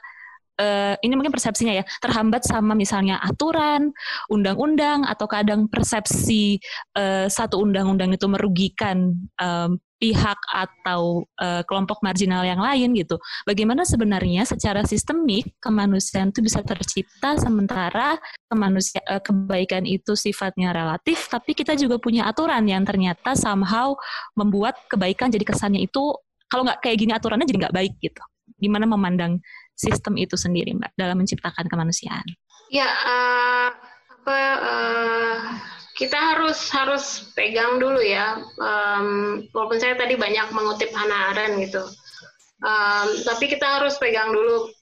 [0.60, 3.90] uh, ini mungkin persepsinya ya, terhambat sama misalnya aturan,
[4.30, 6.62] undang-undang atau kadang persepsi
[6.94, 13.20] uh, satu undang-undang itu merugikan um, pihak atau uh, kelompok marginal yang lain gitu.
[13.44, 18.16] Bagaimana sebenarnya secara sistemik kemanusiaan itu bisa tercipta sementara
[18.48, 23.92] kemanusia uh, kebaikan itu sifatnya relatif, tapi kita juga punya aturan yang ternyata somehow
[24.32, 26.16] membuat kebaikan jadi kesannya itu
[26.48, 28.22] kalau nggak kayak gini aturannya jadi nggak baik gitu.
[28.56, 29.38] Gimana memandang
[29.76, 32.24] sistem itu sendiri, Mbak, dalam menciptakan kemanusiaan?
[32.72, 33.68] Ya, uh,
[34.20, 35.38] apa uh,
[36.00, 38.40] kita harus harus pegang dulu ya.
[38.56, 41.84] Um, walaupun saya tadi banyak mengutip Hannah Arendt gitu,
[42.64, 44.72] um, tapi kita harus pegang dulu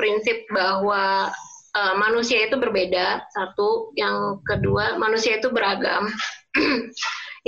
[0.00, 1.28] prinsip bahwa
[1.76, 3.20] uh, manusia itu berbeda.
[3.36, 6.08] Satu, yang kedua manusia itu beragam.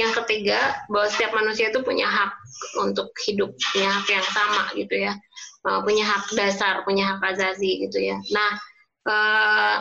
[0.01, 2.37] yang ketiga bahwa setiap manusia itu punya hak
[2.85, 5.17] untuk hidup, punya hak yang sama gitu ya,
[5.65, 8.21] uh, punya hak dasar, punya hak asasi gitu ya.
[8.37, 8.61] Nah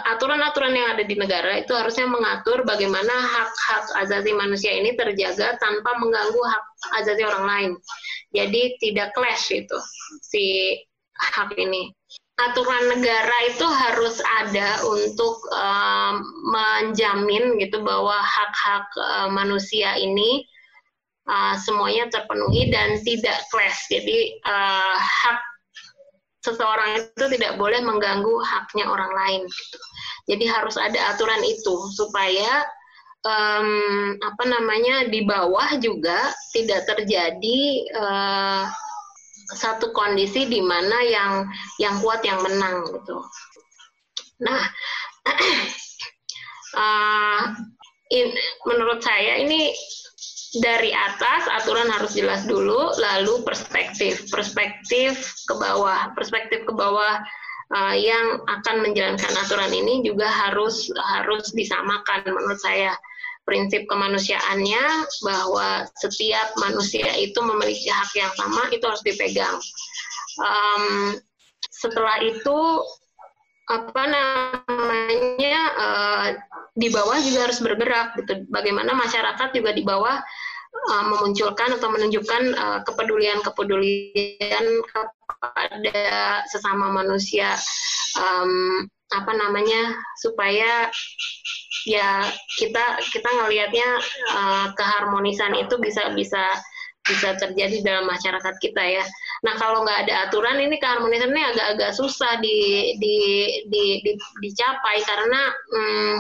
[0.08, 5.60] aturan-aturan uh, yang ada di negara itu harusnya mengatur bagaimana hak-hak asasi manusia ini terjaga
[5.60, 6.66] tanpa mengganggu hak
[7.04, 7.72] asasi orang lain.
[8.32, 9.78] Jadi tidak clash itu
[10.24, 10.76] si
[11.18, 11.92] hak ini.
[12.38, 20.46] Aturan negara itu harus ada untuk uh, menjamin gitu bahwa hak-hak uh, manusia ini
[21.26, 23.90] uh, semuanya terpenuhi dan tidak clash.
[23.90, 25.42] Jadi uh, hak
[26.46, 29.42] seseorang itu tidak boleh mengganggu haknya orang lain.
[29.48, 29.80] Gitu.
[30.34, 32.68] Jadi harus ada aturan itu supaya
[33.26, 33.70] um,
[34.22, 37.60] apa namanya di bawah juga tidak terjadi
[37.96, 38.64] uh,
[39.56, 41.48] satu kondisi di mana yang
[41.80, 43.18] yang kuat yang menang gitu.
[44.44, 44.62] Nah,
[46.76, 47.42] uh,
[48.18, 48.28] in,
[48.68, 49.72] menurut saya ini
[50.64, 57.20] dari atas aturan harus jelas dulu, lalu perspektif, perspektif ke bawah, perspektif ke bawah
[57.76, 60.88] uh, yang akan menjalankan aturan ini juga harus
[61.20, 62.96] harus disamakan menurut saya
[63.48, 69.56] prinsip kemanusiaannya bahwa setiap manusia itu memiliki hak yang sama itu harus dipegang.
[70.44, 71.16] Um,
[71.72, 72.84] setelah itu
[73.68, 76.26] apa namanya uh,
[76.78, 78.48] di bawah juga harus bergerak gitu.
[78.48, 80.24] Bagaimana masyarakat juga di bawah
[80.88, 86.00] uh, memunculkan atau menunjukkan uh, kepedulian-kepedulian kepada
[86.48, 87.60] sesama manusia
[88.16, 90.92] um, apa namanya supaya
[91.88, 92.24] ya
[92.60, 93.90] kita kita ngelihatnya
[94.36, 96.44] uh, keharmonisan itu bisa bisa
[97.08, 99.06] bisa terjadi dalam masyarakat kita ya.
[99.46, 103.18] Nah kalau nggak ada aturan ini keharmonisannya agak-agak susah di, di,
[103.70, 104.12] di, di,
[104.42, 105.42] dicapai karena
[105.74, 106.16] hmm,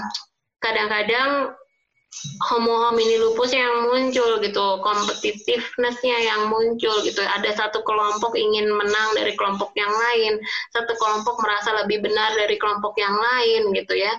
[0.61, 1.53] kadang-kadang
[2.49, 7.22] homo homini lupus yang muncul gitu, competitiveness-nya yang muncul gitu.
[7.22, 10.41] Ada satu kelompok ingin menang dari kelompok yang lain,
[10.73, 14.14] satu kelompok merasa lebih benar dari kelompok yang lain gitu ya.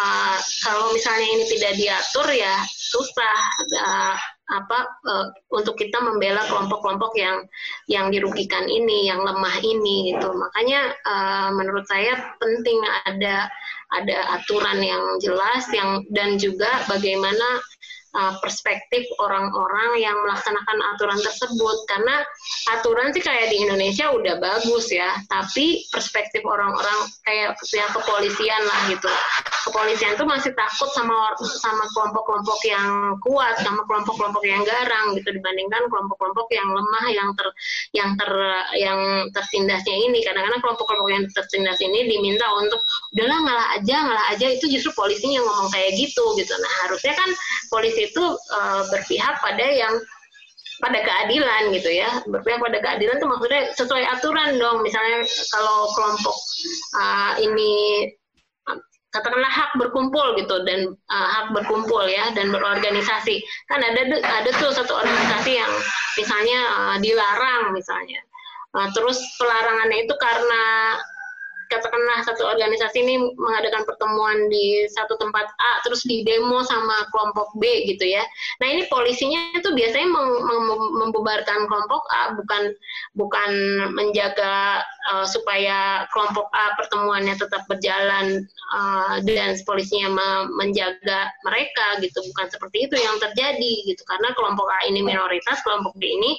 [0.00, 3.38] Uh, kalau misalnya ini tidak diatur ya susah.
[3.78, 4.16] Uh,
[4.46, 4.78] apa
[5.10, 7.42] uh, untuk kita membela kelompok-kelompok yang
[7.90, 10.30] yang dirugikan ini, yang lemah ini gitu.
[10.30, 13.50] Makanya uh, menurut saya penting ada
[13.94, 17.62] ada aturan yang jelas yang dan juga bagaimana
[18.16, 21.76] uh, perspektif orang-orang yang melaksanakan aturan tersebut.
[21.86, 22.24] Karena
[22.72, 28.80] aturan sih kayak di Indonesia udah bagus ya tapi perspektif orang-orang kayak pihak kepolisian lah
[28.88, 29.10] gitu.
[29.68, 35.90] Kepolisian tuh masih takut sama sama kelompok-kelompok yang kuat sama kelompok-kelompok yang garang gitu dibandingkan
[35.90, 37.48] kelompok-kelompok yang lemah yang ter
[37.92, 38.32] yang ter
[38.78, 38.98] yang
[39.34, 40.22] tertindasnya ini.
[40.22, 42.80] Kadang-kadang kelompok-kelompok yang tertindas ini diminta untuk
[43.14, 44.46] udahlah ngalah aja ngalah aja.
[44.48, 46.54] Itu justru polisinya ngomong kayak gitu gitu.
[46.56, 47.30] Nah harusnya kan
[47.68, 48.24] polisi itu
[48.54, 49.94] uh, berpihak pada yang
[50.78, 52.10] pada keadilan gitu ya.
[52.28, 54.84] Berpihak pada keadilan itu maksudnya sesuai aturan dong.
[54.84, 56.36] Misalnya kalau kelompok
[56.96, 57.72] uh, ini
[59.16, 63.40] katakanlah hak berkumpul gitu dan uh, hak berkumpul ya dan berorganisasi.
[63.72, 65.72] Kan ada ada tuh satu organisasi yang
[66.20, 68.20] misalnya uh, dilarang misalnya.
[68.76, 70.64] Uh, terus pelarangannya itu karena
[71.68, 77.54] katakanlah satu organisasi ini mengadakan pertemuan di satu tempat A terus di demo sama kelompok
[77.58, 78.22] B gitu ya.
[78.62, 80.64] Nah ini polisinya itu biasanya mem mem
[81.04, 82.72] membubarkan kelompok A bukan
[83.18, 83.50] bukan
[83.92, 92.22] menjaga uh, supaya kelompok A pertemuannya tetap berjalan uh, dan polisinya me menjaga mereka gitu
[92.32, 96.38] bukan seperti itu yang terjadi gitu karena kelompok A ini minoritas kelompok B ini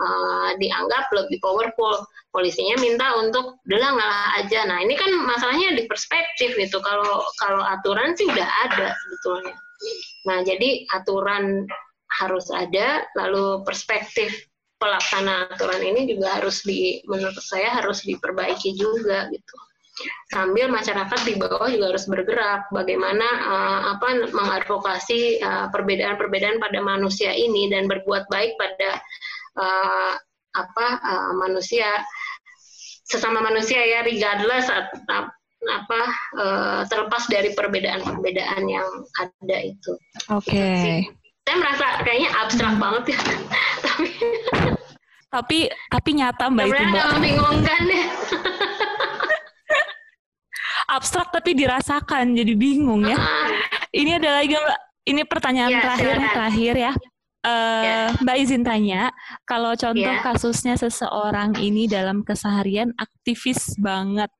[0.00, 2.06] uh, dianggap lebih powerful.
[2.34, 4.66] Polisinya minta untuk udahlah ngalah aja.
[4.66, 6.82] Nah ini kan masalahnya di perspektif gitu.
[6.82, 9.54] Kalau kalau aturan sih udah ada sebetulnya.
[10.26, 11.68] Nah jadi aturan
[12.22, 14.46] harus ada lalu perspektif
[14.78, 19.56] pelaksana aturan ini juga harus di menurut saya harus diperbaiki juga gitu.
[20.34, 27.30] Sambil masyarakat di bawah juga harus bergerak bagaimana uh, apa mengadvokasi perbedaan perbedaan-perbedaan pada manusia
[27.30, 28.98] ini dan berbuat baik pada
[29.58, 30.12] uh,
[30.54, 31.90] apa uh, manusia
[33.04, 35.28] sesama manusia ya regardless atau
[35.64, 36.00] apa
[36.36, 39.92] uh, terlepas dari perbedaan-perbedaan yang ada itu.
[40.32, 40.52] Oke.
[40.52, 40.94] Okay.
[41.44, 43.18] Saya merasa kayaknya abstrak banget ya.
[43.84, 44.08] tapi
[45.28, 45.58] tapi
[45.92, 47.04] tapi nyata mbak itu mbak.
[47.16, 48.06] membingungkan deh.
[50.96, 53.16] abstrak tapi dirasakan jadi bingung ya.
[53.16, 53.48] Uh,
[53.92, 54.80] ini ada lagi mbak.
[55.04, 56.92] Ini pertanyaan ya, terakhir terakhir ya.
[57.44, 58.08] Uh, yeah.
[58.24, 59.12] Mbak izin tanya,
[59.44, 60.24] kalau contoh yeah.
[60.24, 64.32] kasusnya seseorang ini dalam keseharian aktivis banget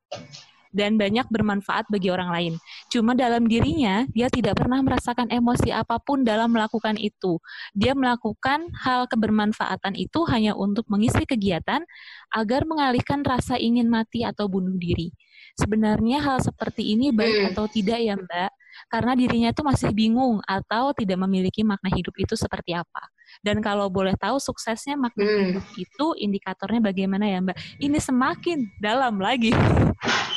[0.75, 2.55] dan banyak bermanfaat bagi orang lain.
[2.91, 7.39] Cuma dalam dirinya, dia tidak pernah merasakan emosi apa pun dalam melakukan itu.
[7.73, 11.87] Dia melakukan hal kebermanfaatan itu hanya untuk mengisi kegiatan
[12.35, 15.15] agar mengalihkan rasa ingin mati atau bunuh diri.
[15.55, 17.49] Sebenarnya hal seperti ini baik hmm.
[17.55, 18.51] atau tidak ya Mbak?
[18.91, 23.07] karena dirinya itu masih bingung atau tidak memiliki makna hidup itu seperti apa.
[23.41, 25.45] Dan kalau boleh tahu suksesnya makna hmm.
[25.51, 27.57] hidup itu indikatornya bagaimana ya Mbak?
[27.81, 29.55] Ini semakin dalam lagi.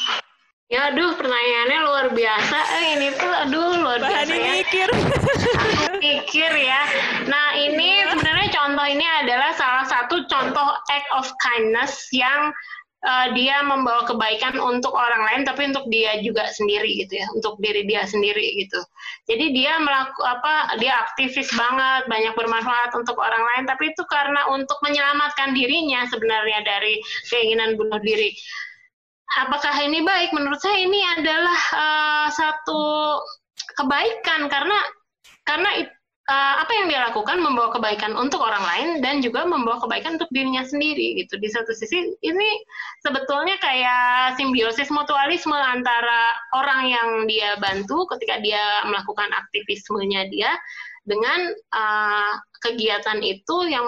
[0.68, 2.58] Ya aduh pertanyaannya luar biasa.
[2.76, 4.52] Eh, ini tuh aduh luar Bahan biasa ya.
[4.60, 4.90] mikir.
[6.04, 6.82] mikir ya.
[7.24, 12.52] Nah ini sebenarnya contoh ini adalah salah satu contoh act of kindness yang
[13.08, 17.56] uh, dia membawa kebaikan untuk orang lain tapi untuk dia juga sendiri gitu ya untuk
[17.64, 18.80] diri dia sendiri gitu
[19.32, 24.44] jadi dia melaku apa dia aktivis banget banyak bermanfaat untuk orang lain tapi itu karena
[24.52, 27.00] untuk menyelamatkan dirinya sebenarnya dari
[27.30, 28.34] keinginan bunuh diri
[29.36, 32.84] apakah ini baik menurut saya ini adalah uh, satu
[33.76, 34.78] kebaikan karena
[35.44, 35.70] karena
[36.28, 40.32] uh, apa yang dia lakukan membawa kebaikan untuk orang lain dan juga membawa kebaikan untuk
[40.32, 41.40] dirinya sendiri gitu.
[41.40, 42.50] Di satu sisi ini
[43.04, 50.52] sebetulnya kayak simbiosis mutualisme antara orang yang dia bantu ketika dia melakukan aktivismenya dia
[51.08, 53.88] dengan uh, kegiatan itu yang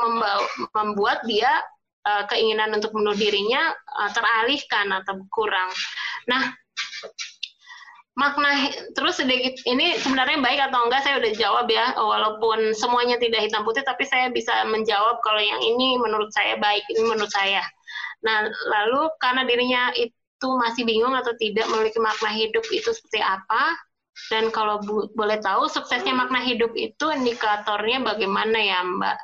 [0.71, 1.51] membuat dia
[2.09, 3.69] uh, keinginan untuk bunuh dirinya
[4.01, 5.69] uh, teralihkan atau berkurang.
[6.25, 6.49] Nah,
[8.19, 8.67] makna
[8.97, 13.63] terus sedikit ini sebenarnya baik atau enggak saya udah jawab ya walaupun semuanya tidak hitam
[13.63, 17.63] putih tapi saya bisa menjawab kalau yang ini menurut saya baik ini menurut saya
[18.19, 23.79] nah lalu karena dirinya itu masih bingung atau tidak memiliki makna hidup itu seperti apa
[24.27, 29.17] dan kalau bu, boleh tahu suksesnya makna hidup itu indikatornya bagaimana ya Mbak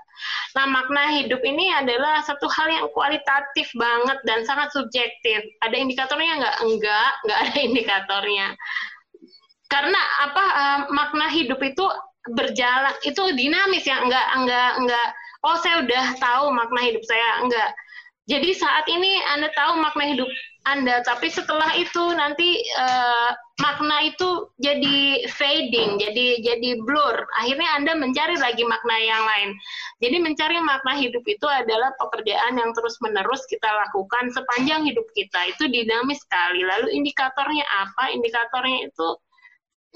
[0.55, 5.43] Nah, makna hidup ini adalah satu hal yang kualitatif banget dan sangat subjektif.
[5.61, 6.57] Ada indikatornya nggak?
[6.63, 8.47] Enggak, nggak ada indikatornya.
[9.67, 10.43] Karena apa?
[10.55, 11.85] Uh, makna hidup itu
[12.31, 13.99] berjalan, itu dinamis ya.
[14.01, 15.07] Enggak, enggak, enggak.
[15.45, 17.45] Oh, saya udah tahu makna hidup saya.
[17.45, 17.69] Enggak.
[18.25, 20.29] Jadi saat ini Anda tahu makna hidup
[20.65, 23.29] anda, tapi setelah itu nanti uh,
[23.61, 27.21] makna itu jadi fading, jadi jadi blur.
[27.37, 29.49] Akhirnya Anda mencari lagi makna yang lain.
[30.01, 35.53] Jadi mencari makna hidup itu adalah pekerjaan yang terus-menerus kita lakukan sepanjang hidup kita.
[35.53, 36.65] Itu dinamis sekali.
[36.65, 38.09] Lalu indikatornya apa?
[38.17, 39.09] Indikatornya itu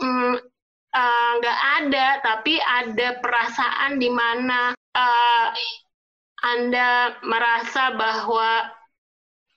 [0.05, 0.37] hmm,
[0.93, 5.49] uh, nggak uh, ada, tapi ada perasaan di mana uh,
[6.39, 8.71] Anda merasa bahwa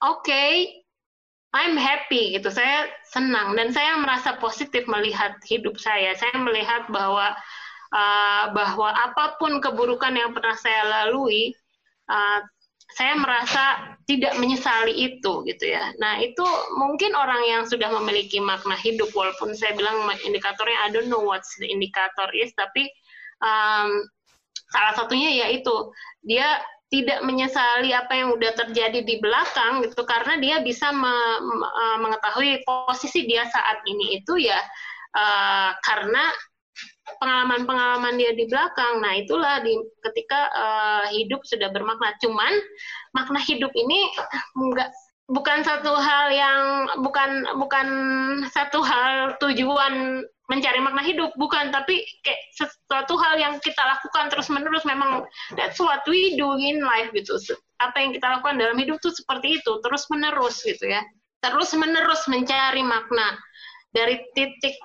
[0.03, 0.83] oke, okay,
[1.53, 2.49] I'm happy gitu.
[2.49, 6.17] Saya senang dan saya merasa positif melihat hidup saya.
[6.17, 7.37] Saya melihat bahwa
[7.93, 11.53] uh, bahwa apa pun keburukan yang pernah saya lalui,
[12.09, 12.41] uh,
[12.97, 15.93] saya merasa tidak menyesali itu gitu ya.
[16.01, 16.45] Nah itu
[16.77, 21.53] mungkin orang yang sudah memiliki makna hidup walaupun saya bilang indikatornya I don't know what's
[21.61, 22.89] the indicator is tapi
[23.41, 24.09] um,
[24.73, 25.71] salah satunya yaitu
[26.25, 26.59] dia
[26.93, 31.69] tidak menyesali apa yang udah terjadi di belakang gitu karena dia bisa me, me,
[32.05, 34.61] mengetahui posisi dia saat ini itu ya
[35.17, 36.25] uh, karena
[37.19, 39.03] pengalaman-pengalaman dia di belakang.
[39.03, 39.75] Nah, itulah di
[40.11, 42.15] ketika uh, hidup sudah bermakna.
[42.23, 42.53] Cuman
[43.15, 44.07] makna hidup ini
[44.55, 44.91] enggak
[45.31, 46.63] bukan satu hal yang
[47.01, 47.89] bukan bukan
[48.53, 54.53] satu hal tujuan mencari makna hidup bukan tapi kayak sesuatu hal yang kita lakukan terus
[54.53, 55.25] menerus memang
[55.57, 57.41] that's what we do in life gitu.
[57.81, 61.01] Apa yang kita lakukan dalam hidup tuh seperti itu terus menerus gitu ya.
[61.41, 63.41] Terus menerus mencari makna
[63.97, 64.77] dari titik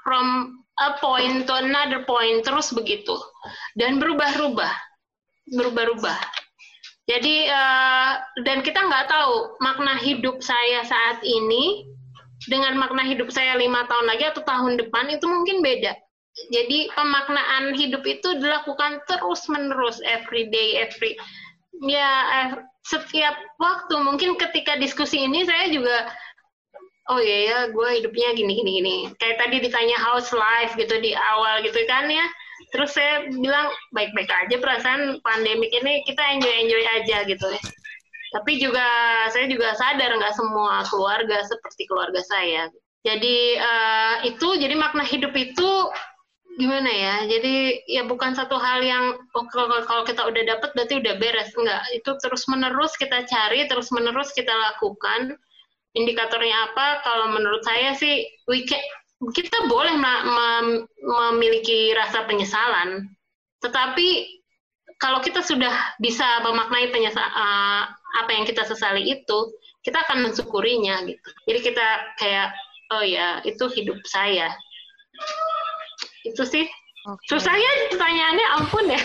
[0.00, 3.20] from a point to another point terus begitu.
[3.76, 4.72] Dan berubah-ubah
[5.52, 6.46] berubah-ubah
[7.06, 8.12] jadi uh,
[8.42, 11.86] dan kita nggak tahu makna hidup saya saat ini
[12.46, 15.94] dengan makna hidup saya lima tahun lagi atau tahun depan itu mungkin beda.
[16.52, 21.16] Jadi pemaknaan hidup itu dilakukan terus menerus every day every
[21.80, 22.52] ya
[22.84, 23.96] setiap waktu.
[23.96, 26.12] Mungkin ketika diskusi ini saya juga
[27.08, 28.96] oh iya ya gue hidupnya gini gini gini.
[29.16, 32.26] Kayak tadi ditanya house life gitu di awal gitu kan ya.
[32.68, 37.48] Terus saya bilang baik-baik aja perasaan pandemik ini kita enjoy enjoy aja gitu
[38.34, 38.86] tapi juga
[39.30, 42.70] saya juga sadar nggak semua keluarga seperti keluarga saya.
[43.06, 45.70] Jadi uh, itu jadi makna hidup itu
[46.58, 47.16] gimana ya?
[47.30, 51.54] Jadi ya bukan satu hal yang oh, kalau, kalau kita udah dapet berarti udah beres.
[51.54, 55.38] Enggak itu terus menerus kita cari terus menerus kita lakukan.
[55.96, 57.00] Indikatornya apa?
[57.06, 58.82] Kalau menurut saya sih we can,
[59.32, 59.96] kita boleh
[61.00, 63.08] memiliki rasa penyesalan,
[63.64, 64.36] tetapi
[65.00, 67.88] kalau kita sudah bisa memaknai penyesal uh,
[68.24, 69.38] apa yang kita sesali itu,
[69.84, 71.28] kita akan mensyukurinya gitu.
[71.46, 71.86] Jadi kita
[72.18, 72.48] kayak
[72.96, 74.50] oh ya itu hidup saya.
[76.26, 76.66] Itu sih.
[77.06, 77.26] Okay.
[77.30, 79.00] Susahnya pertanyaannya ampun ya.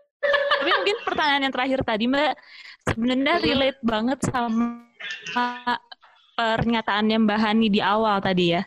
[0.60, 2.32] Tapi mungkin pertanyaan yang terakhir tadi Mbak
[2.88, 4.88] sebenarnya relate banget sama
[6.34, 8.64] pernyataannya Mbak Hani di awal tadi ya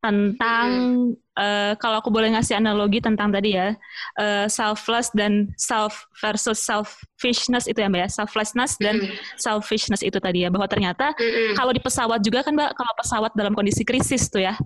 [0.00, 0.68] tentang
[1.12, 1.36] hmm.
[1.36, 3.76] uh, kalau aku boleh ngasih analogi tentang tadi ya
[4.16, 9.12] uh, selfless dan self versus selfishness itu ya mbak ya selflessness dan hmm.
[9.36, 11.52] selfishness itu tadi ya bahwa ternyata hmm.
[11.52, 14.56] kalau di pesawat juga kan mbak kalau pesawat dalam kondisi krisis tuh ya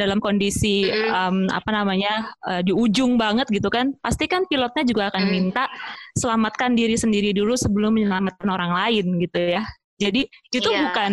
[0.00, 1.12] dalam kondisi hmm.
[1.12, 5.32] um, apa namanya uh, di ujung banget gitu kan pasti kan pilotnya juga akan hmm.
[5.32, 5.68] minta
[6.16, 10.22] selamatkan diri sendiri dulu sebelum menyelamatkan orang lain gitu ya jadi
[10.54, 10.88] itu yeah.
[10.88, 11.12] bukan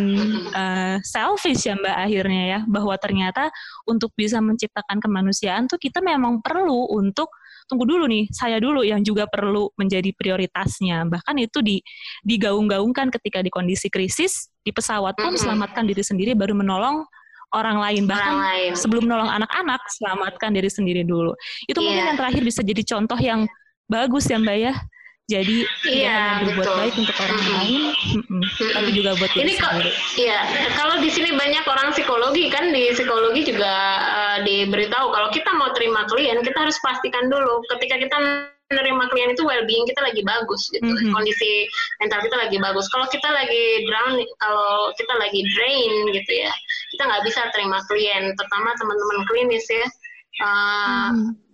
[0.54, 3.50] uh, selfish ya Mbak akhirnya ya bahwa ternyata
[3.90, 7.34] untuk bisa menciptakan kemanusiaan tuh kita memang perlu untuk
[7.66, 11.82] tunggu dulu nih saya dulu yang juga perlu menjadi prioritasnya bahkan itu di
[12.22, 15.42] digaung-gaungkan ketika di kondisi krisis di pesawat pun mm -hmm.
[15.42, 17.02] selamatkan diri sendiri baru menolong
[17.58, 18.72] orang lain bahkan orang lain.
[18.78, 21.34] sebelum menolong anak-anak selamatkan diri sendiri dulu
[21.66, 21.86] itu yeah.
[21.90, 23.50] mungkin yang terakhir bisa jadi contoh yang
[23.90, 24.74] bagus ya Mbak ya
[25.26, 27.58] jadi iya, tidak berbuat baik untuk orang mm -hmm.
[27.58, 28.42] lain, mm -hmm.
[28.78, 29.92] tapi juga buat diri sendiri.
[30.22, 30.40] Iya,
[30.78, 33.74] kalau di sini banyak orang psikologi kan di psikologi juga
[34.06, 38.16] uh, diberitahu kalau kita mau terima klien kita harus pastikan dulu ketika kita
[38.70, 41.10] menerima klien itu well being kita lagi bagus gitu, mm -hmm.
[41.18, 41.66] kondisi
[42.06, 42.86] mental kita lagi bagus.
[42.94, 46.54] Kalau kita lagi drown, kalau kita lagi drain gitu ya,
[46.94, 49.86] kita nggak bisa terima klien, terutama teman-teman klinis ya.
[50.46, 51.45] Uh, mm -hmm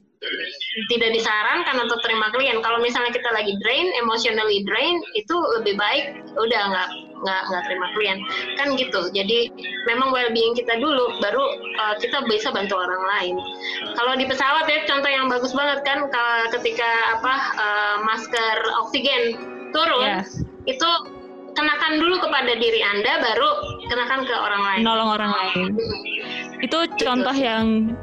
[0.93, 2.61] tidak disarankan untuk terima klien.
[2.61, 6.89] Kalau misalnya kita lagi drain, emotionally drain, itu lebih baik udah nggak
[7.21, 8.17] nggak nggak terima klien
[8.57, 9.09] kan gitu.
[9.13, 9.49] Jadi
[9.89, 11.43] memang well being kita dulu, baru
[11.81, 13.35] uh, kita bisa bantu orang lain.
[13.97, 16.05] Kalau di pesawat ya contoh yang bagus banget kan
[16.53, 19.41] ketika apa uh, masker oksigen
[19.73, 20.23] turun, yeah.
[20.69, 20.89] itu
[21.57, 23.49] kenakan dulu kepada diri anda, baru
[23.89, 24.81] kenakan ke orang lain.
[24.85, 25.65] Nolong orang lain.
[26.61, 27.97] Itu contoh yang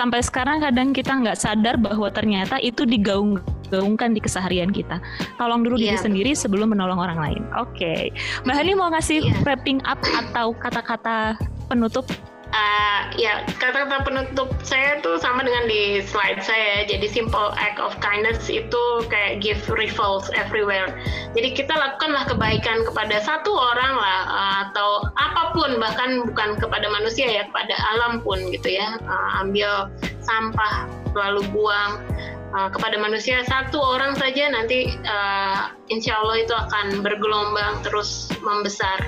[0.00, 4.96] sampai sekarang kadang kita nggak sadar bahwa ternyata itu digaung-gaungkan di keseharian kita.
[5.36, 5.92] Tolong dulu yeah.
[5.92, 7.42] diri sendiri sebelum menolong orang lain.
[7.60, 8.02] Oke, okay.
[8.48, 9.44] Mbak Hani mau ngasih yeah.
[9.44, 11.36] wrapping up atau kata-kata
[11.68, 12.08] penutup
[12.50, 17.94] uh, ya kata-kata penutup saya tuh sama dengan di slide saya jadi simple act of
[18.02, 20.90] kindness itu kayak give ripples everywhere.
[21.34, 26.86] Jadi kita lakukanlah kebaikan kepada satu orang lah uh, atau apa pun bahkan bukan kepada
[26.90, 28.98] manusia ya kepada alam pun gitu ya.
[29.06, 29.90] Uh, ambil
[30.22, 32.02] sampah lalu buang.
[32.50, 39.06] Uh, kepada manusia satu orang saja nanti uh, insya Allah itu akan bergelombang terus membesar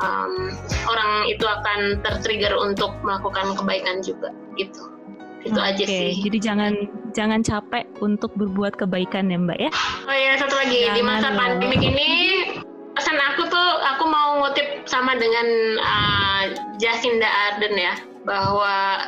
[0.00, 0.50] um,
[0.88, 4.90] orang itu akan tertrigger untuk melakukan kebaikan juga gitu
[5.44, 6.72] itu okay, aja sih jadi jangan
[7.12, 9.70] jangan capek untuk berbuat kebaikan ya mbak ya
[10.08, 12.10] oh ya satu lagi jangan di masa pandemi ini
[12.96, 15.46] pesan aku tuh aku mau ngutip sama dengan
[15.82, 16.42] uh,
[16.80, 17.94] Jacinda Arden ya
[18.24, 19.04] bahwa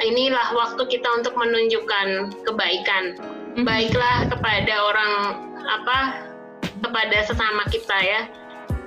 [0.00, 3.04] inilah waktu kita untuk menunjukkan kebaikan.
[3.20, 3.64] Mm-hmm.
[3.68, 5.12] Baiklah kepada orang
[5.68, 5.98] apa
[6.80, 8.20] kepada sesama kita ya.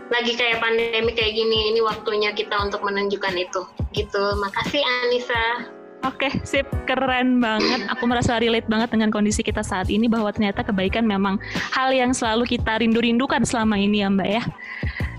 [0.08, 3.62] Lagi kayak pandemi kayak gini, ini waktunya kita untuk menunjukkan itu.
[3.92, 4.24] Gitu.
[4.40, 5.76] Makasih Anissa.
[6.06, 7.90] Oke, sip, keren banget.
[7.92, 11.42] Aku merasa relate banget dengan kondisi kita saat ini bahwa ternyata kebaikan memang
[11.74, 14.44] hal yang selalu kita rindu-rindukan selama ini ya Mbak ya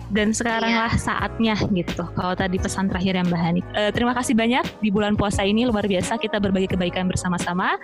[0.08, 1.00] dan sekaranglah iya.
[1.00, 2.04] saatnya gitu.
[2.16, 3.60] Kalau tadi pesan terakhir yang Mbak Hani.
[3.76, 7.76] Uh, terima kasih banyak di bulan puasa ini luar biasa kita berbagi kebaikan bersama-sama.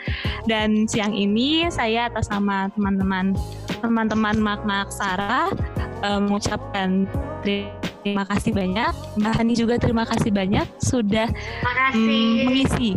[0.48, 3.36] Dan siang ini saya atas nama teman-teman
[3.84, 5.52] teman-teman Makna Aksara
[6.04, 7.04] uh, mengucapkan
[7.44, 8.92] terima kasih banyak.
[9.20, 11.28] Mbak Hani juga terima kasih banyak sudah
[11.92, 12.96] um, mengisi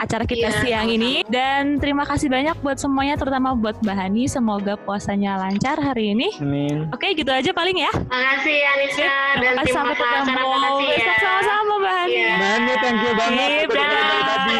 [0.00, 0.60] acara kita yeah.
[0.64, 1.20] siang ini.
[1.28, 4.24] Dan terima kasih banyak buat semuanya, terutama buat Mbak Hani.
[4.24, 6.32] Semoga puasanya lancar hari ini.
[6.40, 6.88] Amin.
[6.96, 7.92] Oke, gitu aja paling ya.
[8.08, 9.04] Makasih Anissa
[9.36, 10.50] dan tim sampai ketemu.
[10.88, 12.16] Besok sama-sama Mbak Hani.
[12.16, 12.32] Yeah.
[12.32, 13.50] Mbak Hani, thank you banget.
[13.68, 14.58] tadi.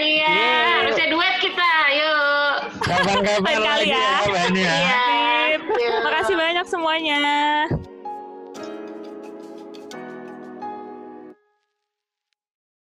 [0.00, 0.32] Iya,
[0.80, 1.72] harusnya duet kita.
[1.92, 2.54] Yuk.
[2.80, 4.74] Kapan-kapan lagi ya, ya Mbak Hani ya.
[4.80, 5.02] Iya.
[5.60, 7.20] Terima kasih banyak semuanya.